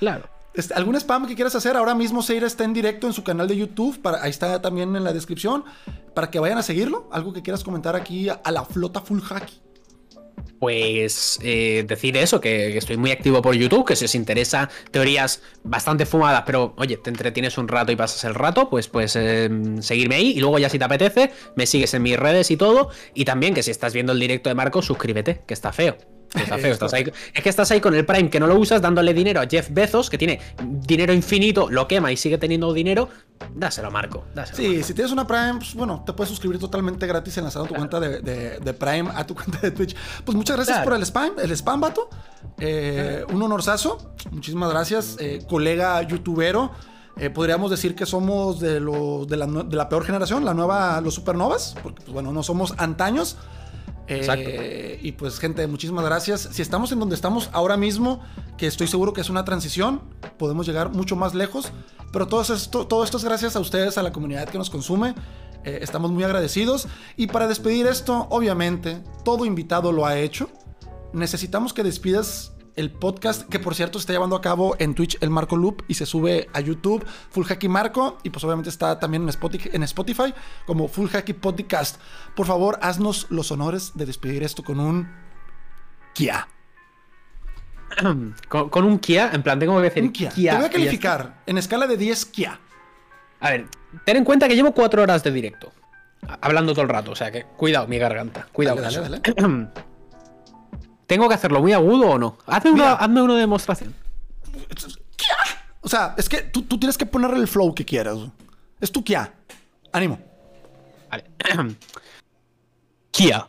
Claro. 0.00 0.28
Este, 0.54 0.72
¿Algún 0.74 0.94
spam 0.94 1.26
que 1.26 1.34
quieras 1.34 1.54
hacer? 1.56 1.76
Ahora 1.76 1.94
mismo 1.94 2.22
Seira 2.22 2.46
está 2.46 2.64
en 2.64 2.72
directo 2.72 3.06
en 3.06 3.12
su 3.12 3.24
canal 3.24 3.48
de 3.48 3.56
YouTube. 3.56 4.00
Para, 4.00 4.22
ahí 4.22 4.30
está 4.30 4.62
también 4.62 4.94
en 4.94 5.02
la 5.02 5.12
descripción. 5.12 5.64
Para 6.14 6.30
que 6.30 6.38
vayan 6.38 6.58
a 6.58 6.62
seguirlo. 6.62 7.08
¿Algo 7.10 7.32
que 7.32 7.42
quieras 7.42 7.64
comentar 7.64 7.96
aquí 7.96 8.28
a, 8.28 8.34
a 8.34 8.52
la 8.52 8.64
flota 8.64 9.00
full 9.00 9.20
hack? 9.20 9.50
Pues 10.58 11.38
eh, 11.42 11.84
decir 11.86 12.16
eso, 12.16 12.40
que, 12.40 12.76
estoy 12.76 12.96
muy 12.96 13.10
activo 13.10 13.42
por 13.42 13.54
YouTube, 13.54 13.86
que 13.86 13.96
si 13.96 14.04
os 14.04 14.14
interesa 14.14 14.70
teorías 14.90 15.42
bastante 15.62 16.06
fumadas, 16.06 16.42
pero 16.46 16.74
oye, 16.76 16.96
te 16.96 17.10
entretienes 17.10 17.58
un 17.58 17.68
rato 17.68 17.92
y 17.92 17.96
pasas 17.96 18.24
el 18.24 18.34
rato, 18.34 18.70
pues, 18.70 18.88
pues 18.88 19.16
em, 19.16 19.82
seguirme 19.82 20.16
ahí 20.16 20.32
y 20.36 20.40
luego 20.40 20.58
ya 20.58 20.68
si 20.68 20.78
te 20.78 20.84
apetece, 20.84 21.32
me 21.56 21.66
sigues 21.66 21.94
en 21.94 22.02
mis 22.02 22.18
redes 22.18 22.50
y 22.50 22.56
todo, 22.56 22.90
y 23.14 23.24
también 23.24 23.54
que 23.54 23.62
si 23.62 23.70
estás 23.70 23.92
viendo 23.92 24.12
el 24.12 24.20
directo 24.20 24.48
de 24.48 24.54
Marco, 24.54 24.82
suscríbete, 24.82 25.42
que 25.46 25.54
está 25.54 25.72
feo. 25.72 26.13
Está 26.34 26.58
feo, 26.58 26.72
estás 26.72 26.92
ahí. 26.94 27.04
Es 27.32 27.42
que 27.42 27.48
estás 27.48 27.70
ahí 27.70 27.80
con 27.80 27.94
el 27.94 28.04
Prime 28.04 28.30
que 28.30 28.40
no 28.40 28.46
lo 28.46 28.58
usas, 28.58 28.82
dándole 28.82 29.14
dinero 29.14 29.40
a 29.40 29.46
Jeff 29.46 29.68
Bezos, 29.70 30.10
que 30.10 30.18
tiene 30.18 30.40
dinero 30.62 31.12
infinito, 31.12 31.70
lo 31.70 31.86
quema 31.86 32.10
y 32.12 32.16
sigue 32.16 32.38
teniendo 32.38 32.72
dinero. 32.72 33.08
Dáselo 33.54 33.88
a 33.88 33.90
Marco. 33.90 34.24
sí, 34.52 34.82
si 34.82 34.94
tienes 34.94 35.12
una 35.12 35.26
Prime, 35.26 35.54
pues 35.58 35.74
bueno, 35.74 36.02
te 36.04 36.12
puedes 36.12 36.30
suscribir 36.30 36.58
totalmente 36.58 37.06
gratis 37.06 37.36
enlazando 37.38 37.68
tu 37.68 37.74
cuenta 37.74 38.00
de, 38.00 38.76
Prime 38.78 39.10
a 39.14 39.26
tu 39.26 39.34
cuenta 39.36 39.58
de 39.58 39.70
Twitch. 39.70 39.94
Pues 40.24 40.36
muchas 40.36 40.56
gracias 40.56 40.80
por 40.80 40.94
el 40.94 41.02
spam, 41.02 41.32
el 41.42 41.50
spam, 41.52 41.80
vato. 41.80 42.08
Eh, 42.58 43.24
un 43.32 43.42
honorazo. 43.42 44.14
Muchísimas 44.30 44.70
gracias, 44.70 45.16
eh, 45.20 45.44
colega 45.48 46.02
youtubero. 46.02 46.72
Eh, 47.16 47.30
podríamos 47.30 47.70
decir 47.70 47.94
que 47.94 48.06
somos 48.06 48.58
de, 48.58 48.80
los 48.80 49.28
de, 49.28 49.36
la, 49.36 49.46
de 49.46 49.76
la 49.76 49.88
peor 49.88 50.04
generación, 50.04 50.44
la 50.44 50.52
nueva, 50.52 51.00
los 51.00 51.14
supernovas, 51.14 51.76
porque 51.80 52.02
pues 52.02 52.12
bueno, 52.12 52.32
no 52.32 52.42
somos 52.42 52.74
antaños. 52.76 53.36
Eh, 54.06 54.98
y 55.02 55.12
pues 55.12 55.38
gente, 55.38 55.66
muchísimas 55.66 56.04
gracias. 56.04 56.48
Si 56.52 56.62
estamos 56.62 56.92
en 56.92 57.00
donde 57.00 57.14
estamos 57.14 57.50
ahora 57.52 57.76
mismo, 57.76 58.20
que 58.56 58.66
estoy 58.66 58.86
seguro 58.86 59.12
que 59.12 59.20
es 59.20 59.30
una 59.30 59.44
transición, 59.44 60.02
podemos 60.38 60.66
llegar 60.66 60.90
mucho 60.90 61.16
más 61.16 61.34
lejos. 61.34 61.72
Pero 62.12 62.28
todo 62.28 62.42
esto, 62.42 62.86
todo 62.86 63.02
esto 63.02 63.16
es 63.16 63.24
gracias 63.24 63.56
a 63.56 63.60
ustedes, 63.60 63.98
a 63.98 64.02
la 64.02 64.12
comunidad 64.12 64.48
que 64.48 64.58
nos 64.58 64.70
consume. 64.70 65.14
Eh, 65.64 65.78
estamos 65.82 66.10
muy 66.10 66.24
agradecidos. 66.24 66.88
Y 67.16 67.26
para 67.26 67.48
despedir 67.48 67.86
esto, 67.86 68.26
obviamente, 68.30 69.02
todo 69.24 69.44
invitado 69.44 69.92
lo 69.92 70.06
ha 70.06 70.18
hecho. 70.18 70.48
Necesitamos 71.12 71.72
que 71.72 71.82
despidas 71.82 72.53
el 72.76 72.90
podcast, 72.90 73.48
que 73.48 73.58
por 73.58 73.74
cierto 73.74 73.98
se 73.98 74.02
está 74.02 74.12
llevando 74.12 74.36
a 74.36 74.40
cabo 74.40 74.76
en 74.78 74.94
Twitch 74.94 75.16
el 75.20 75.30
Marco 75.30 75.56
Loop 75.56 75.82
y 75.88 75.94
se 75.94 76.06
sube 76.06 76.48
a 76.52 76.60
YouTube 76.60 77.04
Full 77.30 77.44
Hacky 77.44 77.68
Marco 77.68 78.18
y 78.22 78.30
pues 78.30 78.44
obviamente 78.44 78.70
está 78.70 78.98
también 78.98 79.22
en 79.22 79.28
Spotify, 79.28 79.70
en 79.72 79.82
Spotify 79.84 80.34
como 80.66 80.88
Full 80.88 81.08
Hacky 81.08 81.34
Podcast. 81.34 82.00
Por 82.34 82.46
favor, 82.46 82.78
haznos 82.82 83.26
los 83.30 83.50
honores 83.50 83.92
de 83.94 84.06
despedir 84.06 84.42
esto 84.42 84.62
con 84.62 84.80
un 84.80 85.08
Kia. 86.14 86.48
con, 88.48 88.84
un 88.84 88.98
Kia, 88.98 89.30
en 89.32 89.42
plan, 89.42 89.58
tengo 89.58 89.76
que 89.76 89.82
decir 89.82 90.02
un 90.02 90.12
Kia. 90.12 90.30
Te 90.30 90.56
voy 90.56 90.64
a 90.64 90.70
calificar 90.70 91.42
en 91.46 91.58
escala 91.58 91.86
de 91.86 91.96
10 91.96 92.26
Kia. 92.26 92.60
A 93.40 93.50
ver, 93.50 93.66
ten 94.04 94.16
en 94.16 94.24
cuenta 94.24 94.48
que 94.48 94.56
llevo 94.56 94.72
4 94.72 95.02
horas 95.02 95.22
de 95.22 95.30
directo. 95.30 95.72
Hablando 96.40 96.72
todo 96.72 96.82
el 96.82 96.88
rato, 96.88 97.10
o 97.10 97.16
sea 97.16 97.30
que 97.30 97.44
cuidado 97.44 97.86
mi 97.86 97.98
garganta. 97.98 98.46
Cuidado. 98.50 98.80
Dale, 98.80 98.98
dale, 98.98 99.20
dale. 99.20 99.70
¿Tengo 101.06 101.28
que 101.28 101.34
hacerlo 101.34 101.60
muy 101.60 101.72
agudo 101.72 102.10
o 102.10 102.18
no? 102.18 102.38
Hazme, 102.46 102.70
una, 102.72 103.34
demostración. 103.34 103.94
O 105.80 105.88
sea, 105.88 106.14
es 106.16 106.28
que 106.28 106.42
tú, 106.42 106.62
tienes 106.78 106.96
que 106.96 107.06
ponerle 107.06 107.38
el 107.38 107.48
flow 107.48 107.74
que 107.74 107.84
quieras. 107.84 108.18
Es 108.80 108.90
tu 108.90 109.04
Kia. 109.04 109.32
Ánimo. 109.92 110.18
Vale. 111.10 111.24
Kia. 113.10 113.46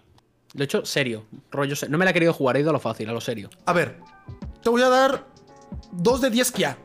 De 0.53 0.63
hecho, 0.63 0.85
serio. 0.85 1.25
Rollo 1.51 1.75
No 1.89 1.97
me 1.97 2.05
la 2.05 2.11
he 2.11 2.13
querido 2.13 2.33
jugar, 2.33 2.57
he 2.57 2.59
ido 2.59 2.69
a 2.69 2.73
lo 2.73 2.79
fácil, 2.79 3.09
a 3.09 3.13
lo 3.13 3.21
serio. 3.21 3.49
A 3.65 3.73
ver, 3.73 3.99
te 4.61 4.69
voy 4.69 4.81
a 4.81 4.89
dar 4.89 5.25
2 5.91 6.21
de 6.21 6.29
10 6.29 6.51
Kia. 6.51 6.77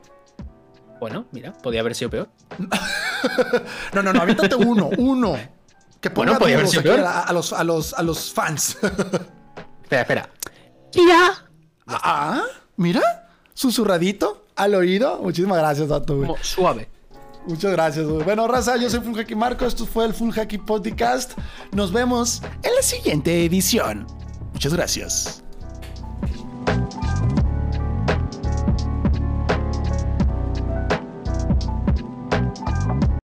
Bueno, 0.99 1.27
mira, 1.33 1.53
podía 1.53 1.81
haber 1.81 1.95
sido 1.95 2.11
peor. 2.11 2.29
no, 3.95 4.03
no, 4.03 4.13
no, 4.13 4.21
avítate 4.21 4.55
uno, 4.55 4.91
uno. 4.99 5.37
Que 6.01 6.11
bueno, 6.11 6.39
podía 6.39 6.57
haber 6.57 6.69
sido 6.69 6.83
peor. 6.83 7.01
A, 7.01 7.33
los, 7.33 7.53
a, 7.53 7.65
los, 7.65 7.95
a 7.95 8.03
los 8.03 8.33
fans. 8.33 8.77
espera, 9.83 10.03
espera. 10.03 10.31
¡Ya! 10.93 11.47
Ah, 11.87 12.43
mira, 12.77 13.29
susurradito 13.55 14.47
al 14.57 14.75
oído. 14.75 15.19
Muchísimas 15.23 15.59
gracias, 15.59 15.89
Dato. 15.89 16.19
Como 16.19 16.37
suave. 16.43 16.89
Muchas 17.47 17.73
gracias. 17.73 18.07
Bueno, 18.07 18.47
raza, 18.47 18.77
yo 18.77 18.91
soy 18.91 19.01
Full 19.01 19.17
Hacky 19.19 19.35
Marco. 19.35 19.65
Esto 19.65 19.87
fue 19.87 20.05
el 20.05 20.15
Full 20.15 20.33
Hacky 20.33 20.59
Podcast. 20.59 21.33
Nos 21.73 21.93
vemos 21.93 22.43
en 22.63 22.75
la 22.75 22.83
siguiente 22.83 23.45
edición. 23.45 24.07
Muchas 24.53 24.75
gracias. 24.75 25.43